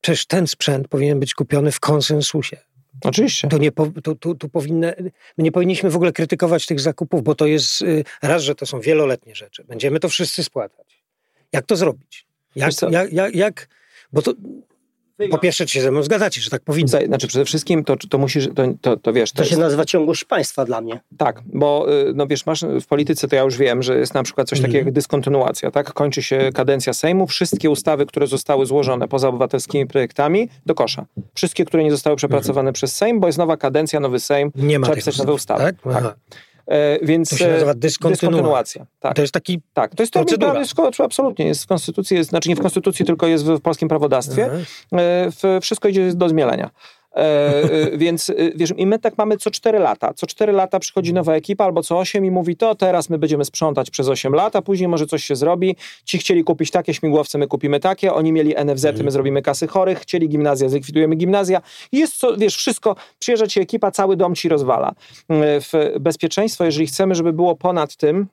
Przecież 0.00 0.26
ten 0.26 0.46
sprzęt 0.46 0.88
powinien 0.88 1.20
być 1.20 1.34
kupiony 1.34 1.72
w 1.72 1.80
konsensusie. 1.80 2.56
Oczywiście. 3.04 3.48
To 3.48 3.58
nie, 3.58 3.72
po, 3.72 3.86
tu, 3.86 4.34
tu, 4.34 4.48
powinny, 4.48 4.94
my 5.38 5.44
nie 5.44 5.52
powinniśmy 5.52 5.90
w 5.90 5.96
ogóle 5.96 6.12
krytykować 6.12 6.66
tych 6.66 6.80
zakupów, 6.80 7.22
bo 7.22 7.34
to 7.34 7.46
jest 7.46 7.82
y, 7.82 8.04
raz, 8.22 8.42
że 8.42 8.54
to 8.54 8.66
są 8.66 8.80
wieloletnie 8.80 9.34
rzeczy. 9.34 9.64
Będziemy 9.64 10.00
to 10.00 10.08
wszyscy 10.08 10.44
spłacać. 10.44 11.04
Jak 11.52 11.66
to 11.66 11.76
zrobić? 11.76 12.26
Jak, 12.56 12.72
jak, 12.90 13.12
jak, 13.12 13.34
jak 13.34 13.68
bo 14.12 14.22
to 14.22 14.34
po 15.30 15.38
pierwsze, 15.38 15.66
czy 15.66 15.74
się 15.74 15.80
ze 15.82 15.90
mną 15.90 16.02
zgadzacie, 16.02 16.40
że 16.40 16.50
tak 16.50 16.62
powinno. 16.62 16.98
Znaczy 17.06 17.26
przede 17.26 17.44
wszystkim 17.44 17.84
to, 17.84 17.96
to 17.96 18.18
musisz, 18.18 18.48
to, 18.54 18.62
to, 18.80 18.96
to 18.96 19.12
wiesz, 19.12 19.32
to, 19.32 19.36
To 19.36 19.44
się 19.44 19.50
jest, 19.50 19.60
nazywa 19.60 19.84
ciągłość 19.84 20.24
państwa 20.24 20.64
dla 20.64 20.80
mnie. 20.80 21.00
tak, 21.18 21.42
bo 21.46 21.86
y, 22.08 22.12
no 22.14 22.26
wiesz, 22.26 22.46
masz 22.46 22.62
w 22.80 22.86
polityce, 22.86 23.28
to 23.28 23.36
ja 23.36 23.42
już 23.42 23.56
wiem, 23.56 23.82
że 23.82 23.98
jest 23.98 24.14
na 24.14 24.22
przykład 24.22 24.48
coś 24.48 24.58
Mhm. 24.58 24.72
takiego 24.72 24.86
jak 24.86 24.94
dyskontynuacja, 24.94 25.70
tak? 25.70 25.92
Kończy 25.92 26.22
się 26.22 26.50
kadencja 26.54 26.92
Sejmu, 26.92 27.26
wszystkie 27.26 27.70
ustawy, 27.70 28.06
które 28.06 28.26
zostały 28.26 28.66
złożone 28.66 29.08
poza 29.08 29.28
obywatelskimi 29.28 29.86
projektami, 29.86 30.48
do 30.66 30.74
kosza. 30.74 31.06
Wszystkie, 31.34 31.64
które 31.64 31.84
nie 31.84 31.90
zostały 31.90 32.16
przepracowane 32.16 32.72
przez 32.72 32.96
Sejm, 32.96 33.20
bo 33.20 33.26
jest 33.26 33.38
nowa 33.38 33.56
kadencja, 33.56 34.00
nowy 34.00 34.20
Sejm, 34.20 34.50
Nie 34.54 34.78
ma 34.78 34.86
trzeba 34.86 34.96
pisać 34.96 35.18
nowe 35.18 35.32
ustawy. 35.32 35.64
Tak? 35.64 36.02
Tak. 36.02 36.16
E, 36.66 37.06
więc 37.06 37.30
To 37.30 37.36
się 37.36 37.48
e, 37.48 37.52
nazywa 37.52 37.74
dyskontynuacja. 37.74 38.86
Tak. 39.00 39.16
To 39.16 39.22
jest 39.22 39.34
taki... 39.34 39.60
Tak, 39.72 39.94
to 39.94 40.02
jest. 40.02 40.14
Jest, 40.14 41.00
absolutnie, 41.00 41.46
jest 41.46 41.64
w 41.64 41.66
konstytucji, 41.66 42.16
jest, 42.16 42.30
znaczy 42.30 42.48
nie 42.48 42.56
w 42.56 42.60
konstytucji, 42.60 43.04
tylko 43.04 43.26
jest 43.26 43.44
w, 43.44 43.60
polskim 43.60 43.88
prawodawstwie. 43.88 44.46
Aha. 44.46 44.56
E, 44.92 45.30
w, 45.30 45.58
wszystko 45.62 45.88
idzie 45.88 46.14
do 46.14 46.28
zmielenia. 46.28 46.70
E, 47.16 47.20
e, 47.92 47.98
więc 47.98 48.30
e, 48.30 48.34
wiesz, 48.54 48.72
i 48.76 48.86
my 48.86 48.98
tak 48.98 49.18
mamy 49.18 49.36
co 49.36 49.50
4 49.50 49.78
lata. 49.78 50.14
Co 50.14 50.26
4 50.26 50.52
lata 50.52 50.78
przychodzi 50.78 51.14
nowa 51.14 51.34
ekipa 51.34 51.64
albo 51.64 51.82
co 51.82 51.98
8 51.98 52.24
i 52.24 52.30
mówi 52.30 52.56
to 52.56 52.74
teraz 52.74 53.10
my 53.10 53.18
będziemy 53.18 53.44
sprzątać 53.44 53.90
przez 53.90 54.08
8 54.08 54.34
lat, 54.34 54.56
a 54.56 54.62
później 54.62 54.88
może 54.88 55.06
coś 55.06 55.24
się 55.24 55.36
zrobi. 55.36 55.76
Ci 56.04 56.18
chcieli 56.18 56.44
kupić 56.44 56.70
takie 56.70 56.94
śmigłowce, 56.94 57.38
my 57.38 57.46
kupimy 57.46 57.80
takie, 57.80 58.14
oni 58.14 58.32
mieli 58.32 58.54
NFZ, 58.64 58.86
my 59.04 59.10
zrobimy 59.10 59.42
kasy 59.42 59.66
chorych, 59.66 59.98
chcieli 59.98 60.28
gimnazja, 60.28 60.68
zlikwidujemy 60.68 61.16
gimnazja. 61.16 61.62
Jest 61.92 62.16
co, 62.16 62.36
wiesz, 62.36 62.56
wszystko, 62.56 62.96
przyjeżdża 63.18 63.46
ci 63.46 63.60
ekipa, 63.60 63.90
cały 63.90 64.16
dom 64.16 64.34
ci 64.34 64.48
rozwala. 64.48 64.92
E, 65.28 65.60
W 65.60 65.72
bezpieczeństwo, 66.00 66.64
jeżeli 66.64 66.86
chcemy, 66.86 67.14
żeby 67.14 67.32
było 67.32 67.56
ponad 67.56 67.96
tym, 67.96 68.26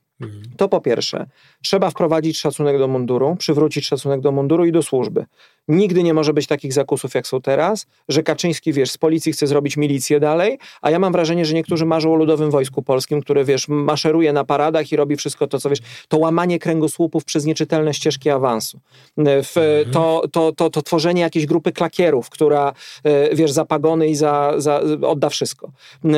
to 0.57 0.69
po 0.69 0.81
pierwsze, 0.81 1.25
trzeba 1.61 1.89
wprowadzić 1.89 2.39
szacunek 2.39 2.77
do 2.77 2.87
munduru, 2.87 3.35
przywrócić 3.35 3.85
szacunek 3.85 4.21
do 4.21 4.31
munduru 4.31 4.65
i 4.65 4.71
do 4.71 4.83
służby. 4.83 5.25
Nigdy 5.67 6.03
nie 6.03 6.13
może 6.13 6.33
być 6.33 6.47
takich 6.47 6.73
zakusów, 6.73 7.13
jak 7.13 7.27
są 7.27 7.41
teraz, 7.41 7.85
że 8.09 8.23
Kaczyński, 8.23 8.73
wiesz, 8.73 8.91
z 8.91 8.97
policji 8.97 9.33
chce 9.33 9.47
zrobić 9.47 9.77
milicję 9.77 10.19
dalej, 10.19 10.59
a 10.81 10.91
ja 10.91 10.99
mam 10.99 11.11
wrażenie, 11.13 11.45
że 11.45 11.53
niektórzy 11.53 11.85
marzą 11.85 12.13
o 12.13 12.15
ludowym 12.15 12.51
wojsku 12.51 12.81
polskim, 12.81 13.21
które, 13.21 13.43
wiesz, 13.43 13.67
maszeruje 13.67 14.33
na 14.33 14.43
paradach 14.43 14.91
i 14.91 14.95
robi 14.95 15.15
wszystko 15.15 15.47
to, 15.47 15.59
co, 15.59 15.69
wiesz, 15.69 15.79
to 16.07 16.17
łamanie 16.17 16.59
kręgosłupów 16.59 17.25
przez 17.25 17.45
nieczytelne 17.45 17.93
ścieżki 17.93 18.29
awansu. 18.29 18.79
W, 19.17 19.83
to, 19.91 20.23
to, 20.31 20.51
to, 20.51 20.69
to 20.69 20.81
tworzenie 20.81 21.21
jakiejś 21.21 21.45
grupy 21.45 21.71
klakierów, 21.71 22.29
która, 22.29 22.73
e, 23.03 23.35
wiesz, 23.35 23.51
za 23.51 23.65
pagony 23.65 24.07
i 24.07 24.15
za, 24.15 24.53
za 24.57 24.81
odda 25.01 25.29
wszystko. 25.29 25.71
E, 26.05 26.09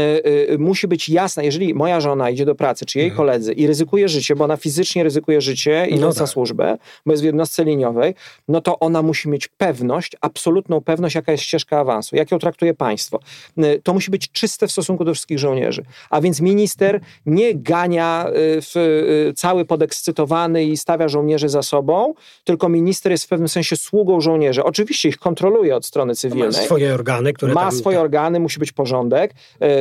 e, 0.54 0.58
Musi 0.58 0.88
być 0.88 1.10
jasne, 1.10 1.46
jeżeli 1.46 1.74
moja 1.74 2.02
żona 2.02 2.30
idzie 2.30 2.46
do 2.46 2.56
pracy, 2.56 2.86
czy 2.86 3.00
jej 3.00 3.12
koledzy 3.12 3.54
i 3.54 3.68
ryzykuje 3.68 4.10
życie, 4.10 4.36
bo 4.36 4.44
ona 4.44 4.58
fizycznie 4.58 5.04
ryzykuje 5.04 5.42
życie 5.42 5.86
idąc 5.88 6.02
No 6.02 6.08
na 6.08 6.14
tak. 6.14 6.30
służbę, 6.30 6.78
bo 7.06 7.14
jest 7.14 7.24
w 7.24 7.26
jednostce 7.26 7.64
liniowej, 7.64 8.16
no 8.48 8.62
to 8.62 8.80
ona 8.80 9.02
musi 9.02 9.30
mieć 9.30 9.35
pewność, 9.58 10.12
absolutną 10.22 10.82
pewność, 10.82 11.16
jaka 11.16 11.32
jest 11.32 11.44
ścieżka 11.44 11.80
awansu, 11.80 12.16
jak 12.16 12.32
ją 12.32 12.40
traktuje 12.40 12.74
państwo. 12.74 13.20
Y, 13.58 13.82
To 13.84 13.94
musi 13.94 14.12
być 14.12 14.32
czyste 14.32 14.68
w 14.68 14.72
stosunku 14.72 15.06
do 15.06 15.14
wszystkich 15.14 15.40
żołnierzy. 15.40 15.84
A 16.10 16.22
więc 16.22 16.42
minister 16.42 17.00
nie 17.26 17.56
gania 17.56 18.28
y, 18.30 18.32
w, 18.62 18.76
y, 19.30 19.34
cały 19.36 19.66
podekscytowany 19.66 20.64
i 20.64 20.78
stawia 20.78 21.08
żołnierzy 21.08 21.50
za 21.50 21.62
sobą, 21.62 22.14
tylko 22.44 22.70
minister 22.70 23.12
jest 23.12 23.26
w 23.26 23.28
pewnym 23.28 23.50
sensie 23.50 23.76
sługą 23.76 24.22
żołnierzy. 24.22 24.64
Oczywiście 24.64 25.10
ich 25.10 25.18
kontroluje 25.18 25.76
od 25.76 25.86
strony 25.86 26.12
Ma 26.12 26.16
cywilnej 26.16 26.54
swoje 26.54 26.94
organy, 26.94 27.34
które 27.34 27.54
ma 27.54 27.62
tam, 27.62 27.72
swoje 27.72 28.02
organy, 28.02 28.40
musi 28.40 28.60
być 28.60 28.72
porządek. 28.72 29.34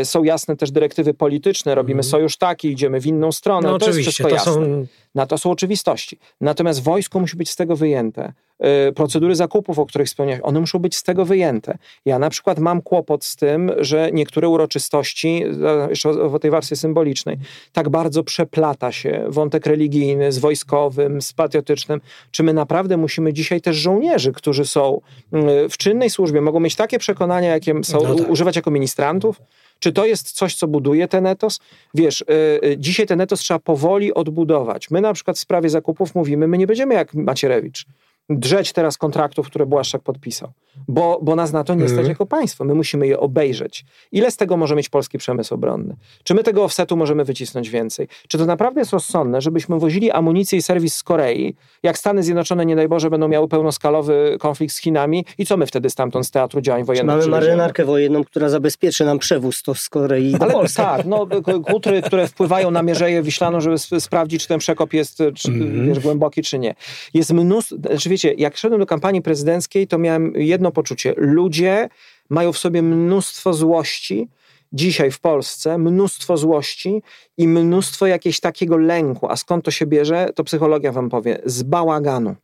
Są 0.05 0.25
jasne 0.25 0.57
też 0.57 0.71
dyrektywy 0.71 1.15
polityczne, 1.15 1.75
robimy 1.75 2.03
sojusz 2.03 2.37
taki, 2.37 2.69
idziemy 2.69 3.01
w 3.01 3.07
inną 3.07 3.33
stronę. 3.33 3.69
No 3.69 3.79
to 3.79 3.87
jest 3.87 3.99
oczywiście, 3.99 4.11
wszystko 4.11 4.29
to 4.29 4.35
jasne. 4.35 4.53
są... 4.53 4.87
Na 5.15 5.27
to 5.27 5.39
są 5.39 5.51
oczywistości. 5.51 6.19
Natomiast 6.41 6.83
wojsko 6.83 7.21
musi 7.21 7.37
być 7.37 7.51
z 7.51 7.57
tego 7.57 7.77
wyjęte. 7.77 8.33
E, 8.59 8.93
Procedury 8.93 9.35
zakupów, 9.35 9.79
o 9.79 9.87
których 9.87 10.07
wspomniałeś, 10.09 10.41
one 10.45 10.61
muszą 10.61 10.79
być 10.79 10.97
z 10.97 11.03
tego 11.03 11.25
wyjęte. 11.25 11.79
Ja 12.05 12.19
na 12.19 12.31
przykład 12.31 12.59
mam 12.59 12.83
kłopot 12.83 13.25
z 13.25 13.37
tym, 13.37 13.73
że 13.79 14.11
niektóre 14.13 14.49
uroczystości, 14.49 15.45
jeszcze 15.91 16.11
o 16.11 16.39
tej 16.39 16.51
warstwie 16.51 16.77
symbolicznej, 16.77 17.37
tak 17.73 17.89
bardzo 17.89 18.25
przeplata 18.25 18.93
się 18.93 19.25
wątek 19.29 19.67
religijny 19.67 20.33
z 20.33 20.39
wojskowym, 20.39 21.23
z 21.23 21.33
patriotycznym. 21.33 22.01
Czy 22.31 22.43
my 22.43 22.53
naprawdę 22.53 22.97
musimy 22.97 23.33
dzisiaj 23.33 23.61
też 23.61 23.77
żołnierzy, 23.77 24.33
którzy 24.33 24.65
są 24.67 25.01
mm, 25.33 25.71
w 25.71 25.77
czynnej 25.77 26.11
służbie, 26.11 26.41
mogą 26.41 26.61
mieć 26.61 26.77
takie 26.77 26.99
przekonania, 26.99 27.51
jakie 27.51 27.85
są, 27.85 27.99
No 28.03 28.15
tak. 28.15 28.31
używać 28.31 28.57
jako 28.57 28.71
ministrantów? 28.71 29.41
Czy 29.85 29.93
to 29.93 30.07
jest 30.07 30.33
coś, 30.33 30.55
co 30.55 30.69
buduje 30.69 31.09
ten 31.09 31.27
etos? 31.27 31.61
Wiesz, 31.95 32.21
y, 32.21 32.25
y, 32.65 32.77
dzisiaj 32.79 33.07
ten 33.07 33.21
etos 33.21 33.41
trzeba 33.41 33.61
powoli 33.61 34.15
odbudować. 34.15 34.91
My 34.91 35.01
na 35.01 35.13
przykład 35.13 35.37
w 35.37 35.41
sprawie 35.41 35.71
zakupów 35.71 36.15
mówimy, 36.15 36.49
my 36.49 36.59
nie 36.59 36.67
będziemy 36.67 36.95
jak 36.95 37.15
Macierewicz 37.15 37.87
drzeć 38.29 38.73
teraz 38.73 38.99
kontraktów, 38.99 39.47
które 39.47 39.67
Błaszczak 39.67 40.03
podpisał. 40.03 40.53
Bo, 40.89 41.19
bo 41.23 41.37
nas 41.37 41.53
na 41.53 41.65
to 41.65 41.75
nie 41.75 41.81
stać 41.81 41.91
Mhm. 41.99 42.09
jako 42.09 42.27
państwo. 42.27 42.65
My 42.65 42.75
musimy 42.75 43.07
je 43.07 43.21
obejrzeć. 43.21 43.85
Ile 44.13 44.31
z 44.31 44.37
tego 44.37 44.57
może 44.57 44.75
mieć 44.77 44.89
polski 44.89 45.19
przemysł 45.19 45.55
obronny? 45.55 45.97
Czy 46.25 46.35
my 46.35 46.43
tego 46.43 46.65
offsetu 46.65 46.97
możemy 46.97 47.25
wycisnąć 47.25 47.71
więcej? 47.71 48.09
Czy 48.29 48.39
to 48.39 48.47
naprawdę 48.47 48.81
jest 48.81 48.93
rozsądne, 48.93 49.41
żebyśmy 49.41 49.79
wozili 49.79 50.11
amunicję 50.11 50.59
i 50.59 50.63
serwis 50.63 50.95
z 50.95 51.03
Korei, 51.03 51.55
jak 51.83 51.99
Stany 51.99 52.23
Zjednoczone, 52.23 52.67
nie 52.67 52.77
daj 52.77 52.89
Boże, 52.89 53.11
będą 53.11 53.29
miały 53.29 53.49
pełnoskalowy 53.49 54.37
konflikt 54.41 54.75
z 54.75 54.79
Chinami 54.79 55.25
i 55.39 55.47
co 55.47 55.57
my 55.57 55.67
wtedy 55.67 55.91
stamtąd 55.91 56.27
z 56.27 56.31
teatru 56.31 56.61
działań 56.61 56.85
wojennych 56.85 57.17
Mamy 57.17 57.29
marynarkę 57.29 57.85
wojenną, 57.85 58.25
która 58.25 58.49
zabezpieczy 58.49 59.05
nam 59.05 59.19
przewóz 59.19 59.63
to 59.63 59.75
z 59.75 59.89
Korei 59.89 60.33
do 60.33 60.43
Ale 60.43 60.53
Polski. 60.53 60.77
tak, 60.77 61.07
no, 61.07 61.27
kutry, 61.71 62.03
które 62.03 62.27
wpływają 62.29 62.71
na 62.71 62.83
Mierzeję 62.83 63.23
Wiślaną, 63.23 63.61
żeby 63.61 63.75
sp- 63.85 64.01
sprawdzić, 64.01 64.43
czy 64.43 64.49
ten 64.49 64.59
przekop 64.59 64.93
jest 64.93 65.19
czy, 65.35 65.49
Mhm. 65.49 65.87
wiesz, 65.89 65.99
głęboki, 66.01 66.43
czy 66.43 66.59
nie. 66.59 66.75
Jest 67.15 67.33
mnóstwo, 67.33 67.77
znaczy 67.77 68.09
wiecie, 68.09 68.35
jak 68.39 68.57
szedłem 68.57 68.81
do 68.81 68.87
kampanii 68.87 69.23
prezydenckiej, 69.23 69.87
to 69.87 69.99
miałem 69.99 70.33
jedno 70.37 70.64
poczucie. 70.71 71.15
Ludzie 71.17 71.89
mają 72.31 72.53
w 72.53 72.59
sobie 72.59 72.83
mnóstwo 72.83 73.55
złości, 73.55 74.29
dzisiaj 74.73 75.11
w 75.11 75.21
Polsce, 75.21 75.79
mnóstwo 75.79 76.37
złości 76.37 77.03
i 77.37 77.49
mnóstwo 77.49 78.07
jakiegoś 78.07 78.41
takiego 78.41 78.77
lęku. 78.77 79.27
A 79.31 79.37
skąd 79.37 79.65
to 79.65 79.71
się 79.71 79.87
bierze? 79.87 80.29
To 80.35 80.45
psychologia 80.45 80.93
wam 80.93 81.11
powie. 81.11 81.39
Z 81.45 81.63
bałaganu. 81.63 82.37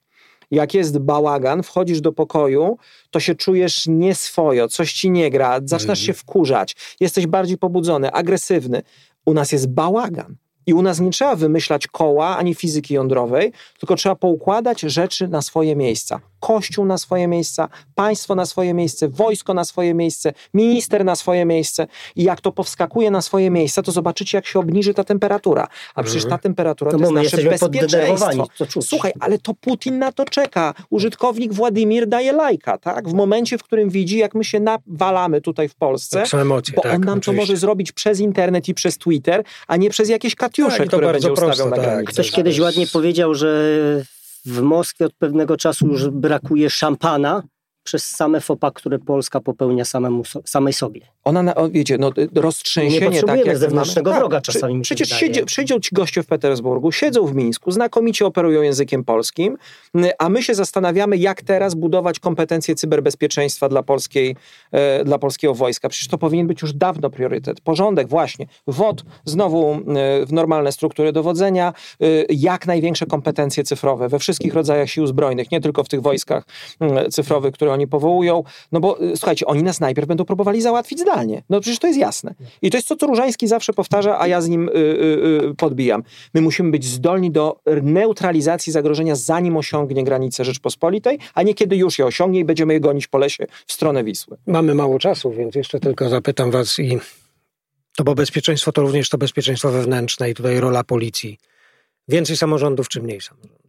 Jak 0.51 0.75
jest 0.75 0.99
bałagan, 0.99 1.63
wchodzisz 1.63 2.01
do 2.01 2.13
pokoju, 2.13 2.79
to 3.11 3.21
się 3.21 3.35
czujesz 3.35 3.87
nieswojo, 3.87 4.69
coś 4.69 4.93
ci 4.93 5.11
nie 5.11 5.31
gra, 5.31 5.61
zaczynasz 5.65 5.99
Mhm. 6.01 6.07
się 6.07 6.13
wkurzać, 6.13 6.77
jesteś 7.01 7.27
bardziej 7.27 7.59
pobudzony, 7.59 8.13
agresywny. 8.13 8.83
U 9.27 9.35
nas 9.35 9.53
jest 9.53 9.69
bałagan. 9.69 10.37
I 10.67 10.75
u 10.75 10.83
nas 10.83 11.01
nie 11.01 11.11
trzeba 11.11 11.37
wymyślać 11.37 11.87
koła 11.87 12.37
ani 12.37 12.55
fizyki 12.55 12.95
jądrowej, 12.95 13.53
tylko 13.79 13.97
trzeba 13.97 14.15
poukładać 14.17 14.81
rzeczy 14.81 15.29
na 15.29 15.43
swoje 15.43 15.77
miejsca. 15.77 16.21
Kościół 16.41 16.85
na 16.85 16.99
swoje 16.99 17.29
miejsca, 17.29 17.69
państwo 17.95 18.35
na 18.35 18.47
swoje 18.47 18.75
miejsce, 18.75 19.09
wojsko 19.09 19.55
na 19.55 19.65
swoje 19.65 19.95
miejsce, 19.95 20.33
minister 20.55 21.05
na 21.05 21.17
swoje 21.17 21.45
miejsce. 21.45 21.87
I 22.17 22.23
jak 22.23 22.41
to 22.41 22.53
powskakuje 22.53 23.11
na 23.11 23.23
swoje 23.23 23.51
miejsca, 23.51 23.83
to 23.83 23.93
zobaczycie, 23.93 24.39
jak 24.39 24.47
się 24.47 24.59
obniży 24.59 24.95
ta 24.95 25.05
temperatura. 25.05 25.69
A 25.95 26.03
przecież 26.03 26.25
ta 26.25 26.39
temperatura 26.39 26.91
to 26.91 26.99
bo 26.99 27.03
jest 27.03 27.35
nasze 27.35 27.51
bezpieczeństwo. 27.51 28.47
to. 28.59 28.83
Słuchaj, 28.83 29.13
ale 29.21 29.39
to 29.39 29.55
Putin 29.55 29.99
na 29.99 30.13
to 30.13 30.25
czeka. 30.25 30.75
Użytkownik 30.91 31.53
Władimir 31.53 32.07
daje 32.07 32.33
lajka, 32.33 32.79
tak? 32.79 33.09
W 33.09 33.13
momencie, 33.13 33.59
w 33.59 33.63
którym 33.63 33.91
widzi, 33.91 34.19
jak 34.19 34.35
my 34.35 34.45
się 34.45 34.61
nawalamy 34.61 35.41
tutaj 35.41 35.69
w 35.69 35.75
Polsce, 35.75 36.23
Tak, 36.31 36.47
bo 36.77 36.83
tak, 36.83 36.95
on 36.95 37.01
nam 37.01 37.19
oczywiście. 37.19 37.33
to 37.33 37.33
może 37.33 37.57
zrobić 37.57 37.93
przez 37.93 38.21
internet 38.21 38.69
i 38.69 38.75
przez 38.75 38.99
Twitter, 38.99 39.45
a 39.67 39.77
nie 39.77 39.91
przez 39.91 40.09
jakieś 40.09 40.35
katiusze, 40.35 40.77
Tak, 40.77 40.87
i 40.87 40.91
to 40.91 40.97
które 40.97 41.07
bardzo 41.07 41.29
będzie 41.29 41.33
ustawiał 41.33 41.57
proste, 41.57 41.71
na 41.71 41.77
tak. 41.77 41.85
granicy. 41.95 42.13
Ktoś 42.13 42.31
To 42.31 42.37
kiedyś 42.37 42.61
ładnie 42.61 42.87
powiedział, 42.87 43.35
że 43.35 43.51
w 44.47 44.61
Moskwie 44.61 45.07
od 45.07 45.15
pewnego 45.15 45.57
czasu 45.57 45.87
już 45.87 46.09
brakuje 46.09 46.71
szampana 46.71 47.43
przez 47.85 48.07
same 48.07 48.41
fopa, 48.41 48.71
które 48.71 48.99
Polska 48.99 49.41
popełnia 49.41 49.85
samemu, 49.85 50.23
samej 50.45 50.73
sobie. 50.73 51.01
Ona, 51.25 51.43
na, 51.43 51.55
wiecie, 51.71 51.99
no, 51.99 52.11
roztrzęsienie 52.35 53.01
Nie 53.01 53.07
potrzebujemy 53.07 53.45
tak 53.45 53.59
zewnętrznego 53.59 54.11
mamy- 54.11 54.21
wroga 54.21 54.41
czasami, 54.41 54.81
Przecież 54.81 55.09
siedzi, 55.09 55.45
przyjdą 55.45 55.81
ci 55.81 55.95
goście 55.95 56.23
w 56.23 56.27
Petersburgu, 56.27 56.93
siedzą 56.93 57.27
w 57.27 57.35
Mińsku, 57.35 57.71
znakomicie 57.71 58.27
operują 58.27 58.63
językiem 58.63 59.05
polskim, 59.05 59.57
a 60.19 60.29
my 60.29 60.43
się 60.43 60.55
zastanawiamy, 60.55 61.17
jak 61.17 61.43
teraz 61.43 61.75
budować 61.75 62.19
kompetencje 62.19 62.75
cyberbezpieczeństwa 62.75 63.69
dla, 63.69 63.83
polskiej, 63.83 64.37
e, 64.73 65.05
dla 65.05 65.19
polskiego 65.19 65.55
wojska. 65.55 65.89
Przecież 65.89 66.09
to 66.09 66.19
powinien 66.19 66.47
być 66.47 66.63
już 66.63 66.73
dawno 66.73 67.11
priorytet. 67.11 67.61
Porządek 67.61 68.09
właśnie. 68.09 68.47
WOT 68.67 69.05
znowu 69.25 69.75
y, 70.23 70.27
w 70.27 70.33
normalne 70.33 70.73
struktury 70.73 71.13
dowodzenia, 71.13 71.73
y, 72.03 72.27
jak 72.31 72.67
największe 72.67 73.07
kompetencje 73.07 73.65
cyfrowe 73.65 74.09
we 74.09 74.19
wszystkich 74.19 74.55
rodzajach 74.55 74.91
sił 74.91 75.07
zbrojnych, 75.07 75.51
nie 75.51 75.61
tylko 75.61 75.85
w 75.85 75.89
tych 75.89 76.03
wojskach 76.03 76.45
cyfrowych, 77.11 77.55
które 77.55 77.70
oni 77.73 77.87
powołują. 77.87 78.45
No 78.73 78.81
bo 78.81 79.03
y, 79.03 79.17
słuchajcie, 79.17 79.47
oni 79.47 79.63
nas 79.63 79.81
najpierw 79.81 80.09
będą 80.09 80.25
próbowali 80.25 80.63
załatwić 80.63 81.01
zdalnie. 81.01 81.43
No 81.51 81.61
przecież 81.61 81.79
to 81.79 81.87
jest 81.87 81.99
jasne. 81.99 82.35
I 82.63 82.71
to 82.71 82.77
jest 82.77 82.89
to, 82.89 82.97
co 82.97 83.07
Różański 83.07 83.47
zawsze 83.49 83.73
powtarza, 83.73 84.21
a 84.21 84.27
ja 84.27 84.41
z 84.41 84.49
nim 84.49 84.69
y, 84.69 84.73
y, 84.73 85.51
y, 85.51 85.55
podbijam. 85.55 86.03
My 86.35 86.41
musimy 86.41 86.71
być 86.71 86.85
zdolni 86.85 87.31
do 87.31 87.61
neutralizacji 87.83 88.73
zagrożenia, 88.73 89.17
zanim 89.17 89.57
osiągnie 89.57 90.05
granicę 90.05 90.45
Rzeczpospolitej, 90.45 91.19
a 91.35 91.43
nie 91.43 91.55
kiedy 91.55 91.77
już 91.77 91.99
je 91.99 92.07
osiągnie 92.07 92.41
i 92.41 92.45
będziemy 92.45 92.73
je 92.73 92.81
gonić 92.81 93.07
po 93.07 93.19
lesie 93.19 93.47
w 93.67 93.73
stronę 93.73 94.05
Wisły. 94.05 94.37
Mamy 94.47 94.75
mało 94.75 94.99
czasu, 94.99 95.31
więc 95.31 95.55
jeszcze 95.55 95.81
tylko 95.81 96.09
zapytam 96.09 96.51
was 96.51 96.79
i 96.79 96.99
to 97.97 98.05
bo 98.05 98.15
bezpieczeństwo 98.15 98.73
to 98.73 98.83
również 98.83 99.09
to 99.09 99.19
bezpieczeństwo 99.19 99.71
wewnętrzne 99.71 100.31
i 100.31 100.35
tutaj 100.35 100.61
rola 100.61 100.85
policji. 100.85 101.39
Więcej 102.09 102.37
samorządów 102.37 102.89
czy 102.89 103.03
mniej 103.03 103.21
samorządów? 103.21 103.60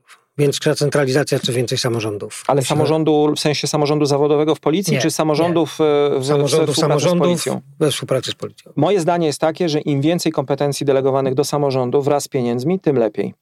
Większa 0.41 0.75
centralizacja 0.75 1.39
czy 1.39 1.53
więcej 1.53 1.77
samorządów? 1.77 2.43
Ale 2.47 2.61
samorządu, 2.61 3.33
w 3.35 3.39
sensie 3.39 3.67
samorządu 3.67 4.05
zawodowego 4.05 4.55
w 4.55 4.59
policji, 4.59 4.93
Nie, 4.93 4.99
czy 4.99 5.11
samorządów 5.11 5.77
e, 5.81 6.19
w, 6.19 6.25
samorządów, 6.25 6.49
współpracy 6.49 6.73
z 6.73 6.79
samorządów 6.79 7.27
policją? 7.27 7.61
we 7.79 7.91
współpracy 7.91 8.31
z 8.31 8.35
policją. 8.35 8.71
Moje 8.75 8.99
zdanie 8.99 9.27
jest 9.27 9.39
takie, 9.39 9.69
że 9.69 9.79
im 9.79 10.01
więcej 10.01 10.31
kompetencji 10.31 10.85
delegowanych 10.85 11.33
do 11.33 11.43
samorządu 11.43 12.01
wraz 12.01 12.23
z 12.23 12.27
pieniędzmi, 12.27 12.79
tym 12.79 12.97
lepiej. 12.97 13.33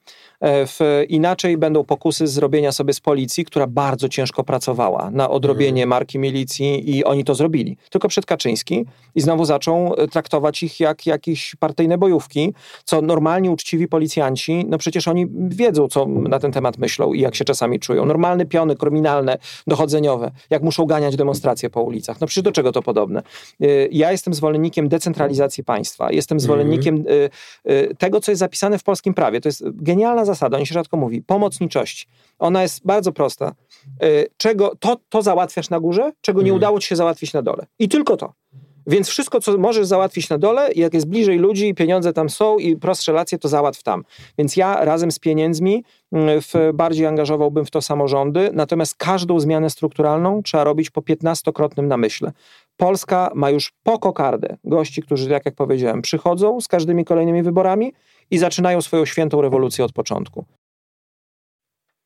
E, 0.42 0.66
W, 0.68 0.80
inaczej 1.10 1.58
będą 1.58 1.84
pokusy 1.84 2.28
zrobienia 2.28 2.72
sobie 2.72 2.94
z 2.94 3.00
policji, 3.00 3.46
która 3.46 3.68
bardzo 3.68 4.10
ciężko 4.10 4.44
pracowała 4.44 5.12
na 5.12 5.30
odrobienie 5.30 5.86
marki 5.86 6.20
milicji 6.20 6.98
i 6.98 7.04
oni 7.04 7.24
to 7.24 7.36
zrobili. 7.36 7.78
Tylko 7.90 8.08
przed 8.08 8.26
Kaczyński 8.26 8.86
i 9.16 9.22
znowu 9.22 9.46
zaczął 9.46 9.94
e, 9.98 10.08
traktować 10.08 10.64
ich 10.64 10.80
jak 10.80 11.06
jakieś 11.06 11.56
partyjne 11.60 11.98
bojówki, 11.98 12.54
co 12.84 13.02
normalni, 13.02 13.50
uczciwi 13.50 13.88
policjanci, 13.88 14.66
no 14.68 14.78
przecież 14.78 15.08
oni 15.08 15.26
wiedzą, 15.50 15.88
co 15.88 16.06
na 16.06 16.40
ten 16.40 16.52
temat 16.52 16.78
myślą 16.78 16.89
i 17.14 17.20
jak 17.20 17.36
się 17.36 17.46
czasami 17.46 17.80
czują. 17.80 18.06
Normalne 18.06 18.46
piony 18.46 18.76
kryminalne, 18.76 19.38
dochodzeniowe, 19.68 20.32
jak 20.50 20.64
muszą 20.64 20.86
ganiać 20.86 21.16
demonstracje 21.16 21.70
po 21.70 21.82
ulicach. 21.82 22.22
No 22.22 22.28
przecież 22.28 22.44
do 22.44 22.52
czego 22.52 22.72
to 22.72 22.82
podobne? 22.82 23.22
Y, 23.64 23.90
Ja 23.92 24.12
jestem 24.12 24.34
zwolennikiem 24.34 24.90
decentralizacji 24.90 25.64
państwa. 25.64 26.12
Jestem 26.12 26.40
zwolennikiem 26.40 26.96
y, 27.08 27.30
y, 27.72 27.96
tego, 27.98 28.20
co 28.22 28.32
jest 28.32 28.40
zapisane 28.40 28.78
w 28.78 28.84
polskim 28.84 29.14
prawie. 29.14 29.42
To 29.42 29.50
jest 29.50 29.64
genialna 29.66 30.26
zasada, 30.26 30.58
o 30.58 30.60
niej 30.60 30.66
się 30.68 30.74
rzadko 30.74 30.98
mówi. 30.98 31.22
Pomocniczości. 31.22 32.06
Ona 32.40 32.62
jest 32.62 32.86
bardzo 32.86 33.12
prosta. 33.12 33.56
Czego, 34.38 34.76
to, 34.80 34.98
to 35.10 35.22
załatwiasz 35.22 35.70
na 35.70 35.80
górze, 35.80 36.12
czego 36.22 36.42
nie 36.42 36.46
Mhm. 36.50 36.58
udało 36.58 36.80
ci 36.80 36.88
się 36.88 36.96
załatwić 36.96 37.34
na 37.34 37.42
dole. 37.42 37.66
I 37.80 37.90
tylko 37.90 38.18
to. 38.18 38.34
Więc 38.90 39.10
wszystko, 39.10 39.40
co 39.40 39.58
możesz 39.58 39.86
załatwić 39.86 40.30
na 40.30 40.38
dole, 40.38 40.70
jak 40.76 40.94
jest 40.94 41.08
bliżej 41.08 41.38
ludzi 41.38 41.74
pieniądze 41.74 42.14
tam 42.14 42.30
są 42.30 42.58
i 42.58 42.76
prostsze 42.76 43.12
relacje, 43.12 43.38
to 43.38 43.48
załatw 43.48 43.84
tam. 43.84 44.04
Więc 44.38 44.58
ja 44.58 44.86
razem 44.86 45.12
z 45.12 45.20
pieniędzmi 45.20 45.84
mm, 46.12 46.42
w, 46.42 46.54
bardziej 46.74 47.06
angażowałbym 47.06 47.66
w 47.66 47.72
to 47.72 47.82
samorządy, 47.82 48.50
natomiast 48.54 48.96
każdą 48.96 49.40
zmianę 49.40 49.70
strukturalną 49.70 50.44
trzeba 50.44 50.64
robić 50.64 50.90
po 50.90 51.02
15-krotnym 51.02 51.88
namyśle. 51.88 52.32
Polska 52.78 53.32
ma 53.36 53.50
już 53.50 53.72
po 53.84 54.00
kokardę 54.00 54.58
gości, 54.64 55.02
którzy, 55.02 55.30
tak 55.30 55.46
jak 55.46 55.56
powiedziałem, 55.56 56.02
przychodzą 56.02 56.62
z 56.62 56.68
każdymi 56.68 57.06
kolejnymi 57.06 57.44
wyborami 57.44 57.94
i 58.32 58.38
zaczynają 58.38 58.82
swoją 58.82 59.06
świętą 59.06 59.42
rewolucję 59.42 59.86
od 59.86 59.92
początku. 59.92 60.46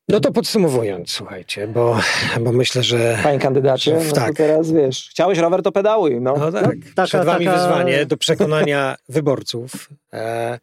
No 0.08 0.20
to 0.20 0.32
podsumowując, 0.32 1.10
słuchajcie, 1.10 1.68
bo, 1.68 1.98
bo 2.40 2.52
myślę, 2.52 2.82
że 2.82 3.18
Panie 3.22 3.38
kandydacie, 3.38 4.00
no 4.08 4.12
Tak. 4.14 4.28
to 4.28 4.34
teraz 4.34 4.72
wiesz, 4.72 5.08
chciałeś 5.10 5.38
rower, 5.38 5.62
to 5.62 5.72
pedałuj. 5.72 6.20
No. 6.20 6.34
no 6.38 6.52
tak, 6.52 6.76
taka- 6.94 7.06
przed 7.06 7.24
wami 7.24 7.46
taka- 7.46 7.58
wyzwanie 7.58 8.06
do 8.06 8.16
przekonania 8.16 8.96
wyborców. 9.08 9.90
E, 10.12 10.58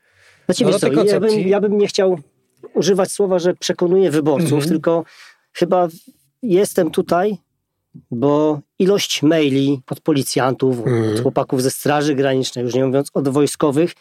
Znaczy, 0.45 0.63
No 0.63 0.69
wiesz 0.71 0.81
do 0.81 0.89
co, 0.89 0.95
tej 0.95 1.07
ja, 1.07 1.19
bym, 1.19 1.39
ja 1.39 1.59
bym 1.61 1.77
nie 1.77 1.87
chciał 1.87 2.19
używać 2.73 3.11
słowa, 3.11 3.39
że 3.39 3.53
przekonuję 3.53 4.11
wyborców, 4.11 4.51
Mhm. 4.53 4.69
tylko 4.69 5.03
chyba 5.53 5.87
jestem 6.41 6.91
tutaj, 6.91 7.37
bo 8.11 8.59
ilość 8.79 9.23
maili 9.23 9.81
od 9.91 9.99
policjantów, 9.99 10.77
Mhm. 10.77 11.13
od 11.13 11.21
chłopaków 11.21 11.61
ze 11.61 11.71
Straży 11.71 12.15
Granicznej, 12.15 12.65
już 12.65 12.73
nie 12.75 12.85
mówiąc 12.85 13.09
od 13.13 13.29
wojskowych, 13.29 13.93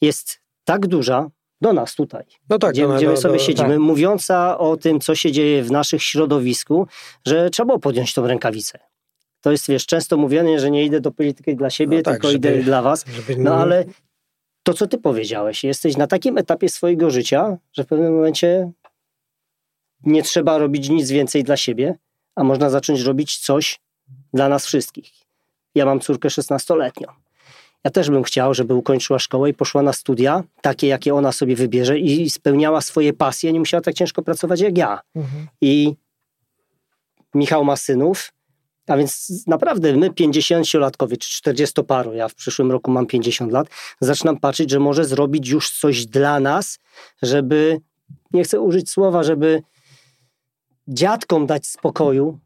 jest 0.00 0.40
tak 0.64 0.86
duża 0.86 1.30
do 1.62 1.72
nas 1.72 1.94
tutaj, 1.94 2.24
no 2.48 2.58
tak, 2.58 2.72
gdzie, 2.72 2.88
no, 2.88 2.96
gdzie 2.96 3.08
my 3.08 3.16
sobie 3.16 3.34
no, 3.34 3.40
siedzimy, 3.40 3.78
mówiąca 3.78 4.58
o 4.58 4.76
tym, 4.76 5.00
co 5.00 5.14
się 5.14 5.32
dzieje 5.32 5.62
w 5.62 5.70
naszych 5.70 6.02
środowisku, 6.02 6.86
że 7.26 7.50
trzeba 7.50 7.66
było 7.66 7.78
podjąć 7.78 8.14
tą 8.14 8.26
rękawicę. 8.26 8.78
To 9.40 9.50
jest, 9.50 9.68
wiesz, 9.68 9.86
często 9.86 10.16
mówienie, 10.16 10.60
że 10.60 10.70
nie 10.70 10.84
idę 10.84 11.00
do 11.00 11.12
polityki 11.12 11.56
dla 11.56 11.70
siebie, 11.70 11.96
No 11.96 12.02
tak, 12.02 12.14
tylko 12.14 12.30
żeby- 12.30 12.48
idę 12.52 12.62
dla 12.62 12.82
was. 12.82 13.04
No 13.38 13.54
ale 13.54 13.84
to, 14.62 14.74
co 14.74 14.86
ty 14.86 14.98
powiedziałeś, 14.98 15.64
jesteś 15.64 15.96
na 15.96 16.06
takim 16.06 16.38
etapie 16.38 16.68
swojego 16.68 17.10
życia, 17.10 17.56
że 17.72 17.84
w 17.84 17.86
pewnym 17.86 18.14
momencie 18.14 18.72
nie 20.04 20.22
trzeba 20.22 20.58
robić 20.58 20.88
nic 20.88 21.10
więcej 21.10 21.44
dla 21.44 21.56
siebie, 21.56 21.98
a 22.34 22.44
można 22.44 22.70
zacząć 22.70 23.00
robić 23.00 23.38
coś 23.38 23.80
dla 24.34 24.48
nas 24.48 24.66
wszystkich. 24.66 25.12
Ja 25.74 25.84
mam 25.86 26.00
córkę 26.00 26.28
16-letnią. 26.28 27.06
Ja 27.84 27.90
też 27.90 28.10
bym 28.10 28.22
chciał, 28.22 28.54
żeby 28.54 28.74
ukończyła 28.74 29.18
szkołę 29.18 29.50
i 29.50 29.54
poszła 29.54 29.82
na 29.82 29.92
studia, 29.92 30.42
takie 30.60 30.86
jakie 30.86 31.14
ona 31.14 31.32
sobie 31.32 31.56
wybierze 31.56 31.98
i 31.98 32.30
spełniała 32.30 32.80
swoje 32.80 33.12
pasje, 33.12 33.52
nie 33.52 33.58
musiała 33.58 33.80
tak 33.80 33.94
ciężko 33.94 34.22
pracować 34.22 34.60
jak 34.60 34.78
ja. 34.78 35.00
Mhm. 35.14 35.46
I 35.60 35.94
Michał 37.34 37.64
ma 37.64 37.76
synów, 37.76 38.32
a 38.86 38.96
więc 38.96 39.30
naprawdę 39.46 39.96
my 39.96 40.10
50-latkowie, 40.10 41.18
czy 41.18 41.50
40-paru, 41.50 42.14
ja 42.14 42.28
w 42.28 42.34
przyszłym 42.34 42.72
roku 42.72 42.90
mam 42.90 43.06
50 43.06 43.52
lat, 43.52 43.68
zaczynam 44.00 44.40
patrzeć, 44.40 44.70
że 44.70 44.80
może 44.80 45.04
zrobić 45.04 45.48
już 45.48 45.70
coś 45.70 46.06
dla 46.06 46.40
nas, 46.40 46.78
żeby, 47.22 47.80
nie 48.32 48.44
chcę 48.44 48.60
użyć 48.60 48.90
słowa, 48.90 49.22
żeby 49.22 49.62
dziadkom 50.88 51.46
dać 51.46 51.66
spokoju, 51.66 52.38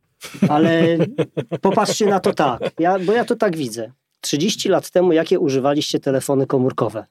Ale 0.49 0.97
popatrzcie 1.63 2.07
na 2.07 2.21
to 2.21 2.35
tak, 2.35 2.61
ja, 2.79 2.99
bo 2.99 3.13
ja 3.13 3.25
to 3.25 3.37
tak 3.37 3.57
widzę. 3.57 3.93
30 4.27 4.69
lat 4.69 4.91
temu 4.91 5.13
jakie 5.13 5.39
używaliście 5.41 6.01
telefony 6.01 6.47
komórkowe? 6.47 7.07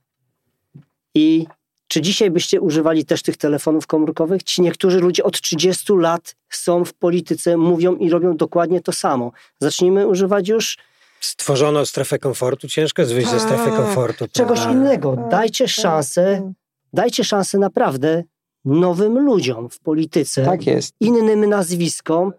I 1.15 1.47
czy 1.87 2.01
dzisiaj 2.01 2.31
byście 2.31 2.61
używali 2.61 3.05
też 3.05 3.21
tych 3.21 3.37
telefonów 3.37 3.87
komórkowych? 3.87 4.43
Ci 4.43 4.61
niektórzy 4.61 4.99
ludzie 4.99 5.23
od 5.23 5.41
30 5.41 5.93
lat 5.93 6.35
są 6.49 6.85
w 6.85 6.93
polityce, 6.93 7.57
mówią 7.57 7.95
i 7.95 8.09
robią 8.09 8.37
dokładnie 8.37 8.81
to 8.81 8.91
samo. 8.91 9.31
Zacznijmy 9.59 10.07
używać 10.07 10.47
już 10.49 10.77
Stworzono 11.19 11.85
strefę 11.85 12.19
komfortu, 12.19 12.67
ciężko 12.67 13.01
jest 13.01 13.13
wyjść 13.13 13.29
ze 13.29 13.39
strefy 13.39 13.65
Tak. 13.65 13.75
komfortu. 13.75 14.25
czegoś 14.31 14.59
prawda? 14.59 14.79
innego. 14.79 15.27
Dajcie 15.31 15.67
szansę, 15.67 16.51
dajcie 16.93 17.23
szansę 17.23 17.57
naprawdę 17.57 18.23
nowym 18.65 19.19
ludziom 19.19 19.69
w 19.69 19.79
polityce, 19.79 20.45
Tak 20.45 20.65
jest. 20.67 20.95
innym 20.99 21.49
nazwiskom, 21.49 22.31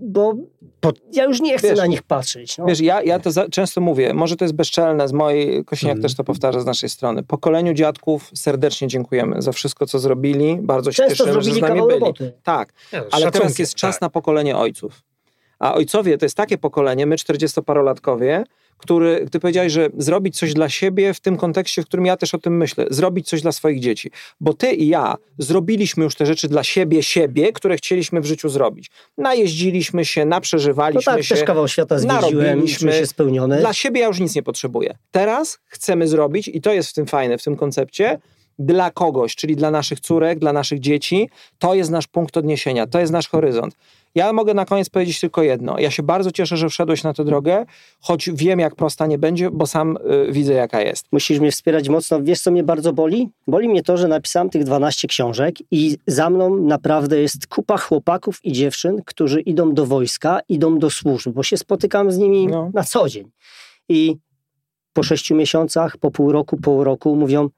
bo 0.00 0.34
Po- 0.80 0.92
ja 1.12 1.24
już 1.24 1.40
nie 1.40 1.58
chcę 1.58 1.68
Wiesz, 1.68 1.78
na 1.78 1.86
nich 1.86 2.02
patrzeć. 2.02 2.58
No. 2.58 2.64
Wiesz, 2.66 2.80
ja, 2.80 3.02
ja 3.02 3.18
to 3.18 3.30
za, 3.30 3.48
często 3.48 3.80
mówię, 3.80 4.14
może 4.14 4.36
to 4.36 4.44
jest 4.44 4.54
bezczelne 4.54 5.08
z 5.08 5.12
mojej, 5.12 5.64
Kosiniak 5.64 5.92
Mhm. 5.96 6.02
też 6.02 6.16
to 6.16 6.24
powtarza 6.24 6.60
z 6.60 6.66
naszej 6.66 6.88
strony. 6.88 7.22
Pokoleniu 7.22 7.74
dziadków 7.74 8.30
serdecznie 8.34 8.88
dziękujemy 8.88 9.42
za 9.42 9.52
wszystko, 9.52 9.86
co 9.86 9.98
zrobili. 9.98 10.58
Bardzo 10.60 10.92
się 10.92 10.96
Często 10.96 11.24
cieszymy, 11.24 11.42
że 11.42 11.50
z 11.50 11.54
zrobili 11.54 11.62
nami 11.68 11.80
byli. 11.88 12.00
roboty. 12.00 12.32
Tak, 12.42 12.72
Nie, 12.92 12.98
z 13.00 13.04
ale 13.10 13.30
teraz 13.30 13.58
jest 13.58 13.74
czas 13.74 13.94
tak. 13.94 14.00
na 14.00 14.10
pokolenie 14.10 14.56
ojców. 14.56 15.02
A 15.58 15.74
ojcowie 15.74 16.18
to 16.18 16.24
jest 16.24 16.36
takie 16.36 16.58
pokolenie, 16.58 17.06
my 17.06 17.16
40-parolatkowie, 17.16 18.44
który, 18.78 19.26
ty 19.30 19.40
powiedziałeś, 19.40 19.72
że 19.72 19.88
zrobić 19.98 20.38
coś 20.38 20.54
dla 20.54 20.68
siebie 20.68 21.14
w 21.14 21.20
tym 21.20 21.36
kontekście, 21.36 21.82
w 21.82 21.84
którym 21.84 22.06
ja 22.06 22.16
też 22.16 22.34
o 22.34 22.38
tym 22.38 22.56
myślę, 22.56 22.86
zrobić 22.90 23.28
coś 23.28 23.42
dla 23.42 23.52
swoich 23.52 23.80
dzieci. 23.80 24.10
Bo 24.40 24.54
ty 24.54 24.72
i 24.72 24.88
ja 24.88 25.16
zrobiliśmy 25.38 26.04
już 26.04 26.14
te 26.14 26.26
rzeczy 26.26 26.48
dla 26.48 26.64
siebie, 26.64 27.02
siebie, 27.02 27.52
które 27.52 27.76
chcieliśmy 27.76 28.20
w 28.20 28.24
życiu 28.24 28.48
zrobić. 28.48 28.90
Najeździliśmy 29.18 30.04
się, 30.04 30.24
No 30.24 30.30
naprzeżywaliśmy 30.30 31.12
tak, 31.12 31.22
się. 31.22 31.34
też 31.34 31.44
kawał 31.44 31.68
świata 31.68 31.98
zwiedziłem, 31.98 32.68
się 32.68 33.06
spełniony. 33.06 33.58
Dla 33.60 33.72
siebie 33.72 34.00
ja 34.00 34.06
już 34.06 34.20
nic 34.20 34.34
nie 34.34 34.42
potrzebuję. 34.42 34.98
Teraz 35.10 35.58
chcemy 35.66 36.08
zrobić, 36.08 36.48
i 36.48 36.60
to 36.60 36.72
jest 36.72 36.90
w 36.90 36.92
tym 36.92 37.06
fajne, 37.06 37.38
w 37.38 37.42
tym 37.42 37.56
koncepcie, 37.56 38.18
dla 38.58 38.90
kogoś, 38.90 39.36
czyli 39.36 39.56
dla 39.56 39.70
naszych 39.70 40.00
córek, 40.00 40.38
dla 40.38 40.52
naszych 40.52 40.80
dzieci. 40.80 41.30
To 41.58 41.74
jest 41.74 41.90
nasz 41.90 42.06
punkt 42.06 42.36
odniesienia, 42.36 42.86
to 42.86 43.00
jest 43.00 43.12
nasz 43.12 43.28
horyzont. 43.28 43.74
Ja 44.14 44.32
mogę 44.32 44.54
na 44.54 44.64
koniec 44.64 44.88
powiedzieć 44.90 45.20
tylko 45.20 45.42
jedno. 45.42 45.78
Ja 45.78 45.90
się 45.90 46.02
bardzo 46.02 46.32
cieszę, 46.32 46.56
że 46.56 46.68
wszedłeś 46.68 47.04
na 47.04 47.14
tę 47.14 47.24
drogę, 47.24 47.66
choć 48.00 48.30
wiem, 48.34 48.58
jak 48.58 48.74
prosta 48.74 49.06
nie 49.06 49.18
będzie, 49.18 49.50
bo 49.50 49.66
sam 49.66 49.96
y, 50.28 50.32
widzę, 50.32 50.52
jaka 50.52 50.80
jest. 50.80 51.06
Musisz 51.12 51.40
mnie 51.40 51.50
wspierać 51.52 51.88
mocno. 51.88 52.22
Wiesz, 52.22 52.40
co 52.40 52.50
mnie 52.50 52.62
bardzo 52.62 52.92
boli? 52.92 53.30
Boli 53.46 53.68
mnie 53.68 53.82
to, 53.82 53.96
że 53.96 54.08
napisałem 54.08 54.50
tych 54.50 54.64
12 54.64 55.08
książek 55.08 55.54
i 55.70 55.96
za 56.06 56.30
mną 56.30 56.56
naprawdę 56.56 57.20
jest 57.20 57.46
kupa 57.46 57.76
chłopaków 57.76 58.44
i 58.44 58.52
dziewczyn, 58.52 59.02
którzy 59.06 59.40
idą 59.40 59.74
do 59.74 59.86
wojska, 59.86 60.40
idą 60.48 60.78
do 60.78 60.90
służb, 60.90 61.30
bo 61.32 61.42
się 61.42 61.56
spotykam 61.56 62.10
z 62.12 62.18
nimi 62.18 62.46
No. 62.46 62.70
na 62.74 62.84
co 62.84 63.08
dzień. 63.08 63.30
I 63.88 64.16
po 64.92 65.02
sześciu 65.02 65.34
miesiącach, 65.34 65.96
po 65.96 66.10
pół 66.10 66.32
roku, 66.32 66.56
po 66.56 66.84
roku 66.84 67.16
mówią, 67.16 67.48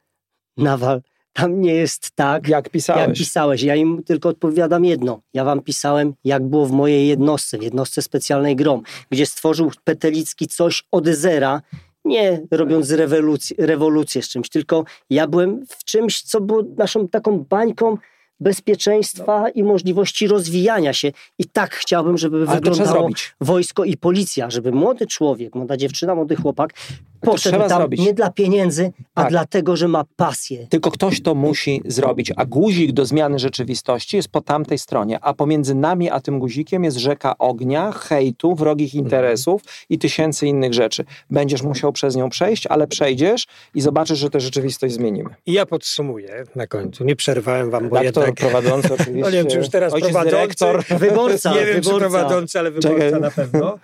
Nawal, 0.61 1.03
tam 1.33 1.61
nie 1.61 1.75
jest 1.75 2.11
tak, 2.11 2.49
Jak 2.49 2.69
pisałeś. 2.69 3.09
jak 3.09 3.17
pisałeś. 3.17 3.63
Ja 3.63 3.75
im 3.77 4.03
tylko 4.03 4.29
odpowiadam 4.29 4.85
jedno. 4.85 5.21
Ja 5.35 5.45
wam 5.45 5.61
pisałem, 5.61 6.15
jak 6.25 6.47
było 6.47 6.67
w 6.67 6.73
mojej 6.73 7.09
jednostce, 7.09 7.59
w 7.59 7.63
jednostce 7.63 8.03
specjalnej 8.03 8.57
GROM, 8.57 8.83
gdzie 9.11 9.27
stworzył 9.27 9.73
Petelicki 9.85 10.47
coś 10.47 10.85
od 10.91 11.07
zera, 11.07 11.63
nie 12.05 12.43
robiąc 12.51 12.91
rewolucję, 12.91 13.57
rewolucję 13.59 14.23
z 14.23 14.29
czymś, 14.29 14.49
tylko 14.49 14.85
ja 15.11 15.27
byłem 15.27 15.67
w 15.69 15.85
czymś, 15.85 16.23
co 16.23 16.41
było 16.41 16.63
naszą 16.77 17.09
taką 17.09 17.39
bańką 17.39 17.97
bezpieczeństwa 18.41 19.49
i 19.49 19.63
możliwości 19.63 20.29
rozwijania 20.29 20.93
się. 20.93 21.13
I 21.39 21.45
tak 21.45 21.75
chciałbym, 21.75 22.19
żeby 22.19 22.45
Ale 22.49 22.61
wyglądało 22.61 23.09
wojsko 23.41 23.85
i 23.85 23.97
policja, 23.97 24.51
żeby 24.51 24.73
młody 24.73 25.07
człowiek, 25.07 25.55
młoda 25.55 25.77
dziewczyna, 25.77 26.15
młody 26.15 26.37
chłopak 26.37 26.75
poszedł 27.21 27.55
trzeba 27.57 27.69
tam 27.69 27.79
zrobić. 27.79 28.01
nie 28.01 28.15
dla 28.15 28.31
pieniędzy, 28.31 28.93
a 29.15 29.21
Tak. 29.23 29.31
dlatego, 29.31 29.77
że 29.77 29.89
ma 29.89 30.05
pasję. 30.17 30.67
Tylko 30.71 30.91
ktoś 30.91 31.23
to 31.23 31.35
musi 31.35 31.83
zrobić, 31.85 32.33
a 32.37 32.45
guzik 32.45 32.93
do 32.93 33.07
zmiany 33.07 33.39
rzeczywistości 33.39 34.17
jest 34.17 34.29
po 34.29 34.41
tamtej 34.41 34.79
stronie, 34.79 35.19
a 35.23 35.35
pomiędzy 35.35 35.75
nami 35.75 36.11
a 36.11 36.21
tym 36.21 36.39
guzikiem 36.39 36.85
jest 36.85 36.97
rzeka 36.97 37.39
ognia, 37.39 37.93
hejtu, 37.93 38.55
wrogich 38.55 38.95
interesów 38.95 39.63
i 39.89 39.99
tysięcy 39.99 40.47
innych 40.47 40.75
rzeczy. 40.75 41.05
Będziesz 41.31 41.63
musiał 41.63 41.93
przez 41.93 42.17
nią 42.17 42.31
przejść, 42.31 42.67
ale 42.67 42.87
przejdziesz 42.87 43.47
i 43.75 43.81
zobaczysz, 43.81 44.19
że 44.19 44.31
tę 44.31 44.41
rzeczywistość 44.41 44.95
zmienimy. 44.95 45.31
I 45.47 45.53
ja 45.53 45.67
podsumuję 45.67 46.45
na 46.57 46.67
końcu. 46.67 47.05
Nie 47.05 47.17
przerwałem 47.17 47.71
wam, 47.71 47.89
bo 47.89 47.97
Redaktor 47.97 48.27
jednak... 48.27 48.51
prowadzący 48.51 48.95
oczywiście. 49.01 49.21
No 49.21 49.31
nie 49.31 49.37
wiem, 49.37 49.47
czy 49.47 49.57
już 49.59 49.69
teraz 49.69 49.93
ojciec 49.93 50.11
prowadzący, 50.11 50.37
dyrektor. 50.37 50.85
Wyborca, 51.09 51.55
nie 51.55 51.67
wiem, 51.67 51.75
czy 51.75 51.81
wyborca. 51.81 51.99
prowadzący, 51.99 52.59
ale 52.59 52.71
wyborca 52.71 53.05
Czekaj. 53.05 53.21
na 53.21 53.31
pewno. 53.31 53.79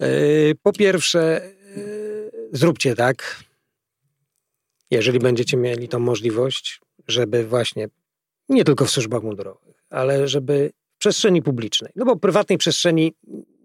Yy, 0.00 0.06
Po 0.62 0.72
pierwsze, 0.72 1.40
zróbcie 2.52 2.94
tak, 2.96 3.44
jeżeli 4.90 5.18
będziecie 5.18 5.56
mieli 5.56 5.88
tą 5.88 5.98
możliwość, 5.98 6.80
żeby 7.08 7.46
właśnie, 7.46 7.88
nie 8.48 8.64
tylko 8.64 8.84
w 8.84 8.90
służbach 8.90 9.22
mundurowych, 9.22 9.84
ale 9.90 10.28
żeby 10.28 10.72
w 10.94 10.98
przestrzeni 10.98 11.42
publicznej, 11.42 11.92
no 11.96 12.04
bo 12.04 12.14
w 12.14 12.20
prywatnej 12.20 12.58
przestrzeni 12.58 13.14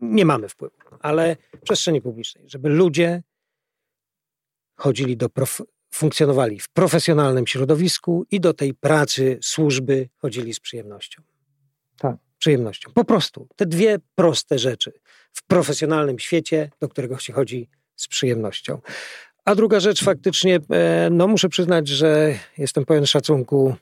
nie 0.01 0.25
mamy 0.25 0.49
wpływu, 0.49 0.75
ale 0.99 1.37
w 1.57 1.61
przestrzeni 1.61 2.01
publicznej, 2.01 2.43
żeby 2.49 2.69
ludzie 2.69 3.23
chodzili 4.75 5.17
do 5.17 5.27
prof- 5.27 5.65
funkcjonowali 5.93 6.59
w 6.59 6.69
profesjonalnym 6.69 7.47
środowisku 7.47 8.25
i 8.31 8.39
do 8.39 8.53
tej 8.53 8.73
pracy, 8.73 9.39
służby 9.41 10.09
chodzili 10.17 10.53
z 10.53 10.59
przyjemnością. 10.59 11.23
Tak. 11.97 12.17
Przyjemnością. 12.37 12.91
Po 12.93 13.05
prostu. 13.05 13.47
Te 13.55 13.65
dwie 13.65 13.99
proste 14.15 14.59
rzeczy. 14.59 14.91
W 15.33 15.43
profesjonalnym 15.43 16.19
świecie, 16.19 16.71
do 16.79 16.89
którego 16.89 17.17
się 17.17 17.33
chodzi 17.33 17.69
z 17.95 18.07
przyjemnością. 18.07 18.81
A 19.45 19.55
druga 19.55 19.79
rzecz, 19.79 20.03
faktycznie, 20.03 20.59
e, 20.69 21.09
no 21.11 21.27
muszę 21.27 21.49
przyznać, 21.49 21.87
że 21.87 22.39
jestem 22.57 22.85
pełen 22.85 23.05
szacunku, 23.05 23.75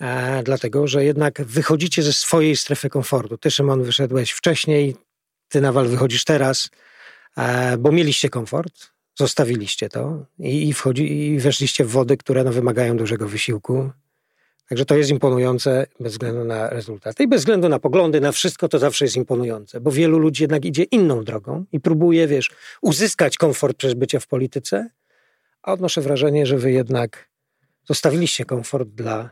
e, 0.00 0.42
dlatego 0.42 0.86
że 0.86 1.04
jednak 1.04 1.42
wychodzicie 1.42 2.02
ze 2.02 2.12
swojej 2.12 2.56
strefy 2.56 2.88
komfortu. 2.88 3.38
Ty, 3.38 3.50
Szymon, 3.50 3.82
wyszedłeś 3.82 4.30
wcześniej, 4.30 4.96
ty, 5.48 5.60
Nawal, 5.60 5.88
wychodzisz 5.88 6.24
teraz, 6.24 6.70
e, 7.36 7.76
bo 7.78 7.92
mieliście 7.92 8.28
komfort, 8.28 8.94
zostawiliście 9.14 9.88
to 9.88 10.26
i, 10.38 10.68
i, 10.68 10.72
wchodzi, 10.72 11.12
i 11.12 11.38
weszliście 11.38 11.84
w 11.84 11.90
wody, 11.90 12.16
które 12.16 12.44
no, 12.44 12.52
wymagają 12.52 12.96
dużego 12.96 13.28
wysiłku. 13.28 13.90
Także 14.68 14.84
to 14.84 14.96
jest 14.96 15.10
imponujące 15.10 15.86
bez 16.00 16.12
względu 16.12 16.44
na 16.44 16.70
rezultaty 16.70 17.22
i 17.22 17.28
bez 17.28 17.40
względu 17.40 17.68
na 17.68 17.78
poglądy, 17.78 18.20
na 18.20 18.32
wszystko 18.32 18.68
to 18.68 18.78
zawsze 18.78 19.04
jest 19.04 19.16
imponujące, 19.16 19.80
bo 19.80 19.90
wielu 19.90 20.18
ludzi 20.18 20.42
jednak 20.42 20.64
idzie 20.64 20.82
inną 20.82 21.24
drogą 21.24 21.64
i 21.72 21.80
próbuje, 21.80 22.26
wiesz, 22.26 22.50
uzyskać 22.82 23.36
komfort 23.36 23.76
przez 23.76 23.94
bycie 23.94 24.20
w 24.20 24.26
polityce, 24.26 24.90
a 25.62 25.72
odnoszę 25.72 26.00
wrażenie, 26.00 26.46
że 26.46 26.58
wy 26.58 26.72
jednak 26.72 27.28
zostawiliście 27.84 28.44
komfort 28.44 28.88
dla 28.88 29.30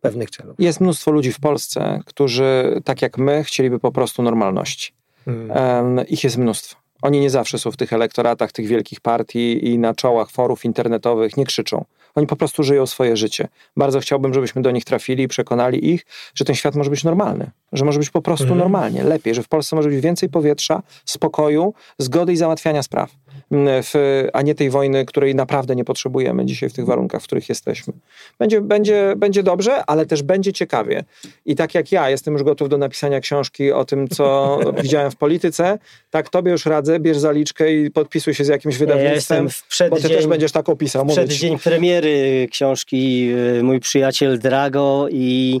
pewnych 0.00 0.30
celów. 0.30 0.56
Jest 0.58 0.80
mnóstwo 0.80 1.10
ludzi 1.10 1.32
w 1.32 1.40
Polsce, 1.40 2.00
którzy, 2.06 2.80
tak 2.84 3.02
jak 3.02 3.18
my, 3.18 3.44
chcieliby 3.44 3.78
po 3.78 3.92
prostu 3.92 4.22
normalności. 4.22 4.92
Mm. 5.26 5.50
Em, 5.50 6.06
ich 6.08 6.24
jest 6.24 6.36
mnóstwo. 6.36 6.76
Oni 7.02 7.20
nie 7.20 7.30
zawsze 7.30 7.58
są 7.58 7.70
w 7.70 7.76
tych 7.76 7.92
elektoratach 7.92 8.52
tych 8.52 8.66
wielkich 8.66 9.00
partii 9.00 9.68
i 9.68 9.78
na 9.78 9.94
czołach 9.94 10.30
forów 10.30 10.64
internetowych, 10.64 11.36
nie 11.36 11.44
krzyczą. 11.44 11.84
Oni 12.14 12.26
po 12.26 12.36
prostu 12.36 12.62
żyją 12.62 12.86
swoje 12.86 13.16
życie. 13.16 13.48
Bardzo 13.76 14.00
chciałbym, 14.00 14.34
żebyśmy 14.34 14.62
do 14.62 14.70
nich 14.70 14.84
trafili 14.84 15.24
i 15.24 15.28
przekonali 15.28 15.90
ich, 15.90 16.06
że 16.34 16.44
ten 16.44 16.56
świat 16.56 16.74
może 16.74 16.90
być 16.90 17.04
normalny, 17.04 17.50
że 17.74 17.84
może 17.84 17.98
być 17.98 18.10
po 18.10 18.22
prostu 18.22 18.44
Mhm. 18.44 18.58
normalnie, 18.60 19.04
lepiej, 19.04 19.34
że 19.34 19.42
w 19.42 19.48
Polsce 19.48 19.76
może 19.76 19.88
być 19.88 20.00
więcej 20.00 20.28
powietrza, 20.28 20.82
spokoju, 21.04 21.74
zgody 21.98 22.32
i 22.32 22.36
załatwiania 22.36 22.82
spraw, 22.82 23.10
Mm, 23.50 23.82
w, 23.82 23.94
a 24.32 24.42
nie 24.42 24.54
tej 24.54 24.70
wojny, 24.70 25.04
której 25.04 25.34
naprawdę 25.34 25.76
nie 25.76 25.84
potrzebujemy 25.84 26.46
dzisiaj 26.46 26.68
w 26.68 26.72
tych 26.72 26.86
warunkach, 26.86 27.20
w 27.22 27.24
których 27.24 27.48
jesteśmy. 27.48 27.92
Będzie, 28.38 28.60
będzie, 28.60 29.14
będzie 29.16 29.42
dobrze, 29.42 29.84
ale 29.86 30.06
też 30.06 30.22
będzie 30.22 30.52
ciekawie. 30.52 31.04
I 31.46 31.56
tak 31.56 31.74
jak 31.74 31.92
ja 31.92 32.10
jestem 32.10 32.34
już 32.34 32.42
gotów 32.42 32.68
do 32.68 32.78
napisania 32.78 33.20
książki 33.20 33.72
o 33.72 33.84
tym, 33.84 34.08
co 34.08 34.58
widziałem 34.82 35.10
w 35.10 35.16
polityce, 35.16 35.78
tak 36.10 36.28
tobie 36.28 36.52
już 36.52 36.66
radzę, 36.66 37.00
bierz 37.00 37.18
zaliczkę 37.18 37.72
i 37.72 37.90
podpisuj 37.90 38.34
się 38.34 38.44
z 38.44 38.48
jakimś 38.48 38.74
Ja 38.74 38.78
wydawnictwem, 38.78 39.48
w 39.50 39.64
bo 39.90 39.96
ty 39.96 40.08
też 40.08 40.26
będziesz 40.26 40.52
tak 40.52 40.68
opisał. 40.68 41.06
przeddzień 41.06 41.58
premiery 41.58 42.48
książki 42.50 43.30
y, 43.58 43.62
Mój 43.62 43.80
przyjaciel 43.80 44.38
Drago 44.38 45.06
i, 45.10 45.60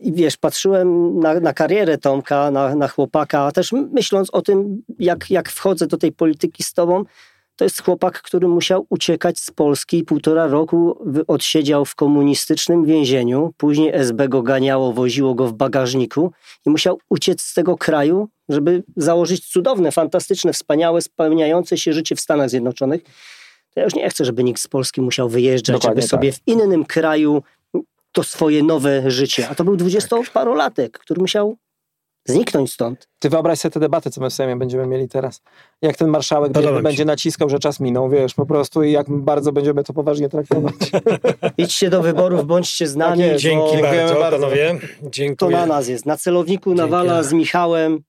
i 0.00 0.12
wiesz, 0.12 0.36
patrzyłem 0.36 1.18
na, 1.20 1.40
na 1.40 1.52
karierę 1.52 1.98
Tomka, 1.98 2.50
na, 2.50 2.74
na 2.74 2.88
chłopaka, 2.88 3.40
a 3.40 3.52
też 3.52 3.72
myśląc 3.72 4.30
o 4.30 4.42
tym, 4.42 4.82
jak, 4.98 5.30
jak 5.30 5.48
wchodzę 5.48 5.86
do 5.86 5.96
tej 5.96 6.12
polityki 6.12 6.62
z 6.62 6.72
tobą, 6.72 7.04
to 7.56 7.64
jest 7.64 7.82
chłopak, 7.82 8.22
który 8.22 8.48
musiał 8.48 8.86
uciekać 8.90 9.38
z 9.38 9.50
Polski, 9.50 10.04
półtora 10.04 10.46
roku 10.46 10.98
odsiedział 11.26 11.84
w 11.84 11.94
komunistycznym 11.94 12.84
więzieniu, 12.84 13.54
później 13.56 13.90
SB 13.94 14.28
go 14.28 14.42
ganiało, 14.42 14.92
woziło 14.92 15.34
go 15.34 15.46
w 15.46 15.52
bagażniku 15.52 16.32
i 16.66 16.70
musiał 16.70 16.98
uciec 17.08 17.42
z 17.42 17.54
tego 17.54 17.76
kraju, 17.76 18.28
żeby 18.48 18.82
założyć 18.96 19.46
cudowne, 19.46 19.92
fantastyczne, 19.92 20.52
wspaniałe, 20.52 21.02
spełniające 21.02 21.78
się 21.78 21.92
życie 21.92 22.16
w 22.16 22.20
Stanach 22.20 22.50
Zjednoczonych. 22.50 23.02
To 23.74 23.80
ja 23.80 23.84
już 23.84 23.94
nie 23.94 24.10
chcę, 24.10 24.24
żeby 24.24 24.44
nikt 24.44 24.60
z 24.60 24.68
Polski 24.68 25.00
musiał 25.00 25.28
wyjeżdżać, 25.28 25.76
Dokładnie 25.76 26.02
żeby 26.02 26.08
sobie 26.08 26.32
w 26.32 26.40
innym 26.46 26.84
kraju 26.84 27.42
to 28.16 28.22
swoje 28.22 28.62
nowe 28.62 29.10
życie. 29.10 29.48
A 29.48 29.54
to 29.54 29.64
był 29.64 29.76
dwudziestoparolatek, 29.76 30.98
który 30.98 31.20
musiał 31.20 31.56
zniknąć 32.24 32.72
stąd. 32.72 33.08
Ty 33.18 33.28
wyobraź 33.30 33.58
sobie 33.58 33.72
tę 33.72 33.80
debatę, 33.80 34.10
co 34.10 34.20
my 34.20 34.30
w 34.30 34.32
Sejmie 34.32 34.56
będziemy 34.56 34.86
mieli 34.86 35.08
teraz. 35.08 35.42
Jak 35.82 35.96
ten 35.96 36.08
marszałek 36.08 36.52
będzie 36.82 36.96
się. 36.96 37.04
naciskał, 37.04 37.48
że 37.48 37.58
czas 37.58 37.80
minął, 37.80 38.08
wiesz, 38.10 38.34
po 38.34 38.46
prostu 38.46 38.82
i 38.82 38.92
jak 38.92 39.06
bardzo 39.10 39.52
będziemy 39.52 39.84
to 39.84 39.92
poważnie 39.92 40.28
traktować. 40.28 40.74
Idźcie 41.58 41.90
do 41.90 42.02
wyborów, 42.02 42.46
bądźcie 42.46 42.86
z 42.86 42.96
nami, 42.96 43.22
Tak. 43.28 43.38
Dzięki 43.38 43.76
bo 43.76 43.82
bardzo, 43.82 44.14
bardzo. 44.14 44.38
panowie. 44.38 44.78
to 45.02 45.10
Dziękuję. 45.10 45.56
na 45.56 45.66
nas 45.66 45.88
jest. 45.88 46.06
Na 46.06 46.16
celowniku 46.16 46.74
Nawala 46.74 47.22
z 47.22 47.32
Michałem. 47.32 48.00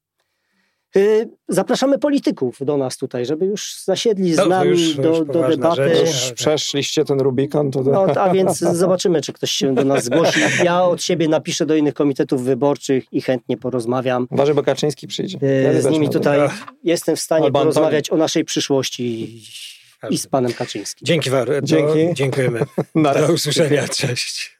Y, 0.97 1.29
Zapraszamy 1.49 1.99
polityków 1.99 2.57
do 2.61 2.77
nas 2.77 2.97
tutaj, 2.97 3.25
żeby 3.25 3.45
już 3.45 3.75
zasiedli 3.83 4.33
z 4.33 4.37
to 4.37 4.45
nami 4.45 4.69
już- 4.69 4.95
do, 4.95 5.09
już 5.09 5.27
do 5.27 5.47
debaty. 5.47 5.95
rzecz. 5.95 5.99
Już 6.07 6.31
przeszliście 6.33 7.05
ten 7.05 7.19
Rubikon, 7.19 7.71
to... 7.71 7.81
No, 7.83 8.01
a 8.03 8.29
więc 8.33 8.57
zobaczymy, 8.59 9.21
czy 9.21 9.33
ktoś 9.33 9.51
się 9.51 9.75
do 9.75 9.83
nas 9.85 10.03
zgłosi. 10.03 10.39
Ja 10.63 10.83
od 10.83 11.03
siebie 11.03 11.27
napiszę 11.27 11.65
do 11.65 11.75
innych 11.75 11.93
komitetów 11.93 12.43
wyborczych 12.43 13.03
i 13.11 13.21
chętnie 13.21 13.57
porozmawiam. 13.57 14.27
Uważaj, 14.31 14.55
bo 14.55 14.63
Kaczyński 14.63 15.07
przyjdzie. 15.07 15.37
Y, 15.43 15.73
Ja 15.75 15.81
Z 15.81 15.85
nimi 15.85 16.09
tutaj 16.09 16.39
jestem 16.83 17.15
w 17.15 17.19
stanie 17.19 17.45
Albo 17.45 17.59
Antoni. 17.59 17.73
porozmawiać 17.75 18.09
o 18.09 18.17
naszej 18.17 18.45
przyszłości 18.45 19.39
i 20.09 20.17
z 20.17 20.27
panem 20.27 20.53
Kaczyńskim. 20.53 21.05
Dzięki, 21.05 21.29
Wary. 21.29 21.59
Dzięki. 21.63 22.13
Dziękujemy. 22.13 22.59
Na. 22.95 23.13
Do 23.13 23.33
usłyszenia. 23.33 23.87
Cześć. 23.87 24.56